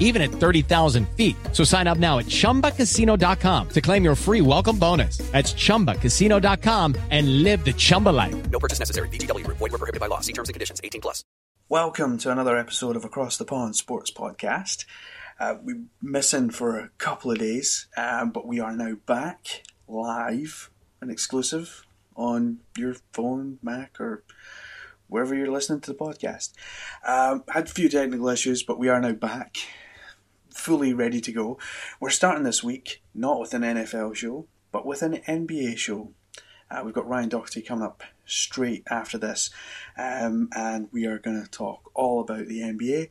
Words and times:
even 0.00 0.22
at 0.22 0.30
30,000 0.30 1.06
feet. 1.10 1.36
So 1.52 1.62
sign 1.62 1.86
up 1.86 1.98
now 1.98 2.18
at 2.18 2.26
ChumbaCasino.com 2.26 3.68
to 3.68 3.80
claim 3.80 4.02
your 4.02 4.16
free 4.16 4.40
welcome 4.40 4.78
bonus. 4.78 5.18
That's 5.18 5.52
ChumbaCasino.com 5.52 6.96
and 7.10 7.42
live 7.42 7.64
the 7.64 7.74
Chumba 7.74 8.10
life. 8.10 8.50
No 8.50 8.58
purchase 8.58 8.78
necessary. 8.78 9.08
VGW. 9.10 9.46
Void 9.46 9.60
were 9.60 9.68
prohibited 9.70 10.00
by 10.00 10.06
law. 10.06 10.20
See 10.20 10.32
terms 10.32 10.48
and 10.48 10.54
conditions. 10.54 10.80
18 10.82 11.00
plus. 11.02 11.22
Welcome 11.68 12.18
to 12.18 12.30
another 12.30 12.56
episode 12.56 12.94
of 12.96 13.04
Across 13.04 13.38
the 13.38 13.44
Pond 13.44 13.74
Sports 13.74 14.10
Podcast. 14.12 14.84
Uh, 15.40 15.56
we're 15.62 15.82
missing 16.00 16.50
for 16.50 16.78
a 16.78 16.90
couple 16.96 17.30
of 17.32 17.38
days, 17.38 17.88
um, 17.96 18.30
but 18.30 18.46
we 18.46 18.60
are 18.60 18.74
now 18.76 18.94
back 19.04 19.64
live 19.88 20.70
and 21.00 21.10
exclusive 21.10 21.84
on 22.14 22.58
your 22.76 22.94
phone, 23.12 23.58
Mac, 23.62 24.00
or 24.00 24.22
wherever 25.08 25.34
you're 25.34 25.50
listening 25.50 25.80
to 25.80 25.92
the 25.92 25.98
podcast. 25.98 26.52
Um, 27.06 27.44
had 27.48 27.64
a 27.64 27.70
few 27.72 27.88
technical 27.88 28.28
issues, 28.28 28.62
but 28.62 28.78
we 28.78 28.88
are 28.88 29.00
now 29.00 29.12
back, 29.12 29.56
fully 30.56 30.92
ready 30.92 31.20
to 31.20 31.32
go. 31.32 31.58
We're 32.00 32.10
starting 32.10 32.44
this 32.44 32.62
week 32.62 33.02
not 33.14 33.40
with 33.40 33.54
an 33.54 33.62
NFL 33.62 34.14
show, 34.14 34.46
but 34.72 34.86
with 34.86 35.02
an 35.02 35.14
NBA 35.26 35.76
show. 35.76 36.12
Uh, 36.70 36.82
we've 36.84 36.94
got 36.94 37.08
Ryan 37.08 37.28
Doherty 37.28 37.62
coming 37.62 37.84
up 37.84 38.02
straight 38.24 38.82
after 38.90 39.18
this, 39.18 39.50
um, 39.96 40.48
and 40.56 40.88
we 40.92 41.06
are 41.06 41.18
going 41.18 41.40
to 41.40 41.48
talk 41.48 41.90
all 41.94 42.20
about 42.20 42.48
the 42.48 42.60
NBA 42.60 43.10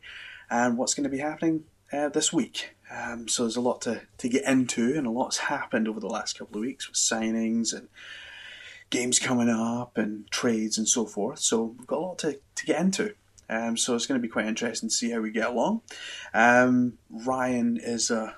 and 0.50 0.76
what's 0.76 0.94
going 0.94 1.04
to 1.04 1.10
be 1.10 1.18
happening 1.18 1.64
uh, 1.92 2.08
this 2.10 2.32
week. 2.32 2.76
Um, 2.90 3.26
so 3.28 3.44
there's 3.44 3.56
a 3.56 3.62
lot 3.62 3.80
to, 3.82 4.02
to 4.18 4.28
get 4.28 4.44
into, 4.44 4.96
and 4.96 5.06
a 5.06 5.10
lot's 5.10 5.38
happened 5.38 5.88
over 5.88 6.00
the 6.00 6.06
last 6.06 6.38
couple 6.38 6.56
of 6.56 6.60
weeks 6.60 6.88
with 6.88 6.96
signings 6.96 7.72
and 7.72 7.88
games 8.90 9.18
coming 9.18 9.48
up 9.48 9.96
and 9.96 10.30
trades 10.30 10.78
and 10.78 10.88
so 10.88 11.06
forth. 11.06 11.38
So 11.38 11.74
we've 11.78 11.86
got 11.86 11.98
a 11.98 12.00
lot 12.00 12.18
to, 12.18 12.38
to 12.54 12.66
get 12.66 12.80
into. 12.80 13.14
Um, 13.48 13.76
so 13.76 13.94
it's 13.94 14.06
going 14.06 14.20
to 14.20 14.26
be 14.26 14.30
quite 14.30 14.46
interesting 14.46 14.88
to 14.88 14.94
see 14.94 15.10
how 15.10 15.20
we 15.20 15.30
get 15.30 15.48
along. 15.48 15.82
Um, 16.34 16.98
Ryan 17.10 17.78
is 17.80 18.10
a, 18.10 18.34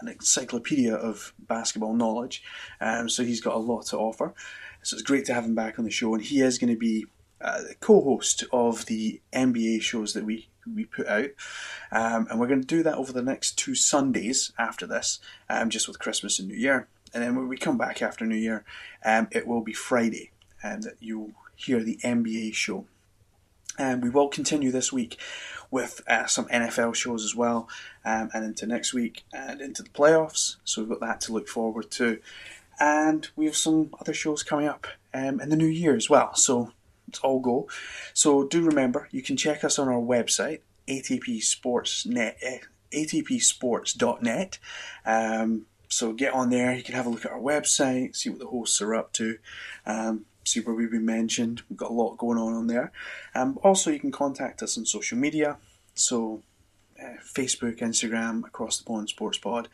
an 0.00 0.08
encyclopedia 0.08 0.94
of 0.94 1.32
basketball 1.38 1.94
knowledge, 1.94 2.42
um, 2.80 3.08
so 3.08 3.24
he's 3.24 3.40
got 3.40 3.54
a 3.54 3.58
lot 3.58 3.86
to 3.86 3.98
offer. 3.98 4.34
So 4.82 4.94
it's 4.94 5.02
great 5.02 5.24
to 5.26 5.34
have 5.34 5.44
him 5.44 5.54
back 5.54 5.78
on 5.78 5.84
the 5.84 5.90
show, 5.90 6.14
and 6.14 6.22
he 6.22 6.40
is 6.40 6.58
going 6.58 6.72
to 6.72 6.78
be 6.78 7.06
uh, 7.40 7.62
the 7.62 7.74
co-host 7.80 8.44
of 8.52 8.86
the 8.86 9.20
NBA 9.32 9.82
shows 9.82 10.14
that 10.14 10.24
we 10.24 10.48
we 10.74 10.84
put 10.84 11.06
out, 11.06 11.30
um, 11.92 12.26
and 12.28 12.40
we're 12.40 12.48
going 12.48 12.60
to 12.60 12.66
do 12.66 12.82
that 12.82 12.96
over 12.96 13.12
the 13.12 13.22
next 13.22 13.56
two 13.56 13.76
Sundays 13.76 14.52
after 14.58 14.84
this, 14.84 15.20
um, 15.48 15.70
just 15.70 15.86
with 15.86 16.00
Christmas 16.00 16.40
and 16.40 16.48
New 16.48 16.56
Year. 16.56 16.88
And 17.14 17.22
then 17.22 17.36
when 17.36 17.46
we 17.46 17.56
come 17.56 17.78
back 17.78 18.02
after 18.02 18.26
New 18.26 18.36
Year, 18.36 18.64
um, 19.04 19.28
it 19.30 19.46
will 19.46 19.60
be 19.60 19.72
Friday, 19.72 20.32
and 20.62 20.86
you'll 20.98 21.32
hear 21.54 21.82
the 21.82 21.98
NBA 22.02 22.54
show. 22.54 22.86
And 23.78 24.02
we 24.02 24.10
will 24.10 24.28
continue 24.28 24.70
this 24.70 24.92
week 24.92 25.18
with 25.70 26.02
uh, 26.06 26.26
some 26.26 26.46
NFL 26.46 26.94
shows 26.94 27.24
as 27.24 27.34
well, 27.34 27.68
um, 28.04 28.30
and 28.32 28.44
into 28.44 28.66
next 28.66 28.94
week 28.94 29.24
and 29.32 29.60
into 29.60 29.82
the 29.82 29.90
playoffs. 29.90 30.56
So 30.64 30.82
we've 30.82 30.90
got 30.90 31.00
that 31.00 31.20
to 31.22 31.32
look 31.32 31.48
forward 31.48 31.90
to. 31.92 32.20
And 32.78 33.28
we 33.36 33.46
have 33.46 33.56
some 33.56 33.94
other 34.00 34.14
shows 34.14 34.42
coming 34.42 34.68
up 34.68 34.86
um, 35.14 35.40
in 35.40 35.48
the 35.48 35.56
new 35.56 35.66
year 35.66 35.96
as 35.96 36.10
well. 36.10 36.34
So 36.34 36.72
it's 37.08 37.20
all 37.20 37.40
go. 37.40 37.68
So 38.12 38.46
do 38.46 38.62
remember, 38.62 39.08
you 39.10 39.22
can 39.22 39.36
check 39.36 39.64
us 39.64 39.78
on 39.78 39.88
our 39.88 40.00
website, 40.00 40.60
atpsportsnet, 40.88 42.34
eh, 42.42 42.58
atpsports.net. 42.92 44.58
Um, 45.04 45.66
so 45.88 46.12
get 46.12 46.32
on 46.32 46.50
there. 46.50 46.74
You 46.74 46.82
can 46.82 46.94
have 46.94 47.06
a 47.06 47.08
look 47.08 47.24
at 47.24 47.32
our 47.32 47.40
website, 47.40 48.16
see 48.16 48.30
what 48.30 48.40
the 48.40 48.46
hosts 48.46 48.80
are 48.82 48.94
up 48.94 49.12
to, 49.14 49.38
um, 49.86 50.26
we've 50.54 50.90
been 50.90 51.04
mentioned. 51.04 51.62
We've 51.68 51.76
got 51.76 51.90
a 51.90 51.94
lot 51.94 52.18
going 52.18 52.38
on 52.38 52.54
on 52.54 52.66
there. 52.66 52.92
Um, 53.34 53.58
also, 53.62 53.90
you 53.90 53.98
can 53.98 54.12
contact 54.12 54.62
us 54.62 54.78
on 54.78 54.86
social 54.86 55.18
media. 55.18 55.58
So 55.94 56.42
uh, 57.02 57.16
Facebook, 57.22 57.78
Instagram, 57.78 58.46
Across 58.46 58.78
the 58.78 58.84
Pond 58.84 59.08
Sports 59.08 59.38
Pod, 59.38 59.68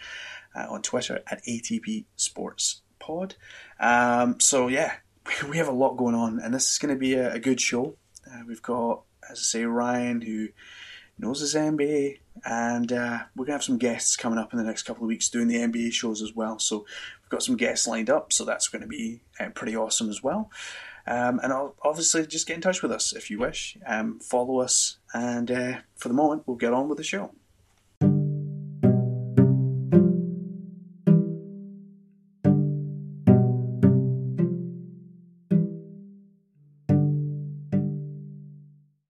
uh, 0.55 0.67
on 0.69 0.83
Twitter 0.83 1.23
at 1.27 1.45
ATP 1.45 2.05
Sports 2.17 2.83
Pod. 2.99 3.35
Um, 3.79 4.41
so 4.41 4.69
yeah, 4.69 4.95
we 5.49 5.57
have 5.57 5.69
a 5.69 5.73
lot 5.73 5.97
going 5.97 6.15
on, 6.15 6.41
and 6.41 6.55
this 6.55 6.71
is 6.71 6.79
going 6.79 6.95
to 6.95 6.99
be 6.99 7.15
a, 7.15 7.35
a 7.35 7.39
good 7.39 7.61
show. 7.61 7.97
Uh, 8.27 8.43
we've 8.47 8.63
got, 8.63 9.03
as 9.31 9.39
I 9.39 9.43
say, 9.43 9.65
Ryan 9.65 10.21
who 10.21 10.49
knows 11.19 11.41
his 11.41 11.55
NBA, 11.55 12.19
and 12.45 12.93
uh, 12.93 13.21
we're 13.37 13.45
gonna 13.45 13.55
have 13.55 13.65
some 13.65 13.79
guests 13.79 14.17
coming 14.17 14.39
up 14.39 14.53
in 14.53 14.59
the 14.59 14.65
next 14.65 14.83
couple 14.83 15.05
of 15.05 15.09
weeks 15.09 15.29
doing 15.29 15.49
the 15.49 15.57
NBA 15.57 15.93
shows 15.93 16.23
as 16.23 16.35
well. 16.35 16.59
So 16.59 16.87
got 17.33 17.43
some 17.43 17.57
guests 17.57 17.89
lined 17.89 18.11
up, 18.11 18.33
so 18.33 18.45
that's 18.45 18.69
going 18.69 18.83
to 18.83 18.89
be 18.89 19.23
uh, 19.41 19.49
pretty 19.49 19.75
awesome 19.75 20.09
as 20.11 20.23
well. 20.23 20.51
Um, 21.07 21.41
and 21.43 21.53
I'll 21.53 21.75
obviously 21.83 22.25
just 22.27 22.47
get 22.47 22.55
in 22.55 22.61
touch 22.61 22.83
with 22.83 22.93
us 22.93 23.13
if 23.13 23.31
you 23.31 23.39
wish. 23.41 23.77
Um, 23.87 24.21
follow 24.21 24.61
us, 24.61 24.99
and 25.13 25.51
uh, 25.51 25.79
for 25.97 26.09
the 26.09 26.15
moment, 26.15 26.45
we'll 26.47 26.59
get 26.59 26.73
on 26.73 26.89
with 26.89 26.99
the 26.99 27.05
show. 27.05 27.33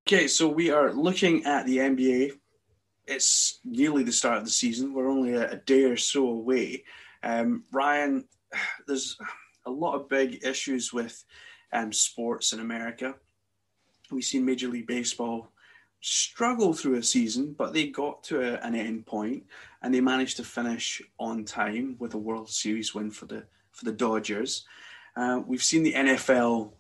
Okay, 0.07 0.29
so 0.29 0.47
we 0.47 0.71
are 0.71 0.93
looking 0.93 1.45
at 1.45 1.67
the 1.67 1.79
NBA. 1.79 2.33
It's 3.07 3.59
nearly 3.65 4.05
the 4.05 4.13
start 4.13 4.39
of 4.39 4.45
the 4.45 4.51
season. 4.51 4.95
We're 4.95 5.11
only 5.11 5.33
a, 5.33 5.53
a 5.53 5.57
day 5.57 5.85
or 5.85 5.97
so 5.97 6.29
away. 6.29 6.85
Um, 7.23 7.65
Ryan, 7.73 8.25
there's 8.87 9.17
a 9.67 9.71
lot 9.71 9.95
of 9.95 10.09
big 10.09 10.45
issues 10.45 10.93
with 10.93 11.25
um, 11.73 11.93
sports 11.93 12.53
in 12.53 12.61
America. 12.61 13.15
We've 14.11 14.25
seen 14.25 14.45
Major 14.45 14.69
League 14.69 14.87
Baseball 14.87 15.53
struggle 16.01 16.73
through 16.73 16.97
a 16.97 17.03
season, 17.03 17.55
but 17.57 17.73
they 17.73 17.87
got 17.87 18.25
to 18.25 18.41
a, 18.41 18.55
an 18.67 18.75
end 18.75 19.07
point 19.07 19.45
and 19.83 19.95
they 19.95 20.01
managed 20.01 20.37
to 20.39 20.45
finish 20.45 21.01
on 21.19 21.45
time 21.45 21.97
with 21.99 22.15
a 22.15 22.19
World 22.19 22.51
Series 22.51 22.95
win 22.95 23.11
for 23.11 23.27
the 23.27 23.45
for 23.71 23.85
the 23.85 23.93
Dodgers. 23.93 24.67
Uh, 25.17 25.41
we've 25.47 25.63
seen 25.63 25.83
the 25.83 25.95
NFL 25.95 26.73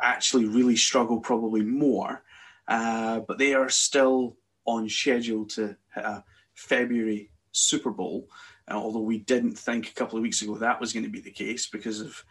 actually 0.00 0.46
really 0.46 0.76
struggle 0.76 1.20
probably 1.20 1.62
more 1.62 2.22
uh, 2.68 3.20
but 3.20 3.38
they 3.38 3.54
are 3.54 3.68
still 3.68 4.36
on 4.64 4.88
schedule 4.88 5.44
to 5.44 5.76
hit 5.94 6.04
a 6.04 6.24
February 6.54 7.30
Super 7.52 7.90
Bowl. 7.90 8.28
Uh, 8.70 8.74
although 8.74 9.00
we 9.00 9.18
didn't 9.18 9.58
think 9.58 9.88
a 9.88 9.94
couple 9.94 10.16
of 10.16 10.22
weeks 10.22 10.42
ago 10.42 10.54
that 10.56 10.80
was 10.80 10.92
going 10.92 11.04
to 11.04 11.10
be 11.10 11.20
the 11.20 11.30
case 11.30 11.68
because 11.68 12.00
of 12.00 12.24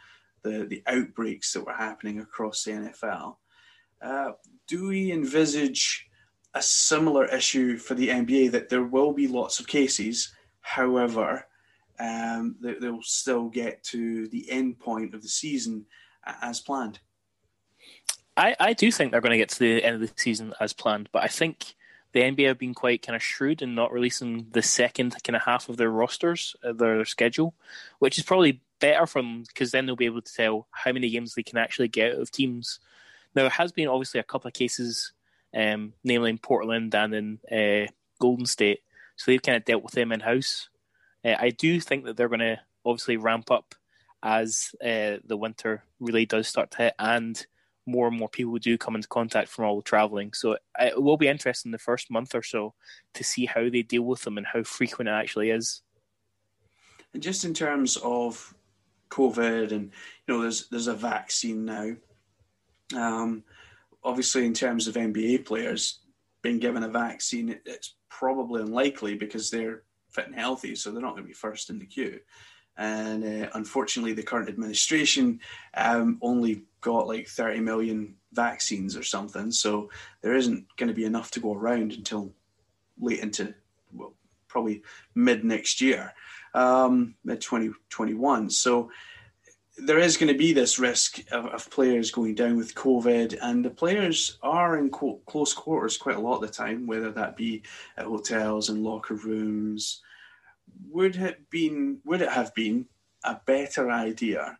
the, 0.43 0.65
the 0.65 0.83
outbreaks 0.87 1.53
that 1.53 1.65
were 1.65 1.73
happening 1.73 2.19
across 2.19 2.63
the 2.63 2.71
NFL. 2.71 3.35
Uh, 4.01 4.31
do 4.67 4.87
we 4.87 5.11
envisage 5.11 6.07
a 6.53 6.61
similar 6.61 7.25
issue 7.25 7.77
for 7.77 7.95
the 7.95 8.09
NBA 8.09 8.51
that 8.51 8.69
there 8.69 8.83
will 8.83 9.13
be 9.13 9.27
lots 9.27 9.59
of 9.59 9.67
cases, 9.67 10.33
however, 10.61 11.47
um, 11.99 12.55
they, 12.61 12.73
they'll 12.75 13.01
still 13.01 13.49
get 13.49 13.83
to 13.83 14.27
the 14.27 14.49
end 14.51 14.79
point 14.79 15.13
of 15.13 15.21
the 15.21 15.27
season 15.27 15.85
as 16.41 16.59
planned? 16.59 16.99
I, 18.35 18.55
I 18.59 18.73
do 18.73 18.91
think 18.91 19.11
they're 19.11 19.21
going 19.21 19.31
to 19.31 19.37
get 19.37 19.49
to 19.49 19.59
the 19.59 19.83
end 19.83 19.95
of 19.95 20.01
the 20.01 20.11
season 20.15 20.53
as 20.59 20.73
planned, 20.73 21.09
but 21.11 21.23
I 21.23 21.27
think 21.27 21.75
the 22.13 22.21
NBA 22.21 22.47
have 22.47 22.59
been 22.59 22.73
quite 22.73 23.05
kind 23.05 23.15
of 23.15 23.23
shrewd 23.23 23.61
in 23.61 23.75
not 23.75 23.91
releasing 23.91 24.47
the 24.51 24.61
second 24.61 25.15
kind 25.23 25.35
of 25.35 25.41
half 25.41 25.67
of 25.67 25.77
their 25.77 25.89
rosters, 25.89 26.55
uh, 26.63 26.71
their 26.71 27.03
schedule, 27.05 27.53
which 27.99 28.17
is 28.17 28.23
probably 28.23 28.61
better 28.79 29.05
for 29.07 29.21
them 29.21 29.43
because 29.47 29.71
then 29.71 29.85
they'll 29.85 29.95
be 29.95 30.05
able 30.05 30.21
to 30.21 30.33
tell 30.33 30.67
how 30.71 30.91
many 30.91 31.09
games 31.09 31.33
they 31.33 31.43
can 31.43 31.57
actually 31.57 31.87
get 31.87 32.13
out 32.13 32.21
of 32.21 32.31
teams. 32.31 32.79
Now, 33.35 33.43
there 33.43 33.49
has 33.49 33.71
been 33.71 33.87
obviously 33.87 34.19
a 34.19 34.23
couple 34.23 34.47
of 34.47 34.53
cases, 34.53 35.11
um, 35.55 35.93
namely 36.03 36.29
in 36.29 36.37
Portland 36.37 36.93
and 36.93 37.13
in 37.13 37.39
uh, 37.51 37.91
Golden 38.19 38.45
State, 38.45 38.81
so 39.15 39.31
they've 39.31 39.41
kind 39.41 39.57
of 39.57 39.65
dealt 39.65 39.83
with 39.83 39.93
them 39.93 40.11
in 40.11 40.19
house. 40.19 40.69
Uh, 41.25 41.35
I 41.39 41.49
do 41.49 41.79
think 41.79 42.05
that 42.05 42.15
they're 42.15 42.29
going 42.29 42.39
to 42.41 42.59
obviously 42.85 43.17
ramp 43.17 43.49
up 43.49 43.73
as 44.21 44.75
uh, 44.83 45.17
the 45.25 45.37
winter 45.37 45.83
really 45.99 46.25
does 46.25 46.47
start 46.47 46.71
to 46.71 46.77
hit 46.77 46.93
and 46.99 47.45
more 47.85 48.07
and 48.07 48.17
more 48.17 48.29
people 48.29 48.57
do 48.57 48.77
come 48.77 48.95
into 48.95 49.07
contact 49.07 49.49
from 49.49 49.65
all 49.65 49.75
the 49.75 49.83
traveling. 49.83 50.33
So 50.33 50.57
it 50.79 51.01
will 51.01 51.17
be 51.17 51.27
interesting 51.27 51.71
the 51.71 51.77
first 51.77 52.09
month 52.09 52.33
or 52.33 52.43
so 52.43 52.73
to 53.13 53.23
see 53.23 53.45
how 53.45 53.69
they 53.69 53.81
deal 53.81 54.03
with 54.03 54.21
them 54.21 54.37
and 54.37 54.47
how 54.47 54.63
frequent 54.63 55.09
it 55.09 55.13
actually 55.13 55.49
is. 55.49 55.81
And 57.13 57.21
just 57.21 57.45
in 57.45 57.53
terms 57.53 57.97
of 57.97 58.53
COVID, 59.09 59.71
and 59.71 59.91
you 60.27 60.33
know, 60.33 60.41
there's 60.41 60.67
there's 60.69 60.87
a 60.87 60.95
vaccine 60.95 61.65
now. 61.65 61.91
Um, 62.95 63.43
obviously, 64.03 64.45
in 64.45 64.53
terms 64.53 64.87
of 64.87 64.95
NBA 64.95 65.45
players 65.45 65.99
being 66.41 66.59
given 66.59 66.83
a 66.83 66.89
vaccine, 66.89 67.59
it's 67.65 67.95
probably 68.09 68.61
unlikely 68.61 69.15
because 69.15 69.49
they're 69.51 69.83
fit 70.09 70.27
and 70.27 70.35
healthy, 70.35 70.75
so 70.75 70.91
they're 70.91 71.01
not 71.01 71.11
going 71.11 71.23
to 71.23 71.27
be 71.27 71.33
first 71.33 71.69
in 71.69 71.79
the 71.79 71.85
queue. 71.85 72.19
And 72.77 73.23
uh, 73.23 73.49
unfortunately, 73.53 74.13
the 74.13 74.23
current 74.23 74.49
administration 74.49 75.39
um, 75.75 76.17
only 76.21 76.63
got 76.81 77.07
like 77.07 77.27
30 77.27 77.59
million 77.59 78.15
vaccines 78.31 78.97
or 78.97 79.03
something, 79.03 79.51
so 79.51 79.89
there 80.21 80.35
isn't 80.35 80.65
going 80.77 80.87
to 80.87 80.95
be 80.95 81.05
enough 81.05 81.31
to 81.31 81.39
go 81.39 81.53
around 81.53 81.93
until 81.93 82.33
late 82.99 83.19
into, 83.19 83.53
well, 83.93 84.13
probably 84.47 84.81
mid 85.13 85.43
next 85.43 85.81
year, 85.81 86.13
um, 86.55 87.15
mid 87.23 87.41
2021. 87.41 88.49
So 88.49 88.89
there 89.77 89.99
is 89.99 90.17
going 90.17 90.31
to 90.31 90.37
be 90.37 90.53
this 90.53 90.77
risk 90.77 91.19
of, 91.31 91.45
of, 91.47 91.69
players 91.69 92.11
going 92.11 92.35
down 92.35 92.57
with 92.57 92.75
COVID, 92.75 93.37
and 93.41 93.65
the 93.65 93.71
players 93.71 94.37
are 94.43 94.77
in 94.77 94.89
co- 94.89 95.21
close 95.25 95.53
quarters 95.53 95.97
quite 95.97 96.15
a 96.15 96.21
lot 96.21 96.35
of 96.35 96.41
the 96.41 96.47
time, 96.47 96.85
whether 96.85 97.11
that 97.11 97.35
be 97.35 97.63
at 97.97 98.05
hotels 98.05 98.69
and 98.69 98.83
locker 98.83 99.15
rooms 99.15 100.01
would 100.89 101.15
it 101.15 101.49
been 101.49 101.99
would 102.05 102.21
it 102.21 102.29
have 102.29 102.53
been 102.53 102.85
a 103.23 103.39
better 103.45 103.89
idea 103.89 104.57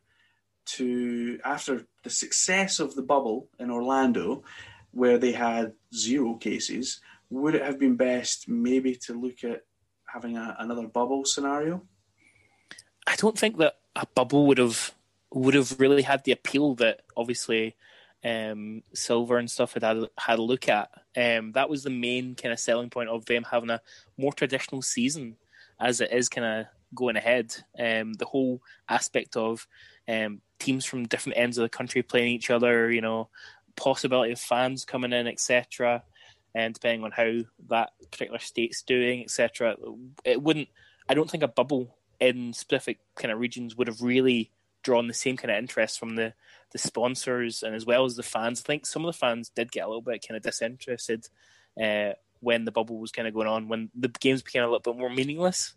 to 0.66 1.40
after 1.44 1.86
the 2.04 2.10
success 2.10 2.80
of 2.80 2.96
the 2.96 3.02
bubble 3.02 3.50
in 3.60 3.72
Orlando, 3.72 4.44
where 4.92 5.18
they 5.18 5.32
had 5.32 5.74
zero 5.94 6.36
cases, 6.36 7.02
would 7.30 7.56
it 7.56 7.64
have 7.64 7.80
been 7.80 7.96
best 7.96 8.48
maybe 8.48 8.96
to 8.96 9.14
look 9.14 9.44
at 9.44 9.64
having 10.06 10.38
a, 10.38 10.56
another 10.60 10.88
bubble 10.88 11.26
scenario? 11.26 11.82
I 13.08 13.16
don't 13.16 13.38
think 13.38 13.58
that 13.58 13.76
a 13.96 14.06
bubble 14.16 14.48
would 14.48 14.58
have 14.58 14.94
would 15.32 15.56
have 15.56 15.80
really 15.80 16.04
had 16.04 16.24
the 16.24 16.32
appeal 16.32 16.76
that 16.76 17.02
obviously 17.18 17.76
um, 18.24 18.84
Silver 18.94 19.38
and 19.38 19.50
stuff 19.50 19.74
had 19.74 19.84
had, 20.18 20.40
a 20.40 20.42
look 20.42 20.70
at. 20.70 20.90
Um, 21.18 21.52
that 21.54 21.70
was 21.70 21.84
the 21.84 21.90
main 21.90 22.36
kind 22.36 22.54
of 22.54 22.60
selling 22.60 22.90
point 22.90 23.10
of 23.10 23.26
them 23.26 23.44
having 23.50 23.70
a 23.70 23.82
more 24.18 24.32
traditional 24.32 24.82
season 24.82 25.36
as 25.80 26.02
it 26.02 26.12
is 26.12 26.30
kind 26.30 26.46
of 26.46 26.66
going 26.96 27.16
ahead. 27.16 27.56
Um, 27.78 28.14
the 28.14 28.26
whole 28.26 28.62
aspect 28.90 29.36
of 29.36 29.68
um, 30.08 30.42
teams 30.60 30.86
from 30.86 31.08
different 31.08 31.38
ends 31.38 31.58
of 31.58 31.64
the 31.64 31.70
country 31.70 32.02
playing 32.02 32.34
each 32.34 32.50
other, 32.50 32.92
you 32.92 33.02
know, 33.02 33.30
possibility 33.76 34.32
of 34.32 34.40
fans 34.40 34.86
coming 34.86 35.14
in, 35.14 35.28
etc. 35.28 36.04
And 36.56 36.74
depending 36.74 37.04
on 37.04 37.12
how 37.12 37.42
that 37.70 37.92
particular 38.12 38.40
state's 38.40 38.82
doing, 38.82 39.24
etc. 39.24 39.76
It 40.24 40.42
wouldn't. 40.42 40.70
I 41.10 41.14
don't 41.14 41.30
think 41.30 41.44
a 41.44 41.48
bubble 41.48 41.96
in 42.20 42.54
specific 42.54 43.00
kind 43.16 43.32
of 43.32 43.40
regions 43.40 43.76
would 43.76 43.88
have 43.88 44.02
really 44.02 44.52
drawn 44.84 45.08
the 45.08 45.14
same 45.14 45.38
kind 45.38 45.52
of 45.52 45.58
interest 45.58 46.00
from 46.00 46.16
the 46.16 46.34
the 46.72 46.78
sponsors 46.78 47.64
and 47.64 47.76
as 47.76 47.86
well 47.86 48.06
as 48.06 48.16
the 48.16 48.24
fans. 48.24 48.62
I 48.62 48.68
think 48.68 48.86
some 48.86 49.06
of 49.06 49.14
the 49.14 49.18
fans 49.18 49.50
did 49.50 49.72
get 49.72 49.86
a 49.86 49.88
little 49.88 50.02
bit 50.02 50.26
kind 50.28 50.38
of 50.38 50.44
disinterested 50.44 51.28
uh, 51.82 52.14
when 52.44 52.66
the 52.66 52.72
bubble 52.72 53.00
was 53.00 53.12
kind 53.12 53.28
of 53.28 53.34
going 53.34 53.48
on, 53.48 53.68
when 53.68 53.90
the 53.96 54.10
games 54.10 54.42
became 54.42 54.64
a 54.64 54.68
little 54.68 54.80
bit 54.80 54.98
more 54.98 55.10
meaningless. 55.10 55.74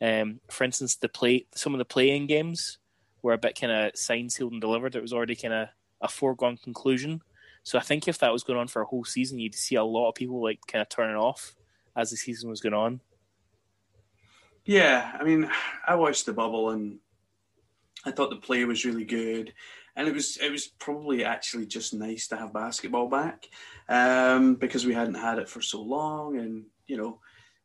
Um, 0.00 0.40
for 0.50 0.64
instance, 0.64 0.96
the 0.96 1.08
play 1.08 1.46
some 1.54 1.74
of 1.74 1.78
the 1.78 1.84
playing 1.84 2.26
games 2.26 2.78
were 3.22 3.32
a 3.32 3.38
bit 3.38 3.58
kind 3.58 3.72
of 3.72 3.92
signed, 3.96 4.32
sealed, 4.32 4.52
and 4.52 4.60
delivered. 4.60 4.94
It 4.94 5.02
was 5.02 5.12
already 5.12 5.34
kind 5.34 5.54
of 5.54 5.68
a 6.00 6.08
foregone 6.08 6.56
conclusion. 6.56 7.22
So 7.62 7.78
I 7.78 7.82
think 7.82 8.06
if 8.06 8.18
that 8.18 8.32
was 8.32 8.44
going 8.44 8.58
on 8.58 8.68
for 8.68 8.82
a 8.82 8.86
whole 8.86 9.04
season, 9.04 9.38
you'd 9.38 9.54
see 9.54 9.74
a 9.74 9.84
lot 9.84 10.08
of 10.08 10.14
people 10.14 10.42
like 10.42 10.60
kind 10.68 10.82
of 10.82 10.88
turning 10.88 11.16
off 11.16 11.54
as 11.96 12.10
the 12.10 12.16
season 12.16 12.48
was 12.48 12.60
going 12.60 12.74
on. 12.74 13.00
Yeah, 14.64 15.16
I 15.18 15.24
mean, 15.24 15.50
I 15.86 15.94
watched 15.96 16.26
the 16.26 16.32
bubble 16.32 16.70
and 16.70 16.98
I 18.04 18.10
thought 18.12 18.30
the 18.30 18.36
play 18.36 18.64
was 18.64 18.84
really 18.84 19.04
good 19.04 19.52
and 19.96 20.06
it 20.06 20.14
was 20.14 20.36
it 20.36 20.52
was 20.52 20.66
probably 20.66 21.24
actually 21.24 21.66
just 21.66 21.94
nice 21.94 22.28
to 22.28 22.36
have 22.36 22.52
basketball 22.52 23.08
back 23.08 23.48
um, 23.88 24.54
because 24.54 24.84
we 24.84 24.94
hadn't 24.94 25.14
had 25.14 25.38
it 25.38 25.48
for 25.48 25.62
so 25.62 25.80
long, 25.80 26.38
and 26.38 26.66
you 26.86 26.98
know, 26.98 27.18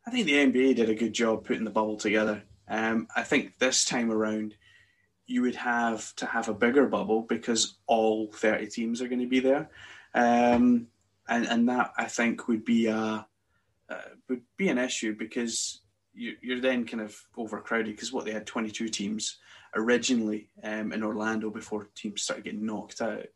I 0.07 0.11
think 0.11 0.25
the 0.25 0.33
NBA 0.33 0.77
did 0.77 0.89
a 0.89 0.95
good 0.95 1.13
job 1.13 1.45
putting 1.45 1.65
the 1.65 1.69
bubble 1.69 1.97
together. 1.97 2.43
Um, 2.69 3.07
I 3.15 3.23
think 3.23 3.59
this 3.59 3.83
time 3.83 4.11
around, 4.11 4.55
you 5.27 5.41
would 5.41 5.55
have 5.55 6.15
to 6.15 6.25
have 6.25 6.47
a 6.47 6.53
bigger 6.53 6.87
bubble 6.87 7.23
because 7.23 7.77
all 7.85 8.31
thirty 8.31 8.67
teams 8.67 9.01
are 9.01 9.09
going 9.09 9.21
to 9.21 9.27
be 9.27 9.41
there, 9.41 9.69
um, 10.15 10.87
and 11.27 11.45
and 11.45 11.67
that 11.67 11.91
I 11.97 12.05
think 12.05 12.47
would 12.47 12.63
be 12.63 12.87
a 12.87 13.27
uh, 13.89 14.01
would 14.29 14.43
be 14.55 14.69
an 14.69 14.77
issue 14.77 15.15
because 15.17 15.81
you, 16.13 16.35
you're 16.41 16.61
then 16.61 16.85
kind 16.85 17.01
of 17.01 17.17
overcrowded 17.37 17.93
because 17.93 18.13
what 18.13 18.23
they 18.23 18.31
had 18.31 18.47
twenty 18.47 18.71
two 18.71 18.87
teams 18.87 19.37
originally 19.75 20.49
um, 20.63 20.91
in 20.91 21.03
Orlando 21.03 21.49
before 21.49 21.87
teams 21.95 22.21
started 22.21 22.45
getting 22.45 22.65
knocked 22.65 23.01
out. 23.01 23.27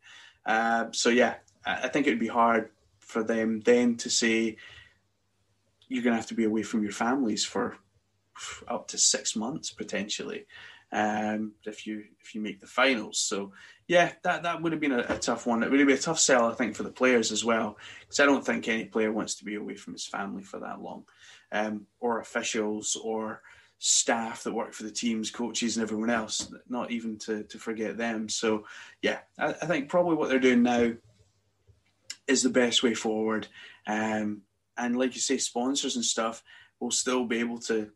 Uh, 0.44 0.86
so 0.92 1.08
yeah, 1.08 1.34
I 1.64 1.88
think 1.88 2.06
it 2.06 2.10
would 2.10 2.20
be 2.20 2.26
hard 2.28 2.70
for 2.98 3.22
them 3.22 3.60
then 3.60 3.96
to 3.96 4.10
say 4.10 4.56
you're 5.88 6.02
going 6.02 6.12
to 6.12 6.18
have 6.18 6.28
to 6.28 6.34
be 6.34 6.44
away 6.44 6.62
from 6.62 6.82
your 6.82 6.92
families 6.92 7.44
for 7.44 7.76
up 8.68 8.88
to 8.88 8.98
six 8.98 9.34
months 9.34 9.70
potentially 9.70 10.46
um, 10.92 11.52
if 11.64 11.86
you 11.86 12.04
if 12.20 12.34
you 12.34 12.40
make 12.40 12.60
the 12.60 12.66
finals. 12.66 13.18
So 13.18 13.52
yeah, 13.86 14.12
that 14.22 14.42
that 14.42 14.62
would 14.62 14.72
have 14.72 14.80
been 14.80 14.92
a, 14.92 15.04
a 15.08 15.18
tough 15.18 15.46
one. 15.46 15.62
It 15.62 15.70
would 15.70 15.78
been 15.78 15.90
a 15.90 15.98
tough 15.98 16.18
sell, 16.18 16.46
I 16.46 16.54
think, 16.54 16.74
for 16.74 16.82
the 16.82 16.90
players 16.90 17.32
as 17.32 17.44
well, 17.44 17.78
because 18.00 18.20
I 18.20 18.26
don't 18.26 18.44
think 18.44 18.68
any 18.68 18.84
player 18.84 19.12
wants 19.12 19.36
to 19.36 19.44
be 19.44 19.54
away 19.54 19.74
from 19.76 19.94
his 19.94 20.06
family 20.06 20.42
for 20.42 20.60
that 20.60 20.80
long, 20.80 21.04
um, 21.52 21.86
or 22.00 22.20
officials 22.20 22.96
or 23.02 23.42
staff 23.78 24.42
that 24.42 24.54
work 24.54 24.72
for 24.72 24.84
the 24.84 24.90
teams, 24.90 25.30
coaches, 25.30 25.76
and 25.76 25.82
everyone 25.82 26.10
else, 26.10 26.52
not 26.68 26.90
even 26.90 27.18
to, 27.18 27.42
to 27.44 27.58
forget 27.58 27.96
them. 27.96 28.28
So, 28.28 28.64
yeah, 29.02 29.18
I, 29.38 29.48
I 29.48 29.66
think 29.66 29.88
probably 29.88 30.16
what 30.16 30.28
they're 30.28 30.38
doing 30.38 30.62
now 30.62 30.92
is 32.26 32.42
the 32.42 32.50
best 32.50 32.82
way 32.82 32.94
forward. 32.94 33.46
Um, 33.86 34.42
and 34.76 34.96
like 34.98 35.14
you 35.14 35.20
say, 35.20 35.38
sponsors 35.38 35.96
and 35.96 36.04
stuff 36.04 36.42
will 36.80 36.90
still 36.90 37.24
be 37.24 37.38
able 37.38 37.58
to 37.58 37.90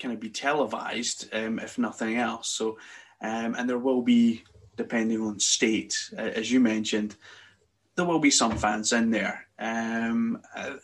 kind 0.00 0.14
of 0.14 0.20
be 0.20 0.30
televised, 0.30 1.28
um, 1.32 1.58
if 1.58 1.78
nothing 1.78 2.16
else. 2.16 2.48
So, 2.48 2.78
um, 3.20 3.54
and 3.54 3.68
there 3.68 3.78
will 3.78 4.02
be, 4.02 4.44
depending 4.76 5.20
on 5.20 5.38
state, 5.38 5.96
uh, 6.16 6.22
as 6.22 6.50
you 6.50 6.60
mentioned, 6.60 7.16
there 7.96 8.04
will 8.04 8.18
be 8.18 8.30
some 8.30 8.56
fans 8.56 8.92
in 8.92 9.10
there. 9.10 9.46
Um, 9.58 10.40
I, 10.54 10.76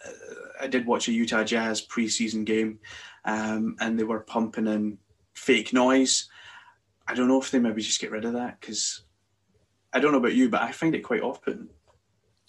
I, 0.62 0.66
did 0.68 0.86
watch 0.86 1.08
a 1.08 1.12
Utah 1.12 1.42
Jazz 1.42 1.84
preseason 1.84 2.44
game, 2.44 2.78
um, 3.24 3.76
and 3.80 3.98
they 3.98 4.04
were 4.04 4.20
pumping 4.20 4.68
in 4.68 4.98
fake 5.34 5.72
noise. 5.72 6.28
I 7.06 7.14
don't 7.14 7.28
know 7.28 7.40
if 7.40 7.50
they 7.50 7.58
maybe 7.58 7.82
just 7.82 8.00
get 8.00 8.12
rid 8.12 8.24
of 8.24 8.34
that 8.34 8.60
because 8.60 9.02
I 9.92 9.98
don't 9.98 10.12
know 10.12 10.18
about 10.18 10.34
you, 10.34 10.48
but 10.48 10.62
I 10.62 10.70
find 10.70 10.94
it 10.94 11.00
quite 11.00 11.22
off-putting. 11.22 11.68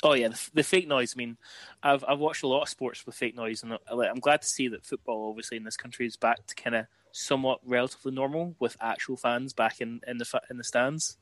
Oh 0.03 0.13
yeah, 0.13 0.30
the, 0.30 0.50
the, 0.53 0.63
fake 0.63 0.88
noise. 0.88 1.13
I 1.15 1.18
mean, 1.18 1.38
I've 1.82 2.03
I've 2.08 2.20
watched 2.20 2.44
a 2.44 2.48
lot 2.48 2.63
of 2.63 2.70
sports 2.70 3.06
with 3.06 3.15
fake 3.15 3.36
noise, 3.36 3.63
and 3.63 3.74
uh, 3.74 3.77
I'm 3.88 4.20
glad 4.20 4.41
to 4.41 4.48
see 4.48 4.68
that 4.68 4.86
football, 4.86 5.30
obviously 5.30 5.58
in 5.58 5.63
this 5.63 5.77
country, 5.77 6.06
is 6.06 6.18
back 6.18 6.46
to 6.48 6.56
kind 6.56 6.75
of 6.75 6.86
somewhat 7.12 7.60
relatively 7.65 8.12
normal 8.12 8.56
with 8.60 8.77
actual 8.82 9.18
fans 9.18 9.53
back 9.53 9.82
in, 9.82 10.01
in 10.08 10.18
the 10.18 10.41
in 10.50 10.58
the 10.58 10.63
stands. 10.63 11.18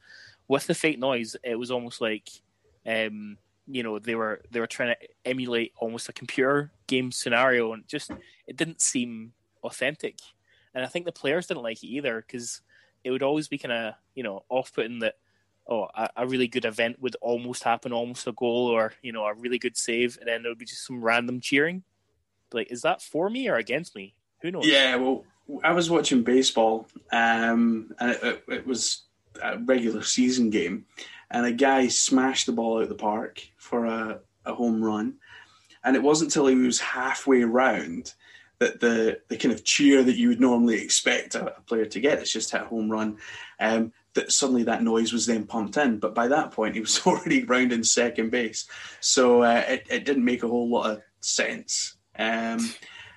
With 0.47 0.67
the 0.67 0.75
fake 0.75 0.99
noise, 0.99 1.35
it 1.43 1.55
was 1.55 1.71
almost 1.71 2.01
like 2.01 2.29
um, 2.85 3.37
you 3.67 3.83
know 3.83 3.99
they 3.99 4.15
were 4.15 4.41
they 4.51 4.59
were 4.59 4.67
trying 4.67 4.95
to 4.95 5.07
emulate 5.25 5.73
almost 5.77 6.09
a 6.09 6.13
computer 6.13 6.71
game 6.87 7.11
scenario, 7.11 7.73
and 7.73 7.87
just 7.87 8.11
it 8.47 8.57
didn't 8.57 8.81
seem 8.81 9.33
authentic. 9.63 10.19
And 10.73 10.83
I 10.83 10.87
think 10.87 11.05
the 11.05 11.11
players 11.11 11.47
didn't 11.47 11.63
like 11.63 11.83
it 11.83 11.87
either 11.87 12.23
because 12.25 12.61
it 13.03 13.11
would 13.11 13.23
always 13.23 13.47
be 13.47 13.57
kind 13.57 13.71
of 13.71 13.93
you 14.15 14.23
know 14.23 14.43
off 14.49 14.73
putting 14.73 14.99
that 14.99 15.15
oh 15.67 15.87
a, 15.95 16.09
a, 16.17 16.27
really 16.27 16.47
good 16.47 16.65
event 16.65 17.01
would 17.01 17.15
almost 17.21 17.63
happen, 17.63 17.93
almost 17.93 18.27
a 18.27 18.31
goal, 18.31 18.67
or 18.67 18.93
you 19.01 19.11
know 19.11 19.23
a 19.23 19.33
really 19.33 19.59
good 19.59 19.77
save, 19.77 20.17
and 20.19 20.27
then 20.27 20.41
there 20.41 20.51
would 20.51 20.59
be 20.59 20.65
just 20.65 20.85
some 20.85 21.03
random 21.03 21.39
cheering. 21.39 21.83
Like, 22.51 22.71
is 22.71 22.81
that 22.81 23.01
for 23.01 23.29
me 23.29 23.47
or 23.47 23.55
against 23.55 23.95
me? 23.95 24.15
Who 24.41 24.51
knows? 24.51 24.65
Yeah, 24.65 24.95
well, 24.95 25.25
I 25.63 25.71
was 25.73 25.89
watching 25.89 26.23
baseball, 26.23 26.87
um, 27.11 27.93
and 27.99 28.11
it, 28.11 28.23
it, 28.23 28.43
it 28.47 28.67
was 28.67 29.03
a 29.41 29.57
regular 29.59 30.01
season 30.01 30.49
game, 30.49 30.85
and 31.31 31.45
a 31.45 31.51
guy 31.51 31.87
smashed 31.87 32.45
the 32.45 32.51
ball 32.51 32.77
out 32.77 32.83
of 32.83 32.89
the 32.89 32.95
park 32.95 33.41
for 33.57 33.85
a, 33.85 34.19
a 34.45 34.53
home 34.53 34.83
run. 34.83 35.15
And 35.83 35.95
it 35.95 36.03
wasn't 36.03 36.29
until 36.29 36.47
he 36.47 36.55
was 36.55 36.79
halfway 36.79 37.43
round 37.43 38.13
that 38.59 38.81
the 38.81 39.21
the 39.29 39.37
kind 39.37 39.53
of 39.53 39.63
cheer 39.63 40.03
that 40.03 40.17
you 40.17 40.27
would 40.27 40.41
normally 40.41 40.81
expect 40.81 41.35
a, 41.35 41.55
a 41.55 41.61
player 41.61 41.85
to 41.85 41.99
get, 41.99 42.19
it's 42.19 42.31
just 42.31 42.51
hit 42.51 42.61
a 42.61 42.65
home 42.65 42.89
run, 42.89 43.17
um, 43.59 43.93
that 44.13 44.31
suddenly 44.31 44.63
that 44.63 44.83
noise 44.83 45.13
was 45.13 45.25
then 45.25 45.45
pumped 45.45 45.77
in. 45.77 45.97
But 45.97 46.13
by 46.13 46.27
that 46.27 46.51
point, 46.51 46.75
he 46.75 46.81
was 46.81 46.99
already 47.07 47.43
round 47.43 47.71
in 47.71 47.83
second 47.83 48.31
base, 48.31 48.67
so 48.99 49.43
uh, 49.43 49.63
it, 49.67 49.87
it 49.89 50.05
didn't 50.05 50.25
make 50.25 50.43
a 50.43 50.47
whole 50.47 50.69
lot 50.69 50.91
of 50.91 51.01
sense. 51.21 51.95
Um, 52.17 52.73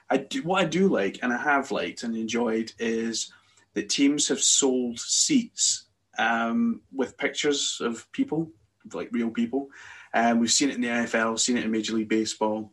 I 0.09 0.19
do, 0.19 0.43
what 0.43 0.63
I 0.63 0.67
do 0.67 0.89
like, 0.89 1.19
and 1.23 1.33
I 1.33 1.39
have 1.39 1.73
liked 1.73 2.05
and 2.05 2.15
enjoyed, 2.15 2.73
is 2.79 3.33
that 3.75 3.89
teams 3.89 4.29
have 4.29 4.41
sold 4.41 5.01
seats 5.01 5.87
um, 6.19 6.81
with 6.93 7.17
pictures 7.17 7.79
of 7.81 8.11
people, 8.13 8.51
like 8.93 9.09
real 9.13 9.31
people. 9.31 9.69
Um, 10.15 10.41
we've 10.41 10.53
seen 10.53 10.71
it 10.71 10.77
in 10.77 10.83
the 10.83 10.89
NFL, 10.89 11.39
seen 11.39 11.57
it 11.57 11.65
in 11.65 11.71
Major 11.71 11.95
League 11.95 12.09
Baseball, 12.09 12.73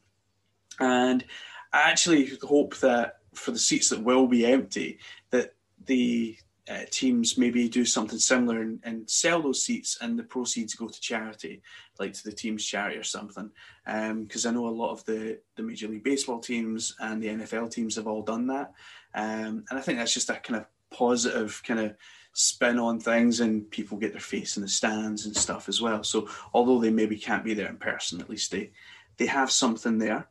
and 0.79 1.23
I 1.71 1.89
actually 1.89 2.31
hope 2.41 2.77
that 2.77 3.19
for 3.33 3.51
the 3.51 3.59
seats 3.59 3.89
that 3.89 4.03
will 4.03 4.27
be 4.27 4.45
empty, 4.45 4.99
that 5.31 5.53
the 5.85 6.37
uh, 6.69 6.85
teams 6.91 7.37
maybe 7.37 7.67
do 7.67 7.83
something 7.83 8.19
similar 8.19 8.61
and, 8.61 8.79
and, 8.83 9.09
sell 9.09 9.41
those 9.41 9.63
seats 9.63 9.97
and 10.01 10.19
the 10.19 10.23
proceeds 10.23 10.75
go 10.75 10.87
to 10.87 11.01
charity, 11.01 11.63
like 11.97 12.13
to 12.13 12.23
the 12.23 12.31
team's 12.31 12.63
charity 12.63 12.95
or 12.95 13.03
something. 13.03 13.49
Because 13.85 14.45
um, 14.45 14.51
I 14.51 14.53
know 14.53 14.67
a 14.67 14.69
lot 14.69 14.91
of 14.91 15.03
the, 15.05 15.39
the 15.55 15.63
Major 15.63 15.87
League 15.87 16.03
Baseball 16.03 16.39
teams 16.39 16.95
and 16.99 17.23
the 17.23 17.29
NFL 17.29 17.71
teams 17.71 17.95
have 17.95 18.05
all 18.05 18.21
done 18.21 18.45
that. 18.47 18.71
Um, 19.15 19.65
and 19.69 19.79
I 19.79 19.81
think 19.81 19.97
that's 19.97 20.13
just 20.13 20.29
a 20.29 20.35
kind 20.35 20.59
of 20.59 20.67
positive 20.95 21.61
kind 21.65 21.79
of 21.79 21.95
spin 22.39 22.79
on 22.79 23.01
things 23.01 23.41
and 23.41 23.69
people 23.69 23.97
get 23.97 24.13
their 24.13 24.21
face 24.21 24.55
in 24.55 24.63
the 24.63 24.69
stands 24.69 25.25
and 25.25 25.35
stuff 25.35 25.67
as 25.67 25.81
well. 25.81 26.03
So 26.05 26.29
although 26.53 26.79
they 26.79 26.89
maybe 26.89 27.17
can't 27.17 27.43
be 27.43 27.53
there 27.53 27.67
in 27.67 27.75
person, 27.75 28.21
at 28.21 28.29
least 28.29 28.51
they, 28.51 28.71
they 29.17 29.25
have 29.25 29.51
something 29.51 29.97
there. 29.97 30.29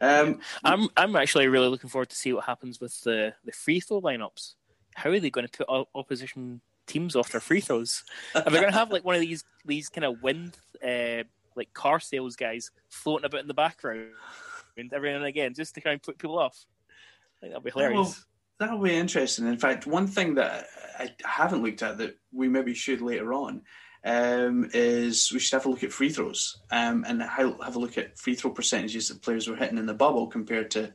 Um, 0.00 0.40
I'm 0.64 0.88
I'm 0.96 1.14
actually 1.16 1.46
really 1.48 1.68
looking 1.68 1.90
forward 1.90 2.08
to 2.08 2.16
see 2.16 2.32
what 2.32 2.44
happens 2.44 2.80
with 2.80 2.98
the, 3.02 3.34
the 3.44 3.52
free 3.52 3.80
throw 3.80 4.00
lineups. 4.00 4.54
How 4.94 5.10
are 5.10 5.20
they 5.20 5.28
going 5.28 5.46
to 5.46 5.64
put 5.64 5.86
opposition 5.94 6.62
teams 6.86 7.14
off 7.14 7.30
their 7.30 7.42
free 7.42 7.60
throws? 7.60 8.04
Are 8.34 8.42
they 8.42 8.50
going 8.50 8.72
to 8.72 8.78
have 8.78 8.90
like 8.90 9.04
one 9.04 9.14
of 9.14 9.20
these 9.20 9.44
these 9.66 9.90
kind 9.90 10.06
of 10.06 10.22
wind 10.22 10.56
uh, 10.82 11.24
like 11.56 11.74
car 11.74 12.00
sales 12.00 12.36
guys 12.36 12.70
floating 12.88 13.26
about 13.26 13.42
in 13.42 13.48
the 13.48 13.54
background 13.54 14.08
every 14.92 15.10
now 15.10 15.16
and 15.16 15.26
again 15.26 15.52
just 15.52 15.74
to 15.74 15.82
kind 15.82 15.94
of 15.94 16.02
put 16.02 16.16
people 16.18 16.38
off? 16.38 16.64
I 17.36 17.40
think 17.40 17.52
that'd 17.52 17.64
be 17.64 17.70
hilarious. 17.70 17.96
Well, 17.96 18.16
that'll 18.58 18.78
be 18.78 18.94
interesting. 18.94 19.46
In 19.46 19.58
fact, 19.58 19.86
one 19.86 20.06
thing 20.06 20.34
that 20.34 20.66
I 20.98 21.10
haven't 21.24 21.62
looked 21.62 21.82
at 21.82 21.98
that 21.98 22.18
we 22.32 22.48
maybe 22.48 22.74
should 22.74 23.00
later 23.00 23.32
on 23.32 23.62
um, 24.04 24.70
is 24.72 25.32
we 25.32 25.38
should 25.38 25.54
have 25.54 25.66
a 25.66 25.70
look 25.70 25.82
at 25.82 25.92
free 25.92 26.10
throws 26.10 26.62
um, 26.70 27.04
and 27.06 27.22
have 27.22 27.76
a 27.76 27.78
look 27.78 27.98
at 27.98 28.18
free 28.18 28.34
throw 28.34 28.50
percentages 28.50 29.08
that 29.08 29.22
players 29.22 29.48
were 29.48 29.56
hitting 29.56 29.78
in 29.78 29.86
the 29.86 29.94
bubble 29.94 30.26
compared 30.26 30.70
to 30.72 30.92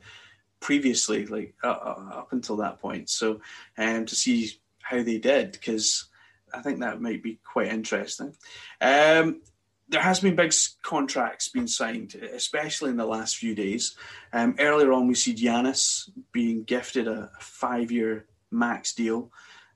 previously, 0.60 1.26
like 1.26 1.54
uh, 1.64 1.68
uh 1.68 2.10
up 2.14 2.32
until 2.32 2.56
that 2.56 2.80
point. 2.80 3.08
So 3.10 3.40
um, 3.78 4.06
to 4.06 4.14
see 4.14 4.52
how 4.82 5.02
they 5.02 5.18
did, 5.18 5.52
because 5.52 6.08
I 6.54 6.62
think 6.62 6.80
that 6.80 7.00
might 7.00 7.22
be 7.22 7.40
quite 7.44 7.68
interesting. 7.68 8.34
Um, 8.80 9.42
there 9.90 10.00
has 10.00 10.20
been 10.20 10.36
big 10.36 10.54
contracts 10.82 11.48
being 11.48 11.66
signed, 11.66 12.14
especially 12.14 12.90
in 12.90 12.96
the 12.96 13.06
last 13.06 13.36
few 13.36 13.54
days. 13.54 13.96
Um, 14.32 14.54
earlier 14.58 14.92
on, 14.92 15.08
we 15.08 15.14
see 15.14 15.34
Giannis 15.34 16.08
being 16.32 16.64
gifted 16.64 17.08
a 17.08 17.30
five-year 17.40 18.26
max 18.50 18.94
deal 18.94 19.30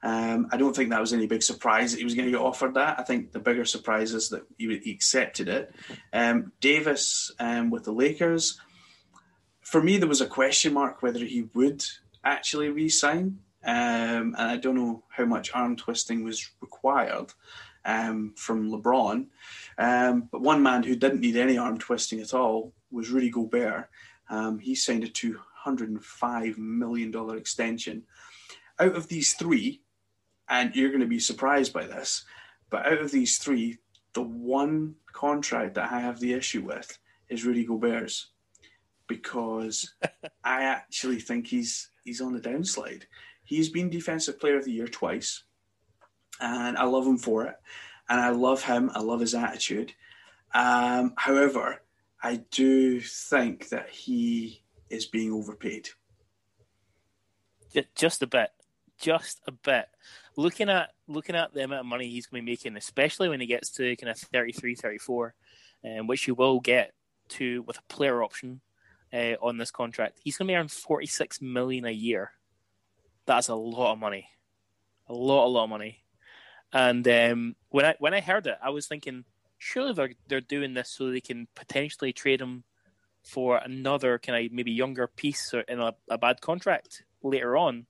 um, 0.04 0.48
I 0.52 0.58
don't 0.58 0.76
think 0.76 0.90
that 0.90 1.00
was 1.00 1.14
any 1.14 1.26
big 1.26 1.42
surprise 1.42 1.92
that 1.92 1.98
he 1.98 2.04
was 2.04 2.14
going 2.14 2.26
to 2.26 2.32
get 2.32 2.40
offered 2.40 2.74
that. 2.74 3.00
I 3.00 3.02
think 3.02 3.32
the 3.32 3.38
bigger 3.38 3.64
surprise 3.64 4.12
is 4.12 4.28
that 4.28 4.42
he, 4.58 4.78
he 4.84 4.92
accepted 4.92 5.48
it. 5.48 5.74
Um, 6.12 6.52
Davis 6.60 7.32
um, 7.40 7.70
with 7.70 7.84
the 7.84 7.92
Lakers, 7.92 8.60
for 9.62 9.82
me, 9.82 9.96
there 9.96 10.08
was 10.08 10.20
a 10.20 10.26
question 10.26 10.74
mark 10.74 11.02
whether 11.02 11.24
he 11.24 11.48
would 11.54 11.82
actually 12.22 12.68
re-sign, 12.68 13.38
um, 13.64 14.34
and 14.36 14.36
I 14.36 14.58
don't 14.58 14.76
know 14.76 15.04
how 15.08 15.24
much 15.24 15.50
arm 15.54 15.74
twisting 15.74 16.22
was 16.22 16.50
required 16.60 17.32
um, 17.86 18.34
from 18.36 18.70
LeBron. 18.70 19.28
Um, 19.78 20.28
but 20.30 20.40
one 20.40 20.62
man 20.62 20.82
who 20.82 20.96
didn't 20.96 21.20
need 21.20 21.36
any 21.36 21.58
arm 21.58 21.78
twisting 21.78 22.20
at 22.20 22.34
all 22.34 22.72
was 22.90 23.10
Rudy 23.10 23.30
Gobert. 23.30 23.88
he 24.60 24.74
signed 24.74 25.04
a 25.04 25.08
two 25.08 25.38
hundred 25.64 25.88
and 25.88 26.04
five 26.04 26.58
million 26.58 27.10
dollar 27.10 27.36
extension. 27.36 28.04
Out 28.78 28.96
of 28.96 29.08
these 29.08 29.34
three, 29.34 29.80
and 30.48 30.74
you're 30.74 30.90
going 30.90 31.00
to 31.00 31.06
be 31.06 31.18
surprised 31.18 31.72
by 31.72 31.86
this, 31.86 32.24
but 32.70 32.86
out 32.86 33.00
of 33.00 33.10
these 33.10 33.38
three, 33.38 33.78
the 34.14 34.22
one 34.22 34.94
contract 35.12 35.74
that 35.74 35.92
I 35.92 36.00
have 36.00 36.20
the 36.20 36.32
issue 36.32 36.62
with 36.62 36.98
is 37.28 37.44
Rudy 37.44 37.64
Gobert's 37.64 38.30
because 39.06 39.94
I 40.44 40.64
actually 40.64 41.20
think 41.20 41.46
he's 41.46 41.90
he's 42.04 42.20
on 42.20 42.32
the 42.32 42.40
downslide. 42.40 43.04
He's 43.44 43.68
been 43.68 43.90
Defensive 43.90 44.40
Player 44.40 44.56
of 44.56 44.64
the 44.64 44.72
Year 44.72 44.88
twice, 44.88 45.44
and 46.40 46.76
I 46.76 46.84
love 46.84 47.06
him 47.06 47.18
for 47.18 47.46
it. 47.46 47.56
And 48.08 48.20
I 48.20 48.30
love 48.30 48.62
him. 48.62 48.90
I 48.94 49.00
love 49.00 49.20
his 49.20 49.34
attitude. 49.34 49.92
Um, 50.52 51.14
however, 51.16 51.82
I 52.22 52.36
do 52.50 53.00
think 53.00 53.70
that 53.70 53.90
he 53.90 54.62
is 54.90 55.06
being 55.06 55.32
overpaid. 55.32 55.88
Just 57.94 58.22
a 58.22 58.26
bit, 58.26 58.50
just 58.98 59.40
a 59.48 59.52
bit 59.52 59.88
looking 60.36 60.68
at 60.68 60.90
looking 61.06 61.36
at 61.36 61.52
the 61.54 61.64
amount 61.64 61.80
of 61.80 61.86
money 61.86 62.08
he's 62.08 62.26
going 62.26 62.42
to 62.42 62.46
be 62.46 62.52
making, 62.52 62.76
especially 62.76 63.28
when 63.28 63.40
he 63.40 63.46
gets 63.46 63.70
to 63.70 63.96
kind 63.96 64.10
of 64.10 64.18
33, 64.18 64.74
34, 64.74 65.34
um, 65.84 66.06
which 66.06 66.24
he 66.24 66.32
will 66.32 66.60
get 66.60 66.92
to 67.28 67.62
with 67.62 67.78
a 67.78 67.92
player 67.92 68.22
option 68.22 68.60
uh, 69.12 69.34
on 69.40 69.58
this 69.58 69.70
contract, 69.70 70.18
he's 70.22 70.36
going 70.36 70.48
to 70.48 70.52
be 70.52 70.56
earning 70.56 70.68
46 70.68 71.40
million 71.40 71.84
a 71.84 71.90
year. 71.90 72.32
That's 73.26 73.48
a 73.48 73.54
lot 73.54 73.92
of 73.92 73.98
money, 73.98 74.28
a 75.08 75.14
lot, 75.14 75.46
a 75.46 75.48
lot 75.48 75.64
of 75.64 75.70
money. 75.70 76.03
And 76.74 77.06
um, 77.06 77.56
when 77.70 77.84
I 77.84 77.94
when 78.00 78.14
I 78.14 78.20
heard 78.20 78.48
it, 78.48 78.58
I 78.60 78.70
was 78.70 78.88
thinking, 78.88 79.24
surely 79.58 79.92
they're 79.92 80.12
they're 80.26 80.40
doing 80.40 80.74
this 80.74 80.90
so 80.90 81.08
they 81.10 81.20
can 81.20 81.46
potentially 81.54 82.12
trade 82.12 82.40
him 82.40 82.64
for 83.22 83.58
another 83.58 84.18
kind 84.18 84.44
of 84.44 84.52
maybe 84.52 84.72
younger 84.72 85.06
piece 85.06 85.54
or 85.54 85.60
in 85.60 85.80
a, 85.80 85.94
a 86.10 86.18
bad 86.18 86.40
contract 86.40 87.04
later 87.22 87.56
on. 87.56 87.86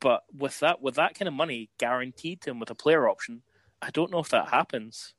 But 0.00 0.24
with 0.36 0.60
that 0.60 0.82
with 0.82 0.96
that 0.96 1.18
kind 1.18 1.28
of 1.28 1.34
money 1.34 1.70
guaranteed 1.78 2.42
to 2.42 2.50
him 2.50 2.60
with 2.60 2.70
a 2.70 2.74
player 2.74 3.08
option, 3.08 3.40
I 3.80 3.90
don't 3.90 4.10
know 4.10 4.18
if 4.18 4.28
that 4.28 4.48
happens. 4.48 5.14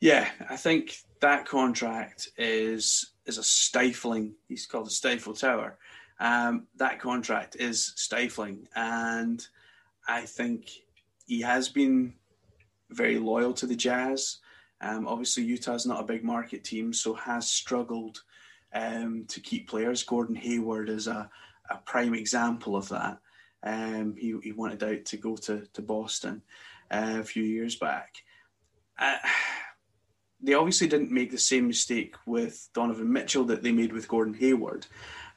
Yeah, 0.00 0.30
I 0.48 0.56
think 0.56 0.98
that 1.20 1.46
contract 1.46 2.28
is 2.38 3.10
is 3.26 3.38
a 3.38 3.42
stifling. 3.42 4.34
He's 4.46 4.66
called 4.66 4.86
a 4.86 4.90
stifle 4.90 5.34
tower. 5.34 5.78
Um, 6.20 6.68
that 6.76 7.00
contract 7.00 7.56
is 7.56 7.92
stifling, 7.96 8.68
and 8.76 9.44
I 10.06 10.22
think 10.22 10.70
he 11.28 11.40
has 11.42 11.68
been 11.68 12.14
very 12.90 13.18
loyal 13.18 13.52
to 13.52 13.66
the 13.66 13.76
Jazz. 13.76 14.38
Um, 14.80 15.06
obviously, 15.06 15.44
Utah's 15.44 15.86
not 15.86 16.00
a 16.00 16.06
big 16.06 16.24
market 16.24 16.64
team, 16.64 16.92
so 16.92 17.14
has 17.14 17.48
struggled 17.48 18.22
um, 18.74 19.24
to 19.28 19.40
keep 19.40 19.68
players. 19.68 20.02
Gordon 20.02 20.34
Hayward 20.34 20.88
is 20.88 21.06
a 21.06 21.30
a 21.70 21.76
prime 21.78 22.14
example 22.14 22.76
of 22.76 22.88
that. 22.88 23.18
Um, 23.62 24.14
he, 24.16 24.34
he 24.42 24.52
wanted 24.52 24.82
out 24.82 25.04
to 25.06 25.16
go 25.16 25.36
to, 25.36 25.66
to 25.72 25.82
Boston 25.82 26.42
uh, 26.90 27.16
a 27.20 27.24
few 27.24 27.42
years 27.42 27.76
back. 27.76 28.14
Uh, 28.98 29.16
they 30.40 30.54
obviously 30.54 30.86
didn't 30.86 31.10
make 31.10 31.30
the 31.30 31.38
same 31.38 31.66
mistake 31.66 32.14
with 32.26 32.68
Donovan 32.72 33.12
Mitchell 33.12 33.44
that 33.44 33.62
they 33.62 33.72
made 33.72 33.92
with 33.92 34.08
Gordon 34.08 34.34
Hayward. 34.34 34.86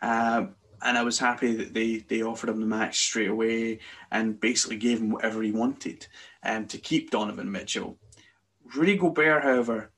Um, 0.01 0.55
and 0.81 0.97
I 0.97 1.03
was 1.03 1.19
happy 1.19 1.55
that 1.55 1.73
they, 1.73 1.97
they 2.07 2.23
offered 2.23 2.49
him 2.49 2.59
the 2.59 2.65
match 2.65 2.99
straight 2.99 3.29
away 3.29 3.79
and 4.11 4.39
basically 4.39 4.77
gave 4.77 4.99
him 4.99 5.11
whatever 5.11 5.41
he 5.41 5.51
wanted 5.51 6.07
um, 6.43 6.65
to 6.67 6.77
keep 6.77 7.11
Donovan 7.11 7.51
Mitchell. 7.51 7.97
Rudy 8.75 8.97
Gobert, 8.97 9.43
however, 9.43 9.91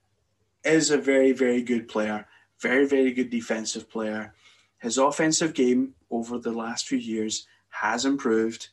is 0.63 0.91
a 0.91 0.97
very, 0.97 1.31
very 1.31 1.61
good 1.61 1.87
player, 1.87 2.27
very, 2.59 2.85
very 2.85 3.11
good 3.11 3.29
defensive 3.29 3.89
player. 3.89 4.33
His 4.79 4.97
offensive 4.97 5.53
game 5.53 5.93
over 6.09 6.37
the 6.37 6.51
last 6.51 6.87
few 6.87 6.97
years 6.97 7.47
has 7.69 8.05
improved. 8.05 8.69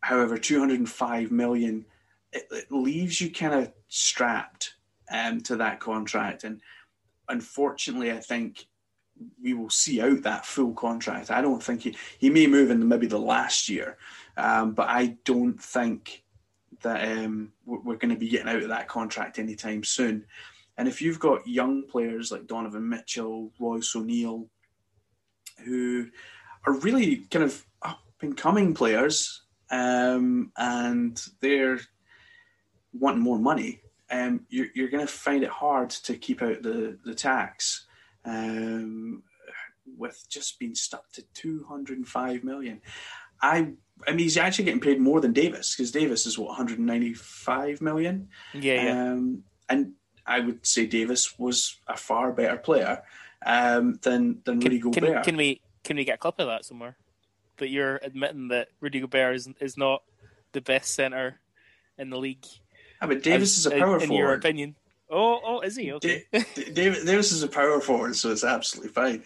However, 0.00 0.38
205 0.38 1.30
million 1.30 1.84
it, 2.32 2.46
it 2.50 2.72
leaves 2.72 3.20
you 3.20 3.30
kind 3.30 3.54
of 3.54 3.72
strapped 3.88 4.74
um, 5.10 5.40
to 5.42 5.56
that 5.56 5.80
contract, 5.80 6.44
and 6.44 6.60
unfortunately, 7.28 8.12
I 8.12 8.18
think 8.18 8.66
we 9.42 9.54
will 9.54 9.70
see 9.70 10.00
out 10.00 10.22
that 10.22 10.46
full 10.46 10.72
contract. 10.74 11.30
I 11.30 11.40
don't 11.40 11.62
think 11.62 11.82
he 11.82 11.96
he 12.18 12.30
may 12.30 12.46
move 12.46 12.70
in 12.70 12.86
maybe 12.86 13.06
the 13.06 13.18
last 13.18 13.68
year, 13.68 13.98
um, 14.36 14.72
but 14.72 14.88
I 14.88 15.18
don't 15.24 15.60
think 15.60 16.24
that 16.82 17.18
um, 17.18 17.52
we're 17.66 17.96
going 17.96 18.14
to 18.14 18.20
be 18.20 18.28
getting 18.28 18.48
out 18.48 18.62
of 18.62 18.68
that 18.68 18.88
contract 18.88 19.38
anytime 19.38 19.84
soon. 19.84 20.24
And 20.78 20.88
if 20.88 21.02
you've 21.02 21.20
got 21.20 21.46
young 21.46 21.86
players 21.86 22.32
like 22.32 22.46
Donovan 22.46 22.88
Mitchell, 22.88 23.52
Royce 23.58 23.94
O'Neale, 23.94 24.46
who 25.64 26.06
are 26.66 26.72
really 26.72 27.16
kind 27.30 27.44
of 27.44 27.66
up 27.82 28.00
and 28.22 28.36
coming 28.36 28.72
players, 28.72 29.42
um, 29.70 30.52
and 30.56 31.22
they're 31.40 31.80
wanting 32.92 33.22
more 33.22 33.38
money, 33.38 33.80
um, 34.10 34.46
you're, 34.48 34.68
you're 34.74 34.88
going 34.88 35.06
to 35.06 35.12
find 35.12 35.42
it 35.44 35.50
hard 35.50 35.90
to 35.90 36.16
keep 36.16 36.42
out 36.42 36.62
the 36.62 36.98
the 37.04 37.14
tax. 37.14 37.86
Um, 38.24 39.22
with 39.96 40.24
just 40.28 40.58
being 40.58 40.74
stuck 40.74 41.10
to 41.12 41.22
205 41.34 42.44
million. 42.44 42.80
I 43.42 43.72
I 44.06 44.10
mean 44.10 44.18
he's 44.20 44.36
actually 44.36 44.64
getting 44.66 44.80
paid 44.80 45.00
more 45.00 45.20
than 45.20 45.32
Davis 45.32 45.74
because 45.74 45.90
Davis 45.90 46.26
is 46.26 46.38
what 46.38 46.48
195 46.48 47.80
million. 47.80 48.28
Yeah, 48.54 48.84
yeah. 48.84 49.12
Um, 49.12 49.44
and 49.68 49.92
I 50.26 50.40
would 50.40 50.66
say 50.66 50.86
Davis 50.86 51.38
was 51.38 51.76
a 51.86 51.96
far 51.96 52.32
better 52.32 52.56
player 52.56 53.02
um, 53.44 53.98
than 54.02 54.40
than 54.44 54.60
Rudy 54.60 54.80
Can, 54.80 54.90
Gobert. 54.90 55.14
can, 55.14 55.22
can 55.22 55.36
we 55.36 55.60
can 55.84 55.96
we 55.96 56.04
get 56.04 56.16
a 56.16 56.18
clip 56.18 56.38
of 56.38 56.46
that 56.46 56.64
somewhere? 56.64 56.96
That 57.58 57.68
you're 57.68 57.96
admitting 58.02 58.48
that 58.48 58.68
Rudy 58.80 59.00
Gobert 59.00 59.36
is 59.36 59.48
is 59.60 59.76
not 59.76 60.02
the 60.52 60.60
best 60.60 60.94
center 60.94 61.40
in 61.98 62.10
the 62.10 62.18
league. 62.18 62.46
Ah, 63.00 63.06
but 63.06 63.22
Davis 63.22 63.58
as- 63.58 63.66
is 63.66 63.72
a 63.72 63.78
power 63.78 63.96
in, 63.96 64.04
in 64.04 64.12
your 64.12 64.34
opinion. 64.34 64.76
Oh, 65.10 65.40
oh, 65.44 65.60
is 65.60 65.76
he 65.76 65.92
okay? 65.94 66.24
Da- 66.32 66.44
Da- 66.54 66.72
Davis, 66.72 67.04
Davis 67.04 67.32
is 67.32 67.42
a 67.42 67.48
power 67.48 67.80
forward, 67.80 68.14
so 68.14 68.30
it's 68.30 68.44
absolutely 68.44 68.92
fine. 68.92 69.22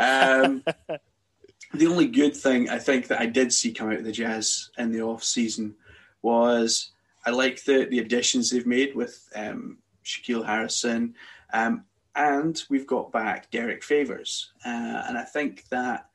Um, 0.00 0.64
the 1.74 1.86
only 1.86 2.06
good 2.06 2.36
thing 2.36 2.68
I 2.68 2.78
think 2.78 3.06
that 3.08 3.20
I 3.20 3.26
did 3.26 3.52
see 3.52 3.72
come 3.72 3.90
out 3.90 3.98
of 3.98 4.04
the 4.04 4.12
Jazz 4.12 4.70
in 4.78 4.90
the 4.90 5.02
off 5.02 5.22
season 5.22 5.74
was 6.22 6.90
I 7.24 7.30
like 7.30 7.62
the 7.64 7.84
the 7.84 8.00
additions 8.00 8.50
they've 8.50 8.66
made 8.66 8.96
with 8.96 9.28
um, 9.34 9.78
Shaquille 10.04 10.44
Harrison, 10.44 11.14
um, 11.52 11.84
and 12.16 12.60
we've 12.68 12.86
got 12.86 13.12
back 13.12 13.50
Derrick 13.50 13.84
Favors, 13.84 14.52
uh, 14.66 15.02
and 15.06 15.16
I 15.16 15.22
think 15.24 15.68
that 15.68 16.08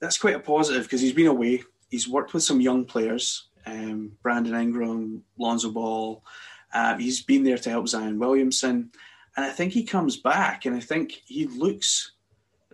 that's 0.00 0.18
quite 0.18 0.36
a 0.36 0.40
positive 0.40 0.82
because 0.82 1.00
he's 1.00 1.12
been 1.14 1.28
away. 1.28 1.62
He's 1.88 2.08
worked 2.08 2.34
with 2.34 2.42
some 2.42 2.60
young 2.60 2.84
players, 2.84 3.48
um, 3.64 4.12
Brandon 4.22 4.54
Ingram, 4.54 5.24
Lonzo 5.38 5.70
Ball. 5.70 6.22
Uh, 6.72 6.96
he's 6.96 7.22
been 7.22 7.44
there 7.44 7.58
to 7.58 7.70
help 7.70 7.88
Zion 7.88 8.18
Williamson, 8.18 8.90
and 9.36 9.44
I 9.44 9.50
think 9.50 9.72
he 9.72 9.84
comes 9.84 10.16
back, 10.16 10.66
and 10.66 10.76
I 10.76 10.80
think 10.80 11.22
he 11.26 11.46
looks 11.46 12.12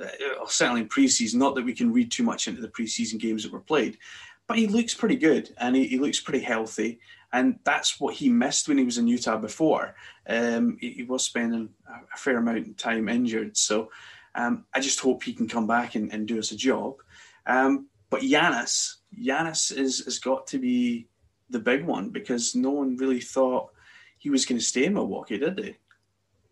uh, 0.01 0.07
certainly 0.47 0.83
in 0.83 0.89
preseason. 0.89 1.37
Not 1.37 1.55
that 1.55 1.65
we 1.65 1.75
can 1.75 1.93
read 1.93 2.11
too 2.11 2.23
much 2.23 2.49
into 2.49 2.61
the 2.61 2.69
preseason 2.69 3.19
games 3.19 3.43
that 3.43 3.53
were 3.53 3.61
played, 3.61 3.99
but 4.47 4.59
he 4.59 4.67
looks 4.67 4.95
pretty 4.95 5.17
good, 5.17 5.55
and 5.59 5.77
he, 5.77 5.87
he 5.87 5.99
looks 5.99 6.21
pretty 6.21 6.41
healthy, 6.41 7.01
and 7.33 7.59
that's 7.65 8.01
what 8.01 8.15
he 8.15 8.29
missed 8.29 8.69
when 8.69 8.79
he 8.79 8.85
was 8.85 8.99
in 8.99 9.07
Utah 9.07 9.37
before. 9.39 9.95
Um, 10.29 10.79
he, 10.81 10.91
he 10.91 11.03
was 11.03 11.25
spending 11.25 11.69
a, 11.87 12.17
fair 12.17 12.39
amount 12.39 12.59
of 12.59 12.77
time 12.77 13.09
injured, 13.09 13.57
so 13.57 13.91
um, 14.35 14.65
I 14.75 14.81
just 14.81 15.01
hope 15.01 15.23
he 15.23 15.33
can 15.33 15.49
come 15.49 15.67
back 15.67 15.95
and, 15.95 16.13
and 16.13 16.27
do 16.27 16.39
us 16.39 16.51
a 16.51 16.57
job. 16.57 16.97
Um, 17.47 17.89
but 18.11 18.23
Giannis, 18.23 18.97
Giannis 19.21 19.77
is 19.77 20.05
has 20.05 20.19
got 20.19 20.47
to 20.49 20.59
be 20.59 21.09
the 21.51 21.59
big 21.59 21.85
one 21.85 22.11
because 22.11 22.55
no 22.55 22.71
one 22.71 22.97
really 22.97 23.21
thought 23.21 23.71
he 24.25 24.31
was 24.31 24.47
going 24.47 24.59
to 24.59 24.65
stay 24.65 24.87
in 24.87 24.95
Milwaukee, 24.95 25.37
did 25.37 25.59
he? 25.59 25.77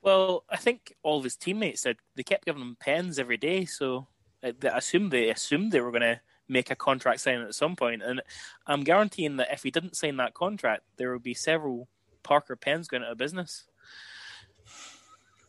Well, 0.02 0.44
I 0.50 0.58
think 0.58 0.94
all 1.02 1.16
of 1.16 1.24
his 1.24 1.36
teammates 1.36 1.80
said 1.80 1.96
they 2.14 2.22
kept 2.22 2.44
giving 2.44 2.60
him 2.60 2.76
pens 2.78 3.18
every 3.18 3.38
day, 3.38 3.64
so 3.64 4.08
uh, 4.44 4.52
I 4.62 4.68
I 4.68 4.76
assumed 4.76 5.10
they 5.10 5.30
assumed 5.30 5.72
they 5.72 5.80
were 5.80 5.90
going 5.90 6.02
to 6.02 6.20
make 6.48 6.70
a 6.70 6.76
contract 6.76 7.20
signing 7.20 7.44
at 7.44 7.54
some 7.54 7.74
point. 7.74 8.02
point, 8.02 8.10
and 8.10 8.22
I'm 8.66 8.84
guaranteeing 8.84 9.38
that 9.38 9.50
if 9.50 9.62
he 9.62 9.70
didn't 9.70 9.96
sign 9.96 10.18
that 10.18 10.34
contract, 10.34 10.82
there 10.98 11.12
would 11.12 11.22
be 11.22 11.32
several 11.32 11.88
Parker 12.22 12.56
pens 12.56 12.88
going 12.88 13.04
out 13.04 13.12
of 13.12 13.18
business. 13.18 13.64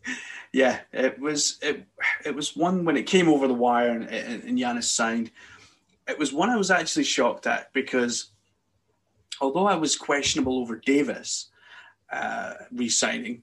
Yeah, 0.56 0.82
it 0.92 1.18
was 1.18 1.58
it, 1.64 1.88
it 2.24 2.36
was 2.36 2.56
one 2.56 2.86
when 2.86 2.96
it 2.96 3.08
came 3.08 3.28
over 3.28 3.48
the 3.48 3.56
wire 3.56 3.90
and, 3.90 4.04
and, 4.04 4.44
and 4.44 4.60
Giannis 4.60 4.84
signed. 4.84 5.32
It 6.08 6.20
was 6.20 6.32
one 6.32 6.52
I 6.52 6.58
was 6.58 6.70
actually 6.70 7.06
shocked 7.06 7.48
at 7.48 7.74
because 7.74 8.34
although 9.42 9.66
I 9.66 9.74
was 9.74 9.96
questionable 9.96 10.60
over 10.60 10.76
Davis 10.76 11.50
uh, 12.14 12.54
re-signing, 12.72 13.42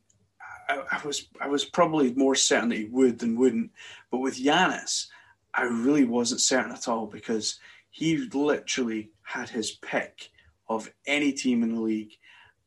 I, 0.68 0.82
I 0.92 1.00
was 1.04 1.26
I 1.40 1.48
was 1.48 1.64
probably 1.64 2.14
more 2.14 2.34
certain 2.34 2.68
that 2.70 2.78
he 2.78 2.84
would 2.84 3.18
than 3.18 3.36
wouldn't. 3.36 3.72
But 4.10 4.18
with 4.18 4.38
Giannis, 4.38 5.06
I 5.52 5.64
really 5.64 6.04
wasn't 6.04 6.40
certain 6.40 6.72
at 6.72 6.88
all 6.88 7.06
because 7.06 7.58
he 7.90 8.28
literally 8.32 9.10
had 9.22 9.48
his 9.48 9.72
pick 9.72 10.30
of 10.68 10.90
any 11.06 11.32
team 11.32 11.62
in 11.62 11.74
the 11.74 11.80
league 11.80 12.12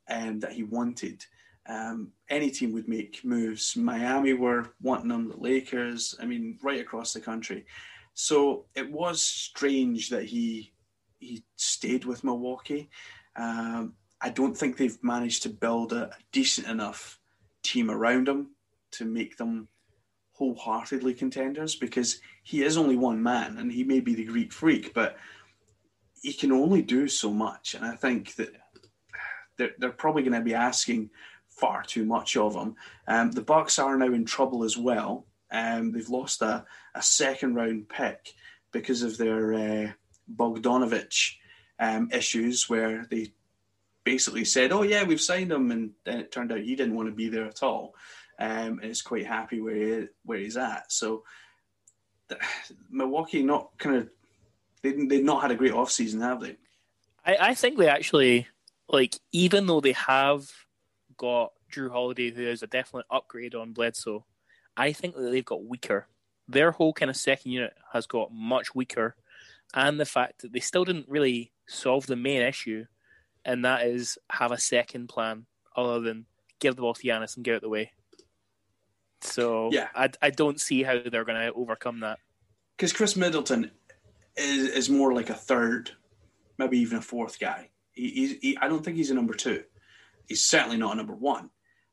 um, 0.09 0.39
that 0.41 0.51
he 0.51 0.63
wanted. 0.63 1.25
Um, 1.65 2.11
any 2.29 2.51
team 2.51 2.73
would 2.73 2.89
make 2.89 3.23
moves. 3.23 3.77
Miami 3.77 4.33
were 4.33 4.73
wanting 4.81 5.11
him, 5.11 5.29
the 5.29 5.37
Lakers, 5.37 6.13
I 6.21 6.25
mean, 6.25 6.59
right 6.61 6.81
across 6.81 7.13
the 7.13 7.21
country. 7.21 7.65
So 8.13 8.65
it 8.75 8.91
was 8.91 9.23
strange 9.23 10.09
that 10.09 10.25
he 10.25 10.73
he 11.19 11.45
stayed 11.55 12.03
with 12.03 12.25
Milwaukee. 12.25 12.89
Um, 13.37 13.93
I 14.23 14.29
don't 14.29 14.57
think 14.57 14.77
they've 14.77 15.03
managed 15.03 15.43
to 15.43 15.49
build 15.49 15.91
a, 15.91 16.11
decent 16.31 16.67
enough 16.67 17.19
team 17.61 17.91
around 17.91 18.29
him 18.29 18.51
to 18.91 19.05
make 19.05 19.37
them 19.37 19.67
wholeheartedly 20.31 21.13
contenders 21.13 21.75
because 21.75 22.21
he 22.41 22.63
is 22.63 22.77
only 22.77 22.95
one 22.95 23.21
man 23.21 23.57
and 23.57 23.71
he 23.71 23.83
may 23.83 23.99
be 23.99 24.15
the 24.15 24.23
Greek 24.23 24.53
freak, 24.53 24.93
but 24.93 25.17
he 26.21 26.33
can 26.33 26.51
only 26.53 26.81
do 26.81 27.07
so 27.07 27.31
much. 27.31 27.75
And 27.75 27.85
I 27.85 27.95
think 27.95 28.35
that 28.35 28.49
they're, 29.57 29.75
they're 29.77 29.91
probably 29.91 30.23
going 30.23 30.33
to 30.33 30.41
be 30.41 30.55
asking 30.55 31.09
far 31.49 31.83
too 31.83 32.05
much 32.05 32.37
of 32.37 32.55
him. 32.55 32.75
Um, 33.07 33.31
the 33.31 33.41
Bucks 33.41 33.77
are 33.77 33.97
now 33.97 34.13
in 34.13 34.25
trouble 34.25 34.63
as 34.63 34.77
well. 34.77 35.27
Um, 35.51 35.91
they've 35.91 36.09
lost 36.09 36.41
a, 36.41 36.65
a 36.95 37.01
second 37.01 37.55
round 37.55 37.89
pick 37.89 38.33
because 38.71 39.03
of 39.03 39.17
their 39.17 39.53
uh, 39.53 39.91
Bogdanovich 40.33 41.35
um, 41.79 42.09
issues, 42.11 42.69
where 42.69 43.05
they 43.11 43.33
basically 44.03 44.45
said, 44.45 44.71
"Oh 44.71 44.83
yeah, 44.83 45.03
we've 45.03 45.21
signed 45.21 45.51
him," 45.51 45.71
and 45.71 45.91
then 46.05 46.19
it 46.19 46.31
turned 46.31 46.51
out 46.51 46.59
he 46.59 46.75
didn't 46.75 46.95
want 46.95 47.09
to 47.09 47.15
be 47.15 47.29
there 47.29 47.45
at 47.45 47.63
all, 47.63 47.95
um, 48.39 48.79
and 48.81 48.85
is 48.85 49.01
quite 49.01 49.25
happy 49.25 49.61
where 49.61 49.75
he, 49.75 50.07
where 50.23 50.39
he's 50.39 50.57
at. 50.57 50.91
So 50.91 51.23
the, 52.27 52.37
Milwaukee 52.89 53.43
not 53.43 53.77
kind 53.77 53.97
of 53.97 54.09
they 54.81 54.91
they've 54.91 55.23
not 55.23 55.41
had 55.41 55.51
a 55.51 55.55
great 55.55 55.73
off 55.73 55.91
season, 55.91 56.21
have 56.21 56.41
they? 56.41 56.57
I, 57.25 57.37
I 57.39 57.53
think 57.53 57.77
they 57.77 57.87
actually 57.87 58.47
like 58.89 59.17
even 59.31 59.67
though 59.67 59.81
they 59.81 59.93
have 59.93 60.49
got 61.17 61.53
Jrue 61.71 61.91
Holiday, 61.91 62.31
who 62.31 62.43
is 62.43 62.63
a 62.63 62.67
definite 62.67 63.05
upgrade 63.09 63.55
on 63.55 63.73
Bledsoe, 63.73 64.25
I 64.77 64.91
think 64.91 65.15
that 65.15 65.31
they've 65.31 65.45
got 65.45 65.65
weaker. 65.65 66.07
Their 66.47 66.71
whole 66.71 66.93
kind 66.93 67.09
of 67.09 67.15
second 67.15 67.51
unit 67.51 67.73
has 67.93 68.05
got 68.05 68.33
much 68.33 68.75
weaker, 68.75 69.15
and 69.73 69.99
the 69.99 70.05
fact 70.05 70.41
that 70.41 70.51
they 70.51 70.59
still 70.59 70.83
didn't 70.83 71.07
really 71.07 71.51
solve 71.67 72.05
the 72.05 72.17
main 72.17 72.41
issue, 72.41 72.85
and 73.45 73.65
that 73.65 73.85
is 73.87 74.17
have 74.29 74.51
a 74.51 74.59
second 74.59 75.07
plan 75.09 75.45
other 75.75 75.99
than 75.99 76.25
give 76.59 76.75
the 76.75 76.81
ball 76.81 76.93
to 76.93 77.03
Giannis 77.03 77.35
and 77.35 77.43
get 77.43 77.53
out 77.53 77.55
of 77.57 77.61
the 77.63 77.69
way. 77.69 77.91
So 79.21 79.69
Yeah. 79.71 79.87
I, 79.95 80.09
I 80.21 80.29
don't 80.29 80.59
see 80.59 80.83
how 80.83 80.99
they're 80.99 81.25
going 81.25 81.39
to 81.39 81.53
overcome 81.53 82.01
that. 82.01 82.19
because 82.77 82.93
Khris 82.93 83.15
Middleton 83.15 83.71
is, 84.35 84.69
is 84.69 84.89
more 84.89 85.13
like 85.13 85.29
a 85.29 85.33
third, 85.35 85.91
maybe 86.57 86.79
even 86.79 86.97
a 86.97 87.01
fourth 87.01 87.39
guy. 87.39 87.69
He, 87.93 88.09
he, 88.09 88.39
he, 88.41 88.57
I 88.57 88.67
don't 88.67 88.83
think 88.83 88.97
he's 88.97 89.11
a 89.11 89.15
number 89.15 89.33
two. 89.33 89.63
He's 90.27 90.43
certainly 90.43 90.77
not 90.77 90.93
a 90.93 90.95
number 90.97 91.15
one. 91.15 91.49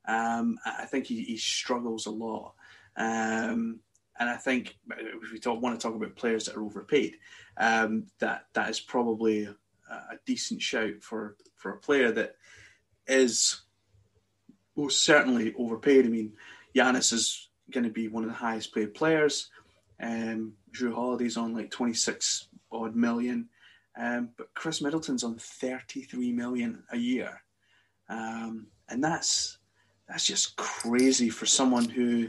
Um, 0.07 0.59
I 0.65 0.83
I 0.83 0.87
think 0.87 1.07
he, 1.07 1.23
he 1.23 1.37
struggles 1.37 2.07
a 2.07 2.11
lot. 2.11 2.55
Um, 2.97 3.81
and 4.19 4.29
I 4.29 4.37
think 4.37 4.77
if 4.99 5.33
we 5.33 5.39
talk, 5.39 5.63
want 5.63 5.79
to 5.79 5.87
talk 5.87 5.95
about 5.97 6.17
players 6.17 6.47
that 6.47 6.57
are 6.57 6.63
overpaid, 6.63 7.17
um, 7.57 8.07
that 8.19 8.47
that 8.55 8.71
is 8.71 8.81
probably 8.81 9.49
a, 9.91 10.19
decent 10.27 10.63
shout 10.63 11.03
for, 11.03 11.37
for 11.57 11.73
a 11.73 11.79
player 11.79 12.13
that 12.13 12.37
is 13.07 13.63
most 14.77 15.03
certainly 15.03 15.55
overpaid. 15.59 16.07
I 16.07 16.09
mean, 16.09 16.33
Giannis 16.75 17.13
is 17.13 17.49
going 17.71 17.85
to 17.85 17.91
be 17.91 18.09
one 18.09 18.25
of 18.25 18.31
the 18.31 18.37
highest 18.37 18.75
paid 18.75 18.95
players. 18.95 19.51
Um, 20.01 20.55
Jrue 20.73 20.95
Holiday's 20.95 21.37
on 21.37 21.55
like 21.55 21.71
26 21.71 22.49
odd 22.73 22.95
million. 22.95 23.49
Um, 23.99 24.31
but 24.37 24.55
Khris 24.55 24.81
Middleton's 24.81 25.25
on 25.25 25.37
33 25.37 26.33
million 26.33 26.83
a 26.93 26.97
year. 26.97 27.43
Um, 28.09 28.69
and 28.89 29.03
that's 29.03 29.59
that's 30.09 30.27
just 30.27 30.57
crazy 30.57 31.31
for 31.31 31.47
someone 31.47 31.89
who 31.89 32.29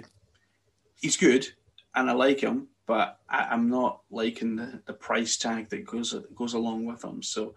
he's 0.96 1.18
good 1.18 1.48
and 1.96 2.10
I 2.10 2.14
like 2.14 2.40
him, 2.40 2.68
but 2.92 3.20
I, 3.30 3.48
I'm 3.52 3.70
not 3.70 4.02
liking 4.12 4.58
the, 4.58 4.82
the 4.86 4.92
price 4.92 5.38
tag 5.38 5.70
that 5.70 5.86
goes 5.86 6.14
goes 6.36 6.56
along 6.56 6.84
with 6.84 7.00
them. 7.00 7.24
So 7.24 7.56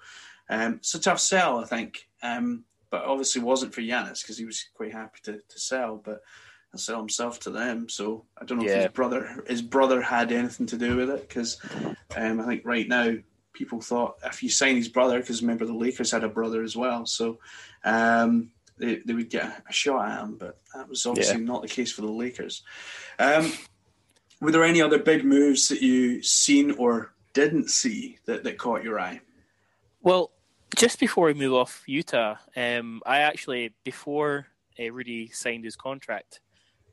um, 0.49 0.75
it's 0.75 0.95
a 0.95 1.01
tough 1.01 1.19
sell, 1.19 1.59
I 1.59 1.65
think. 1.65 2.09
Um, 2.23 2.63
but 2.89 3.03
obviously 3.03 3.43
wasn't 3.43 3.75
for 3.75 3.81
Giannis 3.81 4.23
because 4.23 4.39
he 4.39 4.45
was 4.45 4.65
quite 4.75 4.93
happy 4.93 5.19
to, 5.25 5.33
to 5.33 5.59
sell, 5.59 5.97
but 5.97 6.23
and 6.71 6.81
sell 6.81 7.01
himself 7.01 7.41
to 7.41 7.51
them. 7.51 7.89
So 7.89 8.27
I 8.41 8.45
don't 8.45 8.59
know 8.59 8.65
if 8.65 8.83
his 8.83 8.93
brother 8.93 9.45
his 9.49 9.61
brother 9.61 10.01
had 10.01 10.31
anything 10.31 10.67
to 10.67 10.79
do 10.79 10.99
with 10.99 11.11
it 11.11 11.29
because 11.29 11.61
um, 12.17 12.41
I 12.41 12.47
think 12.47 12.63
right 12.65 12.87
now 12.87 13.17
people 13.55 13.81
thought 13.81 14.19
if 14.25 14.41
you 14.41 14.49
sign 14.49 14.77
his 14.77 14.89
brother 14.89 15.19
because 15.19 15.43
remember 15.43 15.67
the 15.67 15.75
Lakers 15.75 16.13
had 16.13 16.23
a 16.23 16.29
brother 16.29 16.63
as 16.63 16.77
well, 16.77 17.07
so 17.07 17.41
um, 17.83 18.53
they 18.79 19.01
they 19.05 19.15
would 19.15 19.31
get 19.31 19.65
a 19.69 19.73
shot 19.73 20.09
at 20.09 20.21
him, 20.21 20.37
but 20.37 20.61
that 20.77 20.89
was 20.89 21.05
obviously 21.07 21.41
not 21.41 21.63
the 21.63 21.67
case 21.69 21.91
for 21.91 22.03
the 22.03 22.13
Lakers. 22.13 22.63
Um, 23.19 23.53
were 24.45 24.53
there 24.53 24.65
any 24.65 24.83
other 24.83 24.99
big 24.99 25.25
moves 25.25 25.69
that 25.69 25.81
you 25.81 26.23
seen 26.23 26.73
or 26.73 27.15
didn't 27.33 27.71
see 27.71 28.19
that, 28.27 28.45
that 28.45 28.59
caught 28.59 28.85
your 28.85 29.01
eye? 29.01 29.21
Well, 30.03 30.33
Just 30.77 31.01
before 31.01 31.27
we 31.27 31.35
move 31.35 31.55
off 31.55 31.83
Utah, 31.87 32.37
um, 32.57 33.01
I 33.07 33.19
actually 33.21 33.73
before 33.85 34.47
uh, 34.79 34.91
Rudy 34.93 35.31
signed 35.31 35.65
his 35.65 35.77
contract, 35.77 36.41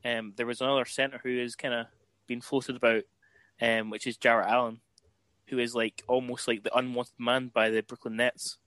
um, 0.04 0.32
there 0.36 0.46
was 0.46 0.60
another 0.60 0.84
center 0.84 1.20
who 1.22 1.38
has 1.40 1.56
kind 1.56 1.74
of 1.74 1.86
been 2.26 2.40
floated 2.40 2.76
about, 2.76 3.02
um, 3.60 3.90
which 3.90 4.06
is 4.06 4.16
Jarrett 4.16 4.48
Allen, 4.48 4.80
who 5.48 5.58
is 5.58 5.74
like 5.74 6.02
almost 6.08 6.48
like 6.48 6.62
the 6.62 6.76
unwanted 6.76 7.18
man 7.18 7.50
by 7.52 7.70
the 7.70 7.82
Brooklyn 7.82 8.16
Nets. 8.16 8.58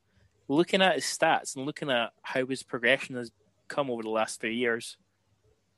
Looking 0.48 0.82
at 0.82 0.96
his 0.96 1.06
stats 1.06 1.56
and 1.56 1.66
looking 1.66 1.90
at 1.90 2.12
how 2.22 2.46
his 2.46 2.62
progression 2.62 3.16
has 3.16 3.32
come 3.68 3.90
over 3.90 4.04
the 4.04 4.10
last 4.10 4.40
three 4.40 4.56
years, 4.56 4.98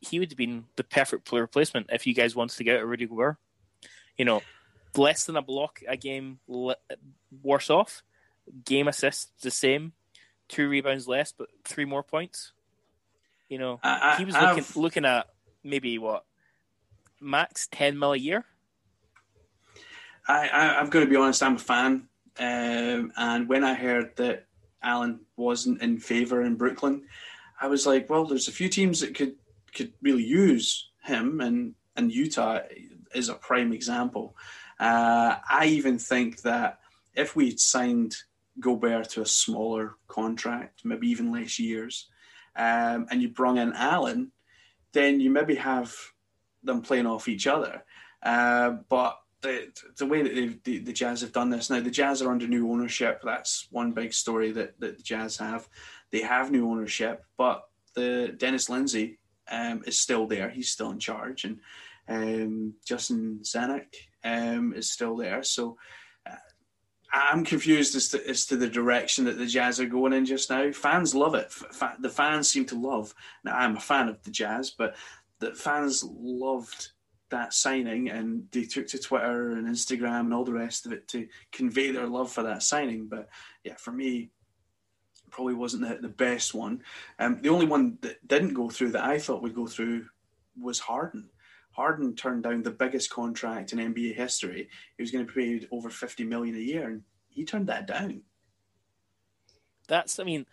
he 0.02 0.20
would 0.20 0.30
have 0.32 0.38
been 0.38 0.66
the 0.76 0.84
perfect 0.84 1.26
player 1.26 1.42
replacement 1.42 1.88
if 1.92 2.06
you 2.06 2.14
guys 2.14 2.36
wanted 2.36 2.58
to 2.58 2.64
get 2.64 2.78
out 2.80 2.88
Rudy 2.88 3.08
Gobert. 3.08 3.38
You 4.18 4.26
know, 4.26 4.42
less 4.96 5.26
than 5.26 5.36
a 5.36 5.42
block 5.42 5.82
a 5.88 5.98
game 5.98 6.40
worse 7.44 7.70
off, 7.70 8.04
game 8.66 8.88
assists 8.88 9.32
the 9.42 9.52
same, 9.52 9.94
two 10.48 10.68
rebounds 10.70 11.08
less, 11.08 11.32
but 11.32 11.50
three 11.64 11.86
more 11.86 12.04
points. 12.04 12.52
You 13.50 13.60
know, 13.60 13.80
I, 13.84 14.14
I, 14.14 14.16
he 14.18 14.26
was 14.26 14.34
looking 14.36 14.48
I've- 14.64 14.80
looking 14.80 15.06
at 15.06 15.28
maybe 15.64 15.98
what 16.00 16.26
max 17.22 17.68
ten 17.72 17.98
mil 17.98 18.14
a 18.14 18.18
year. 18.18 18.46
I, 20.28 20.48
I, 20.48 20.80
I'm 20.80 20.90
going 20.90 21.06
to 21.06 21.10
be 21.10 21.16
honest. 21.16 21.42
I'm 21.42 21.56
a 21.56 21.60
fan, 21.60 22.10
um, 22.40 23.14
and 23.18 23.48
when 23.48 23.64
I 23.64 23.74
heard 23.76 24.16
that 24.18 24.46
Allen 24.84 25.22
wasn't 25.38 25.82
in 25.82 26.00
favour 26.00 26.42
in 26.42 26.56
Brooklyn, 26.56 27.04
I 27.62 27.68
was 27.68 27.86
like, 27.86 28.10
well, 28.10 28.26
there's 28.26 28.48
a 28.50 28.52
few 28.52 28.68
teams 28.68 29.00
that 29.00 29.16
could 29.16 29.36
could 29.78 29.94
really 30.02 30.24
use 30.24 30.90
him, 31.04 31.40
and 31.40 31.76
and 31.96 32.12
Utah 32.12 32.60
is 33.14 33.30
a 33.30 33.36
prime 33.36 33.72
example. 33.74 34.36
Uh, 34.80 35.36
I 35.50 35.68
even 35.68 35.98
think 35.98 36.42
that 36.42 36.80
if 37.16 37.36
we 37.36 37.46
would 37.46 37.60
signed 37.60 38.16
Gobert 38.60 39.10
to 39.12 39.22
a 39.22 39.26
smaller 39.26 39.96
contract, 40.08 40.82
maybe 40.84 41.08
even 41.08 41.32
less 41.32 41.60
years, 41.60 42.08
um, 42.56 43.08
and 43.10 43.22
you 43.22 43.30
brought 43.30 43.58
in 43.58 43.74
Allen, 43.74 44.32
then 44.94 45.20
you 45.20 45.30
maybe 45.30 45.56
have 45.56 45.94
them 46.64 46.82
playing 46.82 47.08
off 47.08 47.28
each 47.28 47.48
other. 47.48 47.84
Uh, 48.22 48.72
but 48.90 49.18
the 49.42 49.72
the 49.98 50.06
way 50.06 50.22
that 50.24 50.64
the, 50.64 50.80
the 50.80 50.94
Jazz 50.94 51.22
have 51.22 51.32
done 51.32 51.50
this 51.50 51.70
now, 51.70 51.80
the 51.80 51.92
Jazz 51.92 52.22
are 52.22 52.32
under 52.32 52.48
new 52.48 52.72
ownership. 52.72 53.22
That's 53.24 53.68
one 53.72 53.92
big 53.94 54.14
story 54.14 54.52
that, 54.54 54.80
that 54.80 54.98
the 54.98 55.04
Jazz 55.04 55.38
have. 55.38 55.68
They 56.12 56.22
have 56.22 56.52
new 56.52 56.70
ownership, 56.70 57.24
but 57.38 57.64
the 57.94 58.36
Dennis 58.38 58.70
Lindsay 58.70 59.20
um, 59.50 59.84
is 59.86 59.98
still 59.98 60.28
there. 60.28 60.50
He's 60.50 60.70
still 60.70 60.92
in 60.92 61.00
charge, 61.00 61.46
and 61.46 61.60
um, 62.08 62.74
Justin 62.86 63.40
Zanik 63.44 63.96
um, 64.24 64.74
is 64.74 64.92
still 64.92 65.16
there. 65.16 65.44
So 65.44 65.78
uh, 66.30 66.36
I'm 67.14 67.44
confused 67.44 67.96
as 67.96 68.10
to 68.10 68.30
as 68.30 68.46
to 68.48 68.58
the 68.58 68.70
direction 68.70 69.26
that 69.26 69.38
the 69.38 69.46
Jazz 69.46 69.80
are 69.80 69.86
going 69.86 70.14
in 70.14 70.26
just 70.26 70.50
now. 70.50 70.72
Fans 70.72 71.16
love 71.16 71.36
it. 71.36 71.52
Fa- 71.52 71.98
the 72.00 72.10
fans 72.10 72.50
seem 72.50 72.66
to 72.66 72.80
love. 72.80 73.14
Now 73.44 73.58
I'm 73.58 73.78
a 73.78 73.82
fan 73.82 74.10
of 74.10 74.22
the 74.24 74.32
Jazz, 74.32 74.72
but 74.72 74.96
the 75.40 75.54
fans 75.54 76.04
loved 76.04 76.92
that 77.30 77.54
signing 77.54 78.10
and 78.10 78.46
they 78.52 78.64
took 78.64 78.88
to 78.88 78.98
Twitter 78.98 79.52
and 79.52 79.68
Instagram 79.68 80.22
and 80.22 80.34
all 80.34 80.46
the 80.46 80.54
rest 80.54 80.86
of 80.86 80.94
it 80.94 81.08
to 81.10 81.28
convey 81.52 81.92
their 81.92 82.08
love 82.08 82.32
for 82.32 82.44
that 82.44 82.64
signing. 82.64 83.08
But 83.08 83.28
yeah, 83.64 83.76
for 83.76 83.92
me, 83.92 84.30
probably 85.30 85.54
wasn't 85.54 85.88
the, 85.88 86.08
the 86.08 86.14
best 86.14 86.54
one. 86.54 86.82
Um, 87.20 87.42
the 87.42 87.50
only 87.50 87.66
one 87.66 87.98
that 88.02 88.26
didn't 88.28 88.54
go 88.54 88.70
through 88.70 88.92
that 88.92 89.04
I 89.04 89.20
thought 89.20 89.42
would 89.42 89.56
go 89.56 89.68
through 89.68 90.06
was 90.60 90.80
Harden. 90.80 91.30
Harden 91.72 92.16
turned 92.16 92.44
down 92.44 92.64
the 92.64 92.72
biggest 92.72 93.12
contract 93.12 93.72
in 93.72 93.80
NBA 93.80 94.16
history. 94.16 94.68
He 94.98 95.04
was 95.04 95.12
going 95.12 95.26
to 95.26 95.32
be 95.32 95.42
paid 95.42 95.68
over 95.72 95.90
fifty 95.90 96.24
million 96.24 96.56
a 96.56 96.60
year, 96.60 96.88
and 96.90 97.04
he 97.30 97.46
turned 97.46 97.68
that 97.68 97.86
down. 97.86 98.24
That's 99.88 100.20
I 100.20 100.24
mean, 100.24 100.48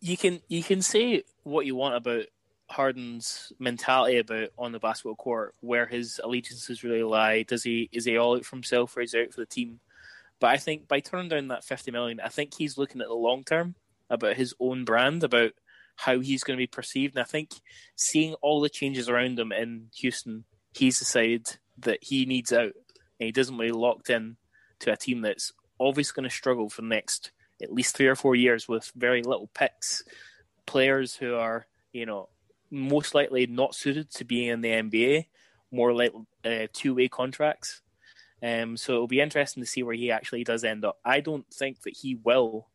you 0.00 0.16
can 0.16 0.40
you 0.48 0.62
can 0.62 0.82
say 0.82 1.22
what 1.44 1.66
you 1.66 1.76
want 1.76 1.94
about 1.94 2.24
Harden's 2.68 3.52
mentality 3.60 4.18
about 4.18 4.48
on 4.58 4.72
the 4.72 4.80
basketball 4.80 5.14
court, 5.14 5.54
where 5.60 5.86
his 5.86 6.20
allegiances 6.22 6.82
really 6.82 7.04
lie. 7.04 7.44
Does 7.44 7.62
he 7.62 7.88
is 7.92 8.04
he 8.04 8.16
all 8.16 8.36
out 8.36 8.44
for 8.44 8.56
himself 8.56 8.96
or 8.96 9.02
is 9.02 9.12
he 9.12 9.20
out 9.20 9.32
for 9.32 9.40
the 9.40 9.46
team? 9.46 9.78
But 10.40 10.50
I 10.50 10.56
think 10.56 10.88
by 10.88 10.98
turning 10.98 11.28
down 11.28 11.48
that 11.48 11.64
fifty 11.64 11.92
million, 11.92 12.18
I 12.18 12.28
think 12.28 12.54
he's 12.54 12.76
looking 12.76 13.00
at 13.00 13.06
the 13.06 13.14
long 13.14 13.44
term 13.44 13.76
about 14.10 14.36
his 14.36 14.54
own 14.60 14.84
brand, 14.84 15.24
about 15.24 15.52
how 15.96 16.20
he's 16.20 16.44
going 16.44 16.56
to 16.56 16.62
be 16.62 16.66
perceived. 16.66 17.16
And 17.16 17.22
I 17.22 17.26
think 17.26 17.50
seeing 17.94 18.34
all 18.34 18.60
the 18.60 18.68
changes 18.68 19.08
around 19.08 19.38
him 19.38 19.52
in 19.52 19.88
Houston, 19.96 20.44
he's 20.72 20.98
decided 20.98 21.58
that 21.78 21.98
he 22.02 22.26
needs 22.26 22.52
out 22.52 22.72
and 23.18 23.26
he 23.26 23.32
doesn't 23.32 23.58
be 23.58 23.72
locked 23.72 24.10
in 24.10 24.36
to 24.80 24.92
a 24.92 24.96
team 24.96 25.22
that's 25.22 25.52
obviously 25.80 26.14
going 26.14 26.28
to 26.28 26.34
struggle 26.34 26.68
for 26.68 26.82
the 26.82 26.88
next 26.88 27.30
at 27.62 27.72
least 27.72 27.96
three 27.96 28.06
or 28.06 28.14
four 28.14 28.34
years 28.34 28.68
with 28.68 28.92
very 28.94 29.22
little 29.22 29.48
picks, 29.54 30.02
players 30.66 31.16
who 31.16 31.34
are, 31.34 31.66
you 31.92 32.04
know, 32.04 32.28
most 32.70 33.14
likely 33.14 33.46
not 33.46 33.74
suited 33.74 34.10
to 34.10 34.24
being 34.24 34.48
in 34.48 34.60
the 34.60 34.68
NBA, 34.68 35.26
more 35.70 35.94
like 35.94 36.12
uh, 36.44 36.66
two 36.72 36.94
way 36.94 37.08
contracts. 37.08 37.80
Um, 38.42 38.76
so 38.76 38.92
it'll 38.92 39.06
be 39.06 39.20
interesting 39.20 39.62
to 39.62 39.68
see 39.68 39.82
where 39.82 39.94
he 39.94 40.10
actually 40.10 40.44
does 40.44 40.64
end 40.64 40.84
up. 40.84 40.98
I 41.04 41.20
don't 41.20 41.46
think 41.52 41.82
that 41.82 41.96
he 41.96 42.16
will 42.16 42.68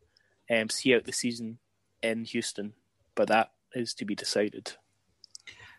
um, 0.52 0.68
see 0.68 0.94
out 0.94 1.04
the 1.04 1.12
season 1.12 1.58
in 2.02 2.24
Houston, 2.24 2.74
but 3.14 3.28
that 3.28 3.52
is 3.74 3.94
to 3.94 4.04
be 4.04 4.14
decided. 4.14 4.72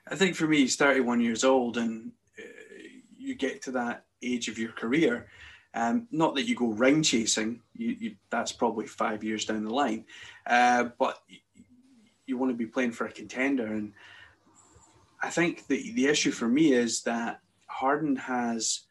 I 0.08 0.16
think 0.16 0.36
for 0.36 0.48
me, 0.48 0.60
he's 0.60 0.76
31 0.76 1.22
years 1.22 1.44
old, 1.44 1.78
and 1.78 2.12
uh, 2.38 2.44
you 3.18 3.36
get 3.36 3.62
to 3.64 3.72
that 3.72 4.06
age 4.22 4.48
of 4.50 4.58
your 4.58 4.72
career. 4.72 5.28
Um, 5.76 6.08
not 6.12 6.36
that 6.36 6.48
you 6.48 6.56
go 6.56 6.68
ring 6.68 7.02
chasing, 7.02 7.62
you, 7.74 7.96
you, 8.00 8.16
that's 8.30 8.52
probably 8.52 8.86
five 8.86 9.24
years 9.24 9.46
down 9.46 9.64
the 9.64 9.74
line, 9.74 10.06
uh, 10.46 10.86
but 11.00 11.20
you, 11.28 11.40
you 12.28 12.38
want 12.38 12.52
to 12.52 12.58
be 12.58 12.68
playing 12.68 12.92
for 12.92 13.08
a 13.08 13.12
contender. 13.12 13.66
And 13.66 13.94
I 15.22 15.30
think 15.30 15.68
the, 15.68 15.92
the 15.94 16.08
issue 16.08 16.32
for 16.32 16.48
me 16.48 16.74
is 16.74 17.02
that 17.04 17.40
Harden 17.68 18.16
has 18.18 18.82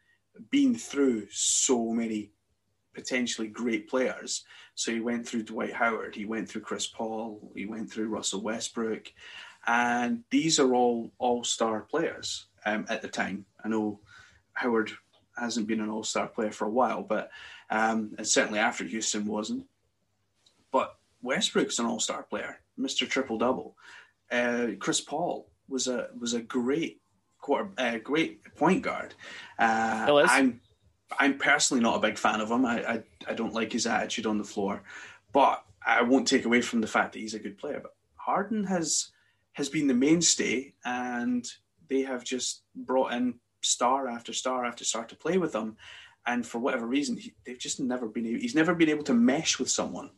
been 0.49 0.75
through 0.75 1.27
so 1.29 1.91
many 1.91 2.31
potentially 2.93 3.47
great 3.47 3.89
players. 3.89 4.45
So 4.75 4.91
he 4.91 4.99
went 4.99 5.27
through 5.27 5.43
Dwight 5.43 5.73
Howard, 5.73 6.15
he 6.15 6.25
went 6.25 6.49
through 6.49 6.61
Chris 6.61 6.87
Paul, 6.87 7.51
he 7.55 7.65
went 7.65 7.91
through 7.91 8.07
Russell 8.07 8.41
Westbrook, 8.41 9.11
and 9.67 10.23
these 10.29 10.59
are 10.59 10.73
all 10.73 11.11
all 11.17 11.43
star 11.43 11.81
players 11.81 12.47
um, 12.65 12.85
at 12.89 13.01
the 13.01 13.07
time. 13.07 13.45
I 13.63 13.67
know 13.69 13.99
Howard 14.53 14.91
hasn't 15.37 15.67
been 15.67 15.81
an 15.81 15.89
all 15.89 16.03
star 16.03 16.27
player 16.27 16.51
for 16.51 16.65
a 16.65 16.71
while, 16.71 17.03
but 17.03 17.29
um, 17.69 18.13
and 18.17 18.27
certainly 18.27 18.59
after 18.59 18.83
Houston 18.83 19.25
wasn't. 19.25 19.65
But 20.71 20.95
Westbrook's 21.21 21.79
an 21.79 21.85
all 21.85 21.99
star 21.99 22.23
player, 22.23 22.59
Mister 22.77 23.05
Triple 23.05 23.37
Double. 23.37 23.75
Uh, 24.31 24.67
Chris 24.79 25.01
Paul 25.01 25.47
was 25.67 25.87
a 25.87 26.07
was 26.19 26.33
a 26.33 26.41
great 26.41 26.99
quarter, 27.39 27.69
uh, 27.77 27.97
great 27.97 28.43
point 28.55 28.81
guard. 28.81 29.13
Uh. 29.59 30.05
I'm 30.31 30.61
I'm 31.19 31.37
personally 31.37 31.81
not 31.81 31.97
a 31.97 31.99
big 32.07 32.17
fan 32.17 32.41
of 32.41 32.51
him. 32.51 32.65
I, 32.65 32.83
I 32.83 33.03
I 33.27 33.33
don't 33.33 33.53
like 33.53 33.71
his 33.71 33.87
attitude 33.87 34.25
on 34.25 34.37
the 34.37 34.43
floor, 34.43 34.83
but 35.31 35.63
I 35.85 36.01
won't 36.01 36.27
take 36.27 36.45
away 36.45 36.61
from 36.61 36.81
the 36.81 36.87
fact 36.87 37.13
that 37.13 37.19
he's 37.19 37.33
a 37.33 37.39
good 37.39 37.57
player. 37.57 37.79
But 37.81 37.95
Harden 38.15 38.63
has 38.65 39.11
has 39.53 39.69
been 39.69 39.87
the 39.87 39.93
mainstay, 39.93 40.73
and 40.85 41.45
they 41.89 42.01
have 42.01 42.23
just 42.23 42.63
brought 42.75 43.13
in 43.13 43.35
star 43.61 44.07
after 44.07 44.33
star 44.33 44.65
after 44.65 44.83
star 44.85 45.05
to 45.05 45.15
play 45.15 45.37
with 45.37 45.53
him. 45.53 45.77
And 46.25 46.45
for 46.45 46.59
whatever 46.59 46.87
reason, 46.87 47.17
he, 47.17 47.33
they've 47.45 47.59
just 47.59 47.79
never 47.79 48.07
been. 48.07 48.25
Able, 48.25 48.39
he's 48.39 48.55
never 48.55 48.73
been 48.73 48.89
able 48.89 49.03
to 49.03 49.13
mesh 49.13 49.59
with 49.59 49.69
someone. 49.69 50.11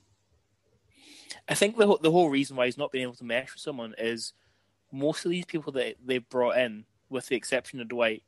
I 1.48 1.56
think 1.56 1.78
the 1.78 1.98
the 2.02 2.12
whole 2.12 2.30
reason 2.30 2.56
why 2.56 2.66
he's 2.66 2.78
not 2.78 2.92
been 2.92 3.02
able 3.02 3.16
to 3.16 3.24
mesh 3.24 3.54
with 3.54 3.62
someone 3.62 3.96
is 3.98 4.34
most 4.92 5.26
of 5.26 5.32
these 5.32 5.46
people 5.46 5.74
that 5.74 5.96
they've 6.04 6.28
brought 6.30 6.58
in, 6.58 6.86
with 7.10 7.28
the 7.28 7.36
exception 7.36 7.82
of 7.82 7.90
Dwight, 7.90 8.24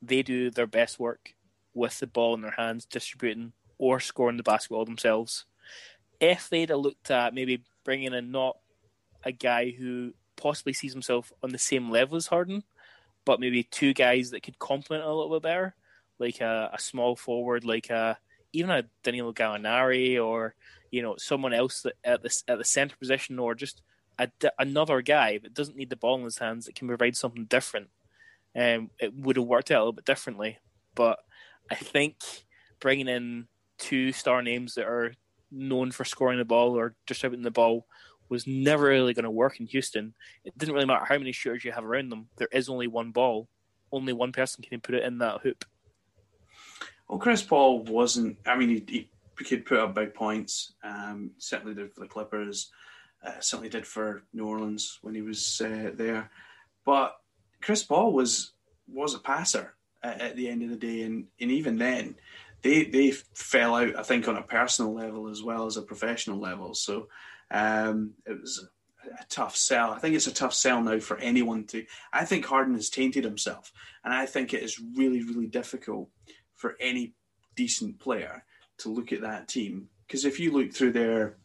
they 0.00 0.22
do 0.22 0.50
their 0.50 0.66
best 0.66 0.98
work 0.98 1.34
with 1.74 1.98
the 1.98 2.06
ball 2.06 2.34
in 2.34 2.40
their 2.40 2.52
hands, 2.52 2.84
distributing 2.84 3.52
or 3.78 4.00
scoring 4.00 4.36
the 4.36 4.42
basketball 4.42 4.84
themselves. 4.84 5.44
If 6.20 6.48
they'd 6.48 6.70
have 6.70 6.78
looked 6.78 7.10
at 7.10 7.34
maybe 7.34 7.62
bringing 7.84 8.12
in 8.12 8.30
not 8.30 8.56
a 9.24 9.32
guy 9.32 9.70
who 9.70 10.12
possibly 10.36 10.72
sees 10.72 10.92
himself 10.92 11.32
on 11.42 11.50
the 11.50 11.58
same 11.58 11.90
level 11.90 12.16
as 12.16 12.26
Harden, 12.26 12.64
but 13.24 13.40
maybe 13.40 13.62
two 13.62 13.92
guys 13.92 14.30
that 14.30 14.42
could 14.42 14.58
complement 14.58 15.04
a 15.04 15.12
little 15.12 15.30
bit 15.30 15.42
better, 15.42 15.74
like 16.18 16.40
a, 16.40 16.70
a 16.72 16.78
small 16.78 17.14
forward, 17.14 17.64
like 17.64 17.90
a 17.90 18.18
even 18.52 18.70
a 18.70 18.84
Danilo 19.02 19.32
Gallinari 19.32 20.22
or 20.22 20.54
you 20.90 21.02
know 21.02 21.16
someone 21.18 21.52
else 21.52 21.82
that 21.82 21.94
at 22.02 22.22
the 22.22 22.42
at 22.48 22.58
the 22.58 22.64
center 22.64 22.96
position 22.96 23.38
or 23.38 23.54
just 23.54 23.82
a, 24.18 24.30
another 24.58 25.02
guy 25.02 25.38
that 25.38 25.54
doesn't 25.54 25.76
need 25.76 25.90
the 25.90 25.96
ball 25.96 26.16
in 26.16 26.24
his 26.24 26.38
hands 26.38 26.66
that 26.66 26.74
can 26.74 26.88
provide 26.88 27.16
something 27.16 27.44
different. 27.44 27.88
Um, 28.56 28.90
it 28.98 29.14
would 29.14 29.36
have 29.36 29.44
worked 29.44 29.70
out 29.70 29.78
a 29.78 29.80
little 29.80 29.92
bit 29.92 30.04
differently, 30.04 30.58
but 30.94 31.18
I 31.70 31.74
think 31.74 32.16
bringing 32.80 33.08
in 33.08 33.48
two 33.78 34.12
star 34.12 34.42
names 34.42 34.74
that 34.74 34.86
are 34.86 35.14
known 35.50 35.90
for 35.90 36.04
scoring 36.04 36.38
the 36.38 36.44
ball 36.44 36.78
or 36.78 36.94
distributing 37.06 37.44
the 37.44 37.50
ball 37.50 37.86
was 38.28 38.46
never 38.46 38.86
really 38.86 39.14
going 39.14 39.24
to 39.24 39.30
work 39.30 39.58
in 39.58 39.66
Houston. 39.66 40.14
It 40.44 40.56
didn't 40.56 40.74
really 40.74 40.86
matter 40.86 41.04
how 41.04 41.18
many 41.18 41.32
shooters 41.32 41.64
you 41.64 41.72
have 41.72 41.84
around 41.84 42.10
them. 42.10 42.28
There 42.36 42.48
is 42.52 42.68
only 42.68 42.86
one 42.86 43.10
ball. 43.10 43.48
Only 43.90 44.12
one 44.12 44.32
person 44.32 44.62
can 44.62 44.80
put 44.80 44.94
it 44.94 45.04
in 45.04 45.18
that 45.18 45.40
hoop. 45.42 45.64
Well, 47.08 47.18
Chris 47.18 47.42
Paul 47.42 47.84
wasn't. 47.84 48.36
I 48.46 48.56
mean, 48.56 48.68
he, 48.68 49.08
he 49.38 49.44
could 49.44 49.64
put 49.64 49.78
up 49.78 49.94
big 49.94 50.12
points. 50.12 50.74
Um, 50.84 51.30
certainly 51.38 51.74
did 51.74 51.94
for 51.94 52.00
the 52.00 52.06
Clippers. 52.06 52.70
Uh, 53.24 53.40
certainly 53.40 53.70
did 53.70 53.86
for 53.86 54.24
New 54.34 54.46
Orleans 54.46 54.98
when 55.00 55.14
he 55.14 55.22
was 55.22 55.60
uh, 55.62 55.90
there. 55.94 56.30
But 56.84 57.16
Chris 57.62 57.82
Paul 57.82 58.12
was 58.12 58.52
was 58.86 59.14
a 59.14 59.18
passer 59.18 59.74
at, 60.02 60.20
at, 60.20 60.36
the 60.36 60.48
end 60.48 60.62
of 60.62 60.70
the 60.70 60.76
day, 60.76 61.02
and, 61.02 61.26
and 61.40 61.50
even 61.50 61.78
then, 61.78 62.16
they 62.62 62.84
they 62.84 63.12
fell 63.34 63.74
out. 63.74 63.96
I 63.96 64.02
think 64.02 64.28
on 64.28 64.36
a 64.36 64.42
personal 64.42 64.94
level 64.94 65.28
as 65.28 65.42
well 65.42 65.66
as 65.66 65.76
a 65.76 65.82
professional 65.82 66.38
level. 66.38 66.74
So 66.74 67.08
um, 67.50 68.12
it 68.26 68.40
was 68.40 68.64
a, 68.64 68.68
tough 69.30 69.56
sell. 69.56 69.90
I 69.90 69.98
think 69.98 70.14
it's 70.14 70.26
a 70.26 70.34
tough 70.34 70.52
sell 70.52 70.82
now 70.82 70.98
for 70.98 71.16
anyone 71.18 71.64
to. 71.68 71.84
I 72.12 72.24
think 72.24 72.44
Harden 72.44 72.74
has 72.74 72.90
tainted 72.90 73.24
himself, 73.24 73.72
and 74.04 74.12
I 74.12 74.26
think 74.26 74.52
it 74.52 74.62
is 74.62 74.78
really 74.78 75.22
really 75.22 75.46
difficult 75.46 76.08
for 76.54 76.76
any 76.80 77.14
decent 77.56 77.98
player 77.98 78.44
to 78.78 78.90
look 78.90 79.12
at 79.12 79.22
that 79.22 79.48
team 79.48 79.88
because 80.08 80.24
if 80.24 80.40
you 80.40 80.50
look 80.50 80.72
through 80.72 80.92
their 80.92 81.36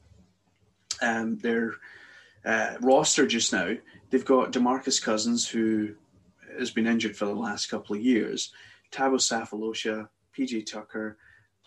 um, 1.01 1.37
their 1.39 1.75
uh, 2.45 2.75
roster 2.81 3.27
just 3.27 3.51
now, 3.51 3.75
they've 4.09 4.25
got 4.25 4.53
Demarcus 4.53 5.01
Cousins 5.01 5.47
who 5.47 5.95
has 6.59 6.71
been 6.71 6.87
injured 6.87 7.15
for 7.15 7.25
the 7.25 7.35
last 7.35 7.69
couple 7.69 7.95
of 7.95 8.01
years, 8.01 8.53
Thabo 8.91 9.15
Sefolosha, 9.15 10.07
PJ 10.37 10.65
Tucker. 10.65 11.17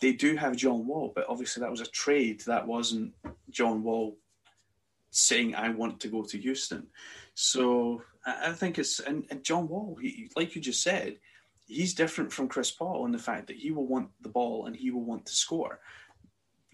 They 0.00 0.12
do 0.12 0.36
have 0.36 0.56
John 0.56 0.86
Wall, 0.86 1.12
but 1.14 1.26
obviously 1.28 1.60
that 1.60 1.70
was 1.70 1.80
a 1.80 1.86
trade. 1.86 2.42
That 2.46 2.66
wasn't 2.66 3.14
John 3.50 3.82
Wall 3.82 4.18
saying 5.10 5.54
I 5.54 5.70
want 5.70 6.00
to 6.00 6.08
go 6.08 6.22
to 6.22 6.38
Houston. 6.38 6.86
So 7.34 8.02
I 8.26 8.52
think 8.52 8.78
it's 8.78 9.00
and, 9.00 9.24
and 9.30 9.42
John 9.42 9.68
Wall, 9.68 9.96
he, 10.00 10.30
like 10.36 10.54
you 10.54 10.60
just 10.60 10.82
said, 10.82 11.18
he's 11.66 11.94
different 11.94 12.32
from 12.32 12.48
Chris 12.48 12.70
Paul 12.70 13.06
in 13.06 13.12
the 13.12 13.18
fact 13.18 13.46
that 13.46 13.56
he 13.56 13.70
will 13.70 13.86
want 13.86 14.10
the 14.20 14.28
ball 14.28 14.66
and 14.66 14.76
he 14.76 14.90
will 14.90 15.04
want 15.04 15.26
to 15.26 15.34
score. 15.34 15.80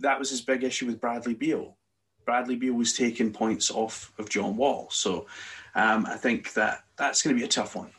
That 0.01 0.18
was 0.18 0.31
his 0.31 0.40
big 0.40 0.64
issue 0.64 0.87
with 0.87 1.01
Bradley 1.01 1.35
Beal. 1.35 1.77
Bradley 2.25 2.57
Beal 2.57 2.75
was 2.75 2.93
taking 2.93 3.33
points 3.33 3.71
off 3.71 4.13
of 4.19 4.29
John 4.29 4.57
Wall. 4.57 4.89
So 4.91 5.27
um, 5.75 6.07
I 6.07 6.17
think 6.17 6.53
that 6.55 6.85
that's 6.97 7.23
going 7.23 7.35
to 7.35 7.41
be 7.41 7.45
a 7.45 7.49
tough 7.49 7.75
one. 7.77 7.91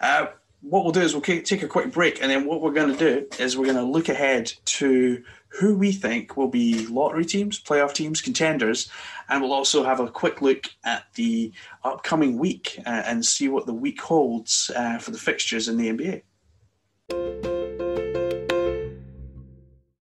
Uh, 0.00 0.26
what 0.62 0.82
we'll 0.82 0.92
do 0.92 1.00
is 1.00 1.12
we'll 1.12 1.22
take 1.22 1.62
a 1.62 1.68
quick 1.68 1.92
break, 1.92 2.20
and 2.20 2.30
then 2.30 2.44
what 2.44 2.60
we're 2.60 2.72
going 2.72 2.92
to 2.92 2.98
do 2.98 3.26
is 3.38 3.56
we're 3.56 3.66
going 3.66 3.76
to 3.76 3.82
look 3.84 4.08
ahead 4.08 4.52
to 4.64 5.22
who 5.48 5.76
we 5.76 5.92
think 5.92 6.36
will 6.36 6.48
be 6.48 6.86
lottery 6.86 7.24
teams, 7.24 7.60
playoff 7.60 7.92
teams, 7.92 8.20
contenders, 8.20 8.90
and 9.28 9.42
we'll 9.42 9.52
also 9.52 9.84
have 9.84 10.00
a 10.00 10.08
quick 10.08 10.42
look 10.42 10.66
at 10.84 11.04
the 11.14 11.52
upcoming 11.84 12.36
week 12.38 12.78
uh, 12.86 13.02
and 13.06 13.24
see 13.24 13.48
what 13.48 13.66
the 13.66 13.72
week 13.72 14.00
holds 14.00 14.70
uh, 14.74 14.98
for 14.98 15.12
the 15.12 15.18
fixtures 15.18 15.68
in 15.68 15.76
the 15.76 15.88
NBA. 15.88 16.22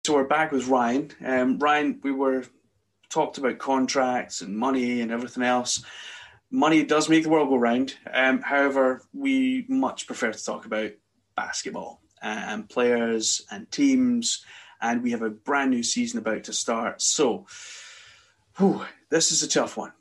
So 0.05 0.13
we're 0.13 0.23
back 0.23 0.51
with 0.51 0.67
Ryan. 0.67 1.11
Um, 1.23 1.57
Ryan, 1.59 1.99
we 2.03 2.11
were 2.11 2.45
talked 3.15 3.37
about 3.37 3.57
contracts 3.57 4.41
and 4.41 4.57
money 4.57 4.99
and 4.99 5.09
everything 5.09 5.41
else. 5.41 5.83
Money 6.51 6.83
does 6.83 7.07
make 7.07 7.23
the 7.23 7.29
world 7.29 7.47
go 7.47 7.55
round. 7.55 7.95
Um, 8.13 8.41
however, 8.41 9.03
we 9.13 9.65
much 9.69 10.05
prefer 10.05 10.33
to 10.33 10.45
talk 10.45 10.65
about 10.65 10.91
basketball 11.33 12.01
and 12.21 12.67
players 12.67 13.41
and 13.49 13.71
teams. 13.71 14.43
And 14.81 15.01
we 15.01 15.11
have 15.11 15.21
a 15.21 15.29
brand 15.29 15.71
new 15.71 15.81
season 15.81 16.19
about 16.19 16.43
to 16.43 16.53
start. 16.53 17.01
So, 17.01 17.47
whew, 18.57 18.83
this 19.09 19.31
is 19.31 19.41
a 19.43 19.47
tough 19.47 19.77
one. 19.77 19.93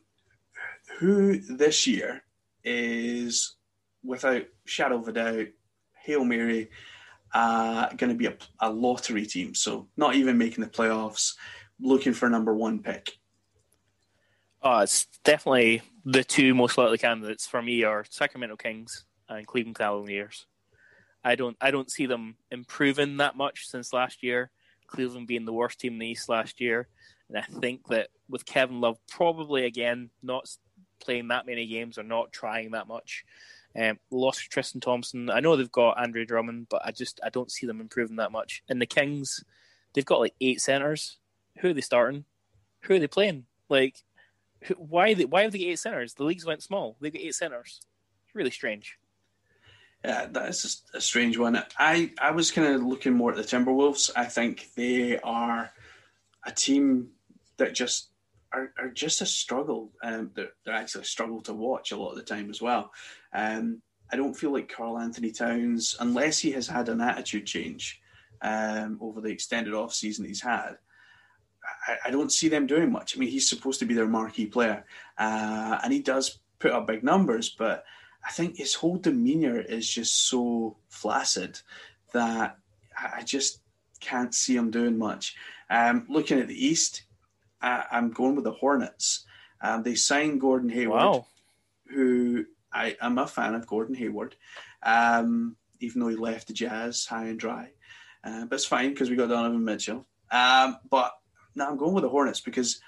Who 0.98 1.38
this 1.38 1.86
year 1.86 2.24
is, 2.64 3.54
without 4.02 4.42
shadow 4.64 4.98
of 4.98 5.06
a 5.06 5.12
doubt, 5.12 5.46
Hail 6.02 6.24
Mary, 6.24 6.68
uh, 7.32 7.88
going 7.90 8.10
to 8.10 8.18
be 8.18 8.26
a, 8.26 8.36
a, 8.60 8.70
lottery 8.70 9.26
team. 9.26 9.54
So 9.54 9.88
not 9.96 10.14
even 10.14 10.38
making 10.38 10.62
the 10.62 10.70
playoffs, 10.70 11.34
looking 11.80 12.12
for 12.12 12.26
a 12.26 12.30
number 12.30 12.54
one 12.54 12.80
pick. 12.80 13.12
Oh, 14.62 14.78
it's 14.78 15.06
definitely 15.24 15.82
the 16.04 16.24
two 16.24 16.54
most 16.54 16.78
likely 16.78 16.98
candidates 16.98 17.46
for 17.46 17.60
me 17.60 17.84
are 17.84 18.04
Sacramento 18.08 18.56
Kings 18.56 19.04
and 19.28 19.46
Cleveland 19.46 19.76
Cavaliers. 19.76 20.46
I 21.22 21.34
don't 21.34 21.56
I 21.60 21.70
don't 21.70 21.90
see 21.90 22.06
them 22.06 22.36
improving 22.50 23.18
that 23.18 23.36
much 23.36 23.66
since 23.66 23.92
last 23.92 24.22
year. 24.22 24.50
Cleveland 24.86 25.26
being 25.26 25.44
the 25.44 25.52
worst 25.52 25.80
team 25.80 25.94
in 25.94 25.98
the 25.98 26.08
East 26.08 26.28
last 26.28 26.60
year, 26.60 26.88
and 27.28 27.38
I 27.38 27.42
think 27.42 27.88
that 27.88 28.08
with 28.28 28.44
Kevin 28.44 28.80
Love 28.80 28.98
probably 29.08 29.64
again 29.64 30.10
not 30.22 30.46
playing 31.00 31.28
that 31.28 31.46
many 31.46 31.66
games 31.66 31.98
or 31.98 32.02
not 32.02 32.32
trying 32.32 32.72
that 32.72 32.86
much, 32.86 33.24
um, 33.78 33.98
lost 34.10 34.50
Tristan 34.50 34.80
Thompson. 34.80 35.30
I 35.30 35.40
know 35.40 35.56
they've 35.56 35.70
got 35.70 35.98
Andre 35.98 36.24
Drummond, 36.24 36.68
but 36.68 36.82
I 36.84 36.90
just 36.90 37.20
I 37.24 37.30
don't 37.30 37.50
see 37.50 37.66
them 37.66 37.80
improving 37.80 38.16
that 38.16 38.32
much. 38.32 38.62
And 38.68 38.80
the 38.80 38.86
Kings, 38.86 39.42
they've 39.94 40.04
got 40.04 40.20
like 40.20 40.34
eight 40.40 40.60
centers. 40.60 41.18
Who 41.58 41.70
are 41.70 41.72
they 41.72 41.80
starting? 41.80 42.24
Who 42.82 42.94
are 42.94 42.98
they 42.98 43.06
playing? 43.06 43.46
Like, 43.68 43.96
who, 44.62 44.74
why 44.74 45.14
they, 45.14 45.24
why 45.24 45.42
have 45.42 45.52
they 45.52 45.60
eight 45.60 45.78
centers? 45.78 46.14
The 46.14 46.24
leagues 46.24 46.44
went 46.44 46.62
small. 46.62 46.96
They 47.00 47.10
got 47.10 47.22
eight 47.22 47.34
centers. 47.34 47.80
It's 48.26 48.34
really 48.34 48.50
strange. 48.50 48.98
Yeah, 50.04 50.26
that 50.32 50.48
is 50.50 50.82
a 50.92 51.00
strange 51.00 51.38
one. 51.38 51.62
I 51.78 52.12
I 52.20 52.32
was 52.32 52.50
kind 52.50 52.74
of 52.74 52.82
looking 52.82 53.14
more 53.14 53.30
at 53.30 53.36
the 53.36 53.42
Timberwolves. 53.42 54.10
I 54.14 54.26
think 54.26 54.68
they 54.76 55.18
are 55.18 55.70
a 56.44 56.52
team 56.52 57.08
that 57.56 57.74
just 57.74 58.10
are, 58.52 58.72
are 58.78 58.90
just 58.90 59.22
a 59.22 59.26
struggle. 59.26 59.92
Um, 60.02 60.30
they're, 60.34 60.52
they're 60.64 60.74
actually 60.74 61.02
a 61.02 61.06
struggle 61.06 61.40
to 61.42 61.54
watch 61.54 61.90
a 61.90 61.96
lot 61.96 62.10
of 62.10 62.16
the 62.16 62.22
time 62.22 62.50
as 62.50 62.60
well. 62.60 62.92
Um, 63.32 63.80
I 64.12 64.16
don't 64.16 64.34
feel 64.34 64.52
like 64.52 64.68
Karl-Anthony 64.68 65.32
Towns, 65.32 65.96
unless 65.98 66.38
he 66.38 66.52
has 66.52 66.68
had 66.68 66.88
an 66.88 67.00
attitude 67.00 67.46
change 67.46 68.00
um, 68.42 68.98
over 69.00 69.20
the 69.20 69.30
extended 69.30 69.72
off 69.72 69.94
season 69.94 70.26
he's 70.26 70.42
had, 70.42 70.76
I, 71.86 71.96
I, 72.06 72.10
don't 72.10 72.32
see 72.32 72.48
them 72.48 72.66
doing 72.66 72.90
much. 72.90 73.16
I 73.16 73.20
mean, 73.20 73.30
he's 73.30 73.48
supposed 73.48 73.80
to 73.80 73.86
be 73.86 73.94
their 73.94 74.06
marquee 74.06 74.46
player, 74.46 74.84
uh, 75.18 75.78
and 75.82 75.92
he 75.92 76.00
does 76.00 76.38
put 76.58 76.72
up 76.72 76.86
big 76.86 77.02
numbers, 77.02 77.50
but 77.50 77.84
I 78.26 78.30
think 78.30 78.56
his 78.56 78.74
whole 78.74 78.96
demeanor 78.96 79.60
is 79.60 79.88
just 79.88 80.28
so 80.28 80.76
flaccid 80.88 81.60
that 82.12 82.58
I 82.98 83.22
just 83.22 83.60
can't 84.00 84.34
see 84.34 84.56
him 84.56 84.70
doing 84.70 84.96
much. 84.96 85.36
Um, 85.68 86.06
looking 86.08 86.38
at 86.38 86.48
the 86.48 86.66
East, 86.66 87.04
I, 87.60 87.84
am 87.92 88.10
going 88.10 88.34
with 88.34 88.44
the 88.44 88.52
Hornets. 88.52 89.24
Um, 89.60 89.82
they 89.82 89.94
signed 89.94 90.40
Gordon 90.40 90.68
Hayward, 90.68 91.02
wow. 91.02 91.26
who 91.92 92.44
I 92.72 92.96
am 93.00 93.18
a 93.18 93.26
fan 93.26 93.54
of 93.54 93.66
Gordon 93.66 93.94
Hayward, 93.94 94.36
um, 94.82 95.56
even 95.80 96.00
though 96.00 96.08
he 96.08 96.16
left 96.16 96.48
the 96.48 96.54
Jazz 96.54 97.06
high 97.06 97.26
and 97.26 97.38
dry. 97.38 97.70
Uh, 98.22 98.46
but 98.46 98.56
it's 98.56 98.64
fine 98.64 98.90
because 98.90 99.10
we 99.10 99.16
got 99.16 99.28
Donovan 99.28 99.64
Mitchell. 99.64 100.06
Um, 100.30 100.78
but 100.90 101.12
now 101.54 101.68
I'm 101.68 101.76
going 101.76 101.94
with 101.94 102.02
the 102.02 102.08
Hornets 102.08 102.40
because 102.40 102.80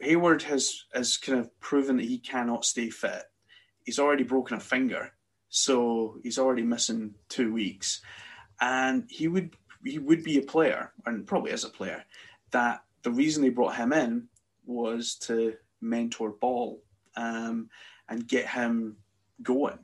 Hayward 0.00 0.42
has 0.42 0.84
has 0.94 1.16
kind 1.16 1.38
of 1.38 1.60
proven 1.60 1.96
that 1.96 2.06
he 2.06 2.18
cannot 2.18 2.64
stay 2.64 2.90
fit. 2.90 3.22
He's 3.84 3.98
already 3.98 4.24
broken 4.24 4.56
a 4.56 4.60
finger, 4.60 5.12
so 5.48 6.18
he's 6.22 6.38
already 6.38 6.62
missing 6.62 7.14
two 7.28 7.52
weeks, 7.52 8.00
and 8.60 9.04
he 9.08 9.28
would 9.28 9.56
he 9.84 9.98
would 9.98 10.24
be 10.24 10.38
a 10.38 10.42
player, 10.42 10.92
and 11.06 11.26
probably 11.26 11.52
is 11.52 11.64
a 11.64 11.68
player, 11.68 12.04
that 12.50 12.82
the 13.02 13.10
reason 13.10 13.42
they 13.42 13.50
brought 13.50 13.76
him 13.76 13.92
in 13.92 14.28
was 14.64 15.16
to 15.16 15.54
mentor 15.80 16.30
Ball 16.30 16.80
um, 17.16 17.68
and 18.08 18.26
get 18.26 18.48
him 18.48 18.96
going. 19.42 19.78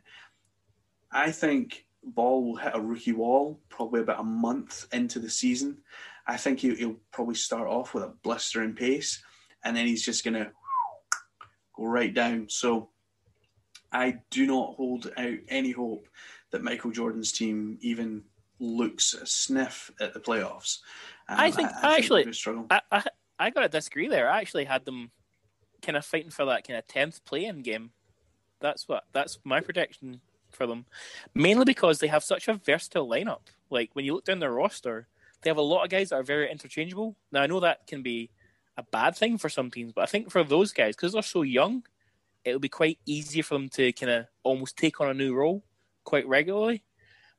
I 1.12 1.30
think 1.30 1.86
Ball 2.02 2.44
will 2.44 2.56
hit 2.56 2.74
a 2.74 2.80
rookie 2.80 3.12
wall 3.12 3.60
probably 3.68 4.00
about 4.00 4.20
a 4.20 4.24
month 4.24 4.86
into 4.92 5.18
the 5.18 5.30
season. 5.30 5.78
I 6.26 6.36
think 6.36 6.60
he'll, 6.60 6.76
he'll 6.76 7.00
probably 7.12 7.34
start 7.34 7.68
off 7.68 7.94
with 7.94 8.04
a 8.04 8.12
blistering 8.22 8.74
pace, 8.74 9.22
and 9.64 9.76
then 9.76 9.86
he's 9.86 10.04
just 10.04 10.24
going 10.24 10.34
to 10.34 10.50
go 11.76 11.84
right 11.84 12.12
down. 12.14 12.48
So 12.48 12.90
I 13.92 14.18
do 14.30 14.46
not 14.46 14.74
hold 14.76 15.10
out 15.16 15.38
any 15.48 15.72
hope 15.72 16.08
that 16.52 16.62
Michael 16.62 16.90
Jordan's 16.90 17.32
team 17.32 17.78
even 17.80 18.22
looks 18.58 19.14
a 19.14 19.26
sniff 19.26 19.90
at 20.00 20.14
the 20.14 20.20
playoffs. 20.20 20.78
Um, 21.28 21.40
I 21.40 21.50
think 21.50 21.70
I, 21.82 21.94
I 21.94 21.96
actually, 21.96 22.32
I, 22.70 22.80
I, 22.92 23.04
I 23.38 23.50
got 23.50 23.62
to 23.62 23.68
disagree 23.68 24.08
there. 24.08 24.30
I 24.30 24.40
actually 24.40 24.64
had 24.64 24.84
them 24.84 25.10
kind 25.82 25.96
of 25.96 26.04
fighting 26.04 26.30
for 26.30 26.44
that 26.44 26.66
kind 26.66 26.78
of 26.78 26.86
tenth 26.86 27.24
play-in 27.24 27.62
game. 27.62 27.90
That's 28.60 28.86
what 28.86 29.04
that's 29.12 29.38
my 29.44 29.60
prediction 29.60 30.20
for 30.50 30.66
them, 30.66 30.84
mainly 31.34 31.64
because 31.64 31.98
they 31.98 32.08
have 32.08 32.22
such 32.22 32.48
a 32.48 32.54
versatile 32.54 33.08
lineup. 33.08 33.46
Like 33.70 33.90
when 33.94 34.04
you 34.04 34.14
look 34.14 34.26
down 34.26 34.40
their 34.40 34.52
roster, 34.52 35.08
they 35.42 35.50
have 35.50 35.56
a 35.56 35.62
lot 35.62 35.84
of 35.84 35.90
guys 35.90 36.10
that 36.10 36.16
are 36.16 36.22
very 36.22 36.50
interchangeable. 36.50 37.16
Now 37.32 37.42
I 37.42 37.46
know 37.46 37.60
that 37.60 37.86
can 37.86 38.02
be 38.02 38.30
a 38.76 38.82
bad 38.82 39.16
thing 39.16 39.38
for 39.38 39.48
some 39.48 39.70
teams, 39.70 39.92
but 39.92 40.02
I 40.02 40.06
think 40.06 40.30
for 40.30 40.44
those 40.44 40.72
guys, 40.72 40.96
because 40.96 41.12
they're 41.12 41.22
so 41.22 41.42
young, 41.42 41.84
it'll 42.44 42.60
be 42.60 42.68
quite 42.68 42.98
easy 43.06 43.42
for 43.42 43.54
them 43.54 43.68
to 43.70 43.92
kind 43.92 44.12
of 44.12 44.26
almost 44.42 44.76
take 44.76 45.00
on 45.00 45.08
a 45.08 45.14
new 45.14 45.34
role 45.34 45.62
quite 46.04 46.26
regularly. 46.26 46.82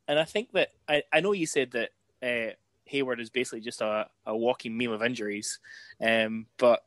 And 0.07 0.19
I 0.19 0.25
think 0.25 0.51
that 0.51 0.69
I, 0.87 1.03
I 1.11 1.19
know 1.21 1.31
you 1.31 1.45
said 1.45 1.71
that 1.71 1.89
uh, 2.21 2.53
Hayward 2.85 3.19
is 3.19 3.29
basically 3.29 3.61
just 3.61 3.81
a, 3.81 4.07
a 4.25 4.35
walking 4.35 4.77
meme 4.77 4.91
of 4.91 5.01
injuries. 5.01 5.59
Um, 5.99 6.47
but 6.57 6.83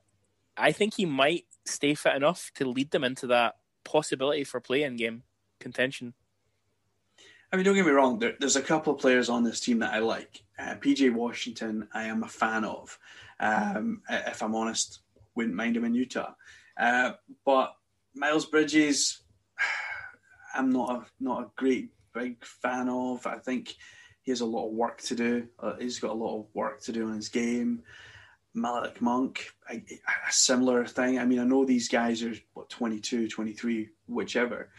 I 0.56 0.72
think 0.72 0.94
he 0.94 1.06
might 1.06 1.44
stay 1.64 1.94
fit 1.94 2.14
enough 2.14 2.50
to 2.56 2.68
lead 2.68 2.90
them 2.90 3.04
into 3.04 3.26
that 3.28 3.56
possibility 3.82 4.44
for 4.44 4.60
play-in 4.60 4.96
game 4.96 5.22
contention. 5.58 6.14
I 7.52 7.56
mean, 7.56 7.64
don't 7.64 7.74
get 7.74 7.86
me 7.86 7.92
wrong. 7.92 8.18
There, 8.18 8.34
there's 8.38 8.56
a 8.56 8.62
couple 8.62 8.92
of 8.92 9.00
players 9.00 9.28
on 9.28 9.42
this 9.42 9.60
team 9.60 9.78
that 9.80 9.92
I 9.92 9.98
like. 9.98 10.43
Uh, 10.58 10.74
PJ 10.76 11.12
Washington, 11.12 11.88
I 11.92 12.04
am 12.04 12.22
a 12.22 12.28
fan 12.28 12.64
of. 12.64 12.98
Um, 13.40 14.02
if 14.08 14.42
I'm 14.42 14.54
honest, 14.54 15.00
wouldn't 15.34 15.54
mind 15.54 15.76
him 15.76 15.84
in 15.84 15.94
Utah. 15.94 16.34
Uh, 16.78 17.12
but 17.44 17.74
Miles 18.14 18.46
Bridges, 18.46 19.22
I'm 20.54 20.70
not 20.70 20.90
a 20.90 21.06
not 21.20 21.42
a 21.42 21.50
great 21.56 21.90
big 22.12 22.44
fan 22.44 22.88
of. 22.88 23.26
I 23.26 23.38
think 23.38 23.74
he 24.22 24.30
has 24.30 24.40
a 24.40 24.46
lot 24.46 24.68
of 24.68 24.72
work 24.72 25.02
to 25.02 25.14
do. 25.14 25.48
Uh, 25.58 25.74
he's 25.78 25.98
got 25.98 26.12
a 26.12 26.14
lot 26.14 26.38
of 26.38 26.46
work 26.54 26.80
to 26.82 26.92
do 26.92 27.08
on 27.08 27.16
his 27.16 27.28
game. 27.28 27.82
Malik 28.54 29.02
Monk, 29.02 29.48
a, 29.68 29.74
a 29.74 30.32
similar 30.32 30.86
thing. 30.86 31.18
I 31.18 31.24
mean, 31.24 31.40
I 31.40 31.44
know 31.44 31.64
these 31.64 31.88
guys 31.88 32.22
are 32.22 32.34
what 32.54 32.70
22, 32.70 33.28
23, 33.28 33.88
whichever. 34.06 34.70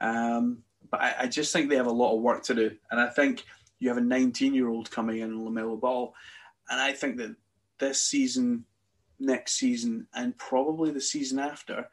Um, 0.00 0.58
but 0.90 1.00
I, 1.00 1.14
I, 1.20 1.26
just 1.28 1.52
think 1.52 1.70
they 1.70 1.76
have 1.76 1.86
a 1.86 1.92
lot 1.92 2.14
of 2.14 2.20
work 2.20 2.42
to 2.44 2.54
do. 2.54 2.72
And 2.90 3.00
I 3.00 3.08
think 3.08 3.44
you 3.82 3.88
have 3.88 3.98
a 3.98 4.00
19 4.00 4.54
year 4.54 4.68
old 4.68 4.90
coming 4.92 5.18
in, 5.18 5.40
LaMelo 5.40 5.78
Ball. 5.78 6.14
And 6.70 6.80
I 6.80 6.92
think 6.92 7.16
that 7.16 7.34
this 7.78 8.00
season, 8.00 8.64
next 9.18 9.54
season, 9.54 10.06
and 10.14 10.38
probably 10.38 10.92
the 10.92 11.00
season 11.00 11.40
after 11.40 11.88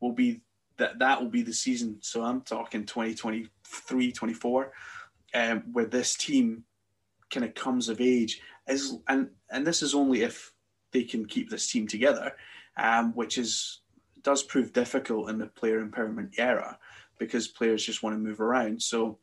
will 0.00 0.12
be 0.12 0.40
that 0.78 0.98
that 1.00 1.20
will 1.20 1.28
be 1.28 1.42
the 1.42 1.52
season. 1.52 1.98
So 2.00 2.22
I'm 2.22 2.40
talking 2.40 2.86
2023, 2.86 4.12
24, 4.12 4.72
um, 5.34 5.62
where 5.70 5.84
this 5.84 6.14
team 6.14 6.64
kind 7.30 7.44
of 7.44 7.54
comes 7.54 7.90
of 7.90 8.00
age. 8.00 8.40
As, 8.66 8.96
and, 9.06 9.28
and 9.50 9.66
this 9.66 9.82
is 9.82 9.94
only 9.94 10.22
if 10.22 10.50
they 10.92 11.02
can 11.02 11.26
keep 11.26 11.50
this 11.50 11.70
team 11.70 11.86
together, 11.86 12.32
um, 12.78 13.12
which 13.12 13.36
is 13.36 13.80
does 14.22 14.42
prove 14.42 14.72
difficult 14.72 15.28
in 15.28 15.36
the 15.36 15.46
player 15.46 15.84
empowerment 15.84 16.30
era 16.38 16.78
because 17.18 17.46
players 17.46 17.84
just 17.84 18.02
want 18.02 18.14
to 18.14 18.18
move 18.18 18.40
around. 18.40 18.80
So 18.80 19.18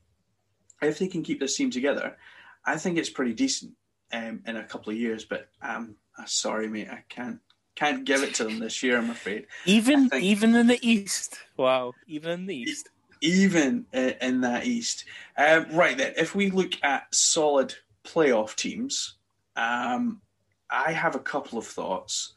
if 0.82 1.00
they 1.00 1.08
can 1.08 1.24
keep 1.24 1.40
this 1.40 1.56
team 1.56 1.72
together, 1.72 2.18
I 2.66 2.78
think 2.78 2.98
it's 2.98 3.10
pretty 3.10 3.34
decent 3.34 3.74
um, 4.12 4.42
in 4.46 4.58
a 4.58 4.64
couple 4.64 4.92
of 4.92 4.98
years. 4.98 5.26
But 5.26 5.50
um, 5.62 5.96
I'm 6.18 6.28
sorry, 6.28 6.68
mate, 6.68 6.90
I 6.90 7.04
can't 7.10 7.40
can't 7.76 8.04
give 8.04 8.24
it 8.24 8.34
to 8.36 8.44
them 8.44 8.60
this 8.60 8.84
year. 8.84 8.98
I'm 8.98 9.10
afraid. 9.10 9.48
Even 9.66 10.10
think, 10.10 10.24
even 10.24 10.56
in 10.56 10.68
the 10.68 10.80
East, 10.82 11.40
wow, 11.58 11.94
even 12.08 12.32
in 12.32 12.46
the 12.46 12.56
East, 12.56 12.90
even 13.22 13.86
in 13.94 14.42
that 14.42 14.66
East. 14.66 15.06
Um, 15.38 15.68
right 15.72 15.98
then, 15.98 16.14
if 16.18 16.36
we 16.36 16.50
look 16.50 16.74
at 16.84 17.14
solid 17.14 17.74
playoff 18.04 18.56
teams, 18.56 19.16
um, 19.56 20.22
I 20.70 20.92
have 20.92 21.16
a 21.16 21.20
couple 21.20 21.58
of 21.58 21.66
thoughts, 21.66 22.34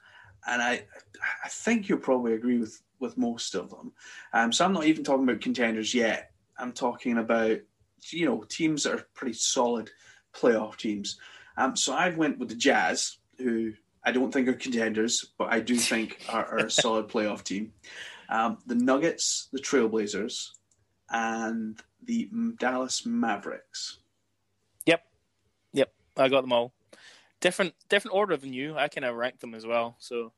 and 0.47 0.63
I 0.63 0.85
I 1.45 1.49
think 1.49 1.89
you'll 1.89 1.99
probably 1.99 2.35
agree 2.35 2.59
with 2.59 2.81
with 3.01 3.19
most 3.19 3.55
of 3.55 3.71
them. 3.71 3.93
Um, 4.33 4.53
so 4.53 4.65
I'm 4.65 4.73
not 4.73 4.85
even 4.85 5.05
talking 5.05 5.25
about 5.25 5.41
contenders 5.41 5.95
yet. 5.95 6.31
I'm 6.59 6.73
talking 6.73 7.19
about 7.19 7.59
you 8.11 8.27
know 8.27 8.45
teams 8.49 8.85
that 8.85 8.95
are 8.95 9.07
pretty 9.15 9.35
solid 9.35 9.91
playoff 10.35 10.77
teams. 10.77 11.19
Um, 11.57 11.77
so 11.77 11.95
I 11.95 12.11
went 12.11 12.39
with 12.39 12.49
the 12.49 12.55
Jazz, 12.55 13.19
who 13.39 13.73
I 14.05 14.13
don't 14.13 14.33
think 14.33 14.49
are 14.49 14.55
contenders, 14.55 15.33
but 15.39 15.53
I 15.53 15.61
do 15.61 15.77
think 15.77 16.21
are, 16.29 16.45
are 16.47 16.67
a 16.67 16.71
solid 16.83 17.09
playoff 17.09 17.45
team. 17.45 17.73
Um, 18.29 18.59
the 18.67 18.75
Nuggets, 18.75 19.49
the 19.53 19.61
Trailblazers, 19.61 20.51
and 21.11 21.81
the 22.05 22.29
Dallas 22.59 23.07
Mavericks. 23.07 23.99
Yep, 24.87 25.03
yep, 25.73 25.93
I 26.17 26.29
got 26.29 26.43
them 26.43 26.53
all. 26.53 26.73
Different, 27.41 27.75
different 27.89 28.15
order 28.15 28.37
than 28.37 28.53
you. 28.53 28.77
I 28.77 28.89
kind 28.89 29.05
of 29.05 29.17
ranked 29.17 29.41
them 29.41 29.55
as 29.55 29.67
well. 29.67 29.97
So 29.99 30.33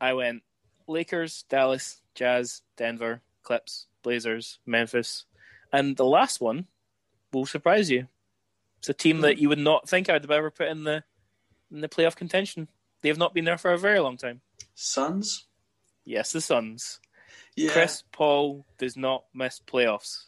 I 0.00 0.14
went 0.14 0.42
Lakers, 0.88 1.44
Dallas, 1.48 2.02
Jazz, 2.14 2.62
Denver, 2.76 3.22
Clips, 3.42 3.86
Blazers, 4.02 4.58
Memphis, 4.66 5.24
and 5.72 5.96
the 5.96 6.04
last 6.04 6.40
one 6.40 6.66
will 7.32 7.46
surprise 7.46 7.90
you. 7.90 8.08
It's 8.78 8.88
a 8.88 8.94
team 8.94 9.20
that 9.20 9.38
you 9.38 9.48
would 9.48 9.58
not 9.58 9.88
think 9.88 10.08
I 10.08 10.14
would 10.14 10.22
have 10.22 10.30
ever 10.30 10.50
put 10.50 10.68
in 10.68 10.84
the 10.84 11.04
in 11.70 11.80
the 11.80 11.88
playoff 11.88 12.16
contention. 12.16 12.68
They 13.02 13.08
have 13.08 13.18
not 13.18 13.34
been 13.34 13.44
there 13.44 13.58
for 13.58 13.72
a 13.72 13.78
very 13.78 13.98
long 14.00 14.16
time. 14.16 14.40
Suns? 14.74 15.46
Yes, 16.04 16.32
the 16.32 16.40
Suns. 16.40 17.00
Yeah. 17.56 17.72
Chris 17.72 18.02
Paul 18.12 18.64
does 18.78 18.96
not 18.96 19.24
miss 19.34 19.60
playoffs. 19.60 20.24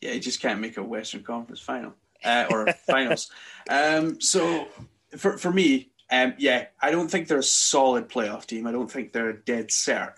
Yeah, 0.00 0.12
he 0.12 0.20
just 0.20 0.40
can't 0.40 0.60
make 0.60 0.76
a 0.76 0.82
Western 0.82 1.22
Conference 1.22 1.60
final 1.60 1.94
uh, 2.24 2.46
or 2.50 2.72
finals. 2.86 3.30
Um, 3.68 4.20
so 4.20 4.68
for 5.16 5.38
for 5.38 5.52
me, 5.52 5.90
um, 6.10 6.34
yeah, 6.38 6.66
I 6.80 6.90
don't 6.90 7.10
think 7.10 7.28
they're 7.28 7.38
a 7.38 7.42
solid 7.42 8.08
playoff 8.08 8.46
team. 8.46 8.66
I 8.66 8.72
don't 8.72 8.90
think 8.90 9.12
they're 9.12 9.30
a 9.30 9.40
dead 9.40 9.68
cert 9.68 10.14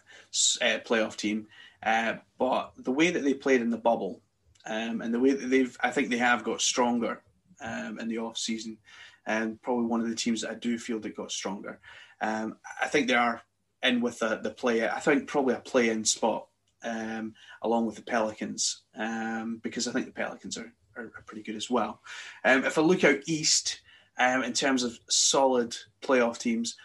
uh, 0.63 0.79
playoff 0.85 1.17
team. 1.17 1.49
Uh, 1.83 2.15
but 2.39 2.73
the 2.77 2.93
way 2.93 3.11
that 3.11 3.23
they 3.23 3.35
played 3.35 3.61
in 3.63 3.71
the 3.71 3.79
bubble 3.79 4.21
um, 4.67 5.01
and 5.01 5.13
the 5.13 5.21
way 5.21 5.33
that 5.33 5.47
they've, 5.47 5.77
I 5.81 5.91
think 5.91 6.11
they 6.11 6.19
have 6.19 6.45
got 6.45 6.61
stronger 6.61 7.23
um, 7.61 7.99
in 7.99 8.09
the 8.09 8.19
off 8.19 8.39
season, 8.39 8.79
and 9.27 9.61
probably 9.63 9.87
one 9.87 10.01
of 10.01 10.09
the 10.09 10.15
teams 10.15 10.43
that 10.43 10.51
I 10.51 10.55
do 10.55 10.79
feel 10.79 10.99
that 11.01 11.17
got 11.17 11.33
stronger. 11.33 11.81
Um, 12.21 12.57
I 12.83 12.89
think 12.89 13.09
they 13.09 13.15
are 13.15 13.43
in 13.83 14.01
with 14.01 14.19
the, 14.19 14.37
the 14.37 14.51
play. 14.51 14.89
I 14.89 15.01
think 15.01 15.27
probably 15.27 15.55
a 15.55 15.61
play-in 15.61 16.05
spot 16.05 16.47
um, 16.83 17.35
along 17.63 17.87
with 17.87 17.97
the 17.97 18.03
Pelicans 18.03 18.83
um, 18.97 19.61
because 19.63 19.89
I 19.89 19.93
think 19.93 20.07
the 20.07 20.13
Pelicans 20.13 20.59
are, 20.59 20.73
are, 20.97 21.05
are 21.05 21.25
pretty 21.27 21.43
good 21.43 21.57
as 21.57 21.71
well. 21.71 22.01
Um, 22.45 22.65
if 22.65 22.79
I 22.79 22.83
look 22.83 23.05
out 23.05 23.21
east 23.27 23.81
um, 24.19 24.43
in 24.43 24.53
terms 24.53 24.83
of 24.83 24.99
solid 25.09 25.77
playoff 26.03 26.39
teams, 26.39 26.77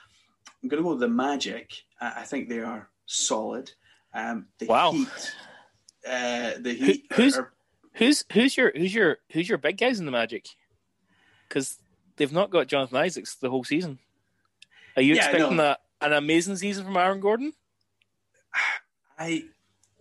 I'm 0.64 0.70
going 0.70 0.82
to 0.82 0.84
go 0.84 0.92
with 0.92 1.02
the 1.02 1.08
Magic. 1.08 1.72
I 2.00 2.24
think 2.24 2.50
they 2.50 2.60
are 2.60 2.90
solid. 3.06 3.72
Um, 4.14 4.48
the 4.60 4.66
wow. 4.66 4.92
Heat, 4.92 5.36
uh, 6.08 6.52
the 6.60 6.74
Heat 6.74 7.06
Who, 7.14 7.24
who's, 7.24 7.38
are, 7.38 7.52
who's 7.96 8.24
who's 8.32 8.56
your 8.56 8.72
who's 8.76 8.94
your 8.94 9.18
who's 9.32 9.50
your 9.50 9.58
big 9.58 9.78
guys 9.78 10.00
in 10.00 10.06
the 10.06 10.12
Magic? 10.12 10.48
Because 11.48 11.78
they've 12.18 12.32
not 12.32 12.52
got 12.52 12.68
Jonathan 12.68 12.98
Isaacs 12.98 13.36
the 13.36 13.50
whole 13.50 13.64
season. 13.64 14.00
Are 14.96 15.02
you 15.02 15.16
yeah, 15.16 15.30
expecting 15.30 15.60
a, 15.60 15.78
an 16.02 16.14
amazing 16.14 16.56
season 16.56 16.86
from 16.86 16.98
Aaron 16.98 17.20
Gordon? 17.20 17.54
I 19.20 19.46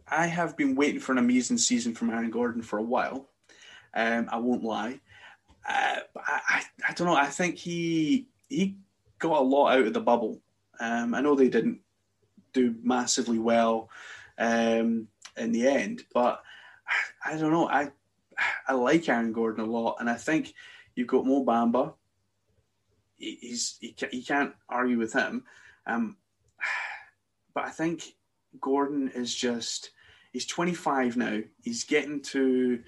I 0.06 0.26
have 0.26 0.56
been 0.56 0.74
waiting 0.74 1.00
for 1.00 1.12
an 1.12 1.18
amazing 1.18 1.58
season 1.58 1.94
from 1.94 2.10
Aaron 2.10 2.30
Gordon 2.30 2.62
for 2.62 2.78
a 2.78 2.82
while. 2.82 3.28
Um, 3.94 4.28
I 4.30 4.38
won't 4.38 4.64
lie. 4.64 5.00
Uh, 5.66 5.96
I, 6.16 6.40
I, 6.48 6.62
I 6.88 6.92
don't 6.92 7.06
know. 7.06 7.16
I 7.16 7.26
think 7.26 7.56
he 7.56 8.28
he 8.48 8.76
got 9.18 9.40
a 9.40 9.44
lot 9.44 9.72
out 9.72 9.86
of 9.86 9.94
the 9.94 10.00
bubble. 10.00 10.40
Um, 10.80 11.14
I 11.14 11.20
know 11.20 11.34
they 11.34 11.48
didn't 11.48 11.80
do 12.52 12.74
massively 12.82 13.38
well 13.38 13.88
um, 14.38 15.08
in 15.36 15.52
the 15.52 15.68
end, 15.68 16.02
but 16.12 16.42
I 17.24 17.36
don't 17.36 17.52
know. 17.52 17.68
I 17.68 17.90
I 18.66 18.74
like 18.74 19.08
Aaron 19.08 19.32
Gordon 19.32 19.64
a 19.64 19.70
lot, 19.70 19.96
and 20.00 20.10
I 20.10 20.16
think 20.16 20.54
you've 20.94 21.08
got 21.08 21.26
Mo 21.26 21.44
Bamba. 21.44 21.94
He's 23.16 23.78
he, 23.80 23.94
he 24.10 24.22
can't 24.22 24.54
argue 24.68 24.98
with 24.98 25.12
him, 25.12 25.44
um, 25.86 26.16
but 27.54 27.64
I 27.64 27.70
think 27.70 28.14
Gordon 28.60 29.10
is 29.14 29.34
just 29.34 29.90
he's 30.32 30.46
25 30.46 31.16
now. 31.16 31.40
He's 31.62 31.84
getting 31.84 32.20
to 32.22 32.82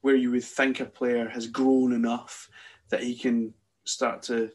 where 0.00 0.16
you 0.16 0.30
would 0.30 0.44
think 0.44 0.80
a 0.80 0.84
player 0.84 1.28
has 1.28 1.46
grown 1.46 1.92
enough 1.92 2.48
that 2.88 3.02
he 3.02 3.16
can 3.16 3.54
start 3.84 4.22
to 4.22 4.50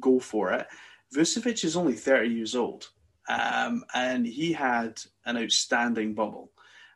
go 0.00 0.18
for 0.18 0.52
it. 0.52 0.66
Vucevic 1.14 1.64
is 1.64 1.76
only 1.76 1.94
30 1.94 2.28
years 2.28 2.54
old, 2.54 2.88
um, 3.28 3.84
and 3.94 4.26
he 4.26 4.52
had 4.52 5.00
an 5.24 5.36
outstanding 5.36 6.14
bubble. 6.14 6.50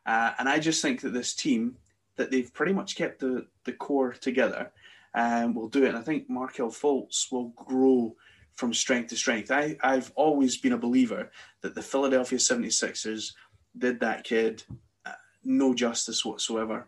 Uh, 0.05 0.31
and 0.39 0.49
I 0.49 0.59
just 0.59 0.81
think 0.81 1.01
that 1.01 1.13
this 1.13 1.33
team, 1.33 1.77
that 2.15 2.31
they've 2.31 2.53
pretty 2.53 2.73
much 2.73 2.95
kept 2.95 3.19
the, 3.19 3.47
the 3.63 3.73
core 3.73 4.13
together, 4.13 4.71
um, 5.15 5.53
will 5.53 5.69
do 5.69 5.85
it. 5.85 5.89
And 5.89 5.97
I 5.97 6.01
think 6.01 6.29
Markelle 6.29 6.69
Fultz 6.69 7.31
will 7.31 7.49
grow 7.49 8.15
from 8.53 8.73
strength 8.73 9.09
to 9.09 9.15
strength. 9.15 9.51
I, 9.51 9.77
I've 9.81 10.11
always 10.15 10.57
been 10.57 10.73
a 10.73 10.77
believer 10.77 11.31
that 11.61 11.75
the 11.75 11.81
Philadelphia 11.81 12.37
76ers 12.37 13.33
did 13.77 13.99
that 13.99 14.23
kid 14.23 14.63
uh, 15.05 15.13
no 15.43 15.73
justice 15.73 16.23
whatsoever 16.23 16.87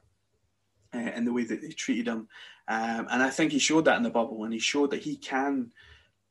uh, 0.93 1.12
in 1.15 1.25
the 1.25 1.34
way 1.34 1.43
that 1.43 1.62
they 1.62 1.69
treated 1.69 2.08
him. 2.08 2.28
Um, 2.67 3.08
and 3.12 3.23
I 3.23 3.30
think 3.30 3.51
he 3.51 3.60
showed 3.60 3.86
that 3.86 3.97
in 3.97 4.04
the 4.04 4.10
bubble, 4.10 4.43
and 4.43 4.54
he 4.54 4.60
showed 4.60 4.91
that 4.91 5.01
he 5.01 5.15
can 5.17 5.71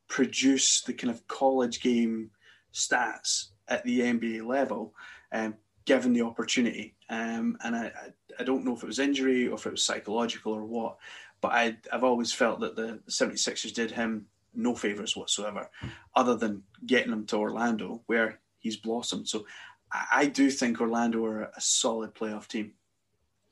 produce 0.07 0.81
the 0.81 0.93
kind 0.93 1.11
of 1.11 1.27
college 1.27 1.81
game 1.81 2.31
stats 2.73 3.49
at 3.67 3.83
the 3.83 4.01
NBA 4.01 4.45
level, 4.45 4.93
um, 5.31 5.55
given 5.85 6.13
the 6.13 6.21
opportunity. 6.21 6.95
Um, 7.09 7.57
and 7.63 7.75
I, 7.75 7.85
I, 7.85 8.39
I, 8.39 8.43
don't 8.43 8.65
know 8.65 8.75
if 8.75 8.83
it 8.83 8.87
was 8.87 8.99
injury 8.99 9.47
or 9.47 9.55
if 9.55 9.65
it 9.65 9.71
was 9.71 9.83
psychological 9.83 10.53
or 10.53 10.65
what, 10.65 10.97
but 11.41 11.51
I, 11.51 11.77
I've 11.91 12.03
always 12.03 12.33
felt 12.33 12.59
that 12.61 12.75
the 12.75 12.99
76ers 13.07 13.73
did 13.73 13.91
him 13.91 14.25
no 14.55 14.73
favors 14.73 15.15
whatsoever, 15.15 15.69
other 16.15 16.35
than 16.35 16.63
getting 16.85 17.11
him 17.11 17.25
to 17.27 17.37
Orlando, 17.37 18.01
where 18.07 18.39
he's 18.59 18.77
blossomed. 18.77 19.27
So 19.27 19.45
I, 19.91 20.05
I 20.13 20.25
do 20.27 20.49
think 20.49 20.79
Orlando 20.79 21.23
are 21.25 21.43
a 21.43 21.61
solid 21.61 22.15
playoff 22.15 22.47
team. 22.47 22.73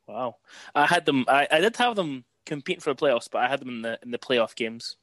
Wow, 0.07 0.38
I 0.75 0.86
had 0.86 1.05
them. 1.05 1.25
I, 1.27 1.47
I 1.49 1.59
did 1.59 1.75
have 1.77 1.95
them 1.95 2.25
competing 2.45 2.81
for 2.81 2.93
the 2.93 2.99
playoffs, 2.99 3.29
but 3.31 3.41
I 3.41 3.47
had 3.47 3.61
them 3.61 3.69
in 3.69 3.81
the 3.81 3.99
in 4.03 4.11
the 4.11 4.17
playoff 4.17 4.55
games. 4.55 4.97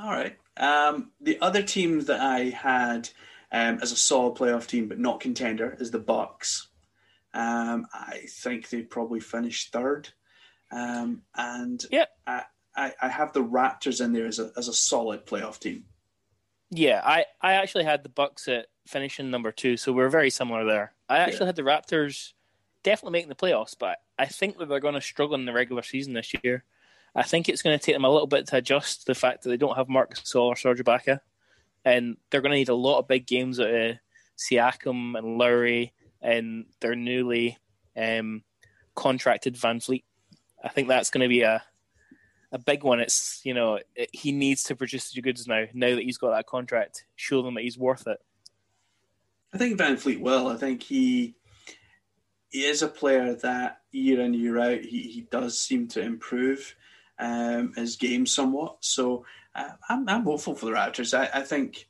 All 0.00 0.10
right. 0.10 0.36
Um, 0.56 1.10
the 1.20 1.38
other 1.40 1.62
team 1.62 2.00
that 2.02 2.20
I 2.20 2.50
had 2.50 3.08
um, 3.56 3.78
as 3.82 3.92
a 3.92 3.96
solid 3.96 4.34
playoff 4.36 4.66
team, 4.66 4.88
but 4.88 4.98
not 4.98 5.20
contender, 5.20 5.76
is 5.80 5.90
the 5.90 5.98
Bucks. 5.98 6.68
Um, 7.34 7.86
I 7.92 8.22
think 8.28 8.68
they 8.68 8.82
probably 8.82 9.20
finished 9.20 9.72
third. 9.72 10.08
Um, 10.72 11.22
and 11.34 11.82
Yeah. 11.90 12.06
I, 12.26 12.42
I, 12.76 12.92
I 13.00 13.08
have 13.08 13.32
the 13.32 13.44
Raptors 13.44 14.04
in 14.04 14.12
there 14.12 14.26
as 14.26 14.38
a 14.38 14.50
as 14.56 14.68
a 14.68 14.72
solid 14.74 15.26
playoff 15.26 15.58
team. 15.58 15.84
Yeah, 16.70 17.00
I, 17.04 17.24
I 17.40 17.54
actually 17.54 17.84
had 17.84 18.02
the 18.02 18.08
Bucks 18.08 18.48
at 18.48 18.66
finishing 18.86 19.30
number 19.30 19.52
two, 19.52 19.76
so 19.76 19.92
we're 19.92 20.08
very 20.08 20.30
similar 20.30 20.64
there. 20.64 20.92
I 21.08 21.18
actually 21.18 21.40
Yeah. 21.40 21.46
had 21.46 21.56
the 21.56 21.62
Raptors 21.62 22.32
definitely 22.82 23.12
making 23.18 23.28
the 23.28 23.34
playoffs, 23.36 23.76
but 23.78 23.98
I 24.18 24.26
think 24.26 24.58
that 24.58 24.68
they're 24.68 24.80
going 24.80 24.94
to 24.94 25.00
struggle 25.00 25.36
in 25.36 25.44
the 25.44 25.52
regular 25.52 25.82
season 25.82 26.12
this 26.14 26.32
year. 26.42 26.64
I 27.14 27.22
think 27.22 27.48
it's 27.48 27.62
going 27.62 27.78
to 27.78 27.84
take 27.84 27.94
them 27.94 28.04
a 28.04 28.10
little 28.10 28.26
bit 28.26 28.46
to 28.48 28.56
adjust 28.56 29.00
to 29.00 29.06
the 29.06 29.14
fact 29.14 29.42
that 29.42 29.48
they 29.50 29.56
don't 29.56 29.76
have 29.76 29.88
Marcus 29.88 30.20
Gasol 30.20 30.42
or 30.46 30.56
Serge 30.56 30.80
Ibaka, 30.80 31.20
and 31.86 32.16
they're 32.28 32.40
going 32.40 32.50
to 32.50 32.58
need 32.58 32.68
a 32.68 32.74
lot 32.74 32.98
of 32.98 33.08
big 33.08 33.26
games 33.26 33.60
out 33.60 33.72
of 33.72 33.96
Siakam 34.36 35.16
and 35.16 35.38
Lowry 35.38 35.94
and 36.20 36.66
their 36.80 36.96
newly 36.96 37.56
um, 37.96 38.42
contracted 38.96 39.54
VanVleet. 39.54 40.02
I 40.62 40.68
think 40.68 40.88
that's 40.88 41.10
going 41.10 41.22
to 41.22 41.28
be 41.28 41.42
a 41.42 41.62
a 42.52 42.58
big 42.58 42.82
one. 42.82 43.00
It's 43.00 43.40
you 43.44 43.54
know 43.54 43.78
it, 43.94 44.10
he 44.12 44.32
needs 44.32 44.64
to 44.64 44.76
produce 44.76 45.12
the 45.12 45.22
goods 45.22 45.46
now. 45.46 45.66
Now 45.72 45.94
that 45.94 46.02
he's 46.02 46.18
got 46.18 46.32
that 46.32 46.46
contract, 46.46 47.04
show 47.14 47.42
them 47.42 47.54
that 47.54 47.62
he's 47.62 47.78
worth 47.78 48.06
it. 48.08 48.18
I 49.54 49.58
think 49.58 49.78
VanVleet 49.78 50.20
will. 50.20 50.48
I 50.48 50.56
think 50.56 50.82
he 50.82 51.36
he 52.48 52.64
is 52.64 52.82
a 52.82 52.88
player 52.88 53.32
that 53.34 53.80
year 53.92 54.20
in 54.20 54.34
year 54.34 54.58
out 54.58 54.80
he, 54.80 55.02
he 55.02 55.28
does 55.30 55.60
seem 55.60 55.86
to 55.88 56.00
improve 56.00 56.74
um, 57.18 57.72
his 57.76 57.96
game 57.96 58.26
somewhat. 58.26 58.78
So 58.80 59.24
uh, 59.56 59.70
I'm 59.88 60.08
I'm 60.08 60.22
hopeful 60.24 60.54
for 60.54 60.66
the 60.66 60.72
Raptors. 60.72 61.16
I, 61.18 61.40
I 61.40 61.42
think 61.42 61.88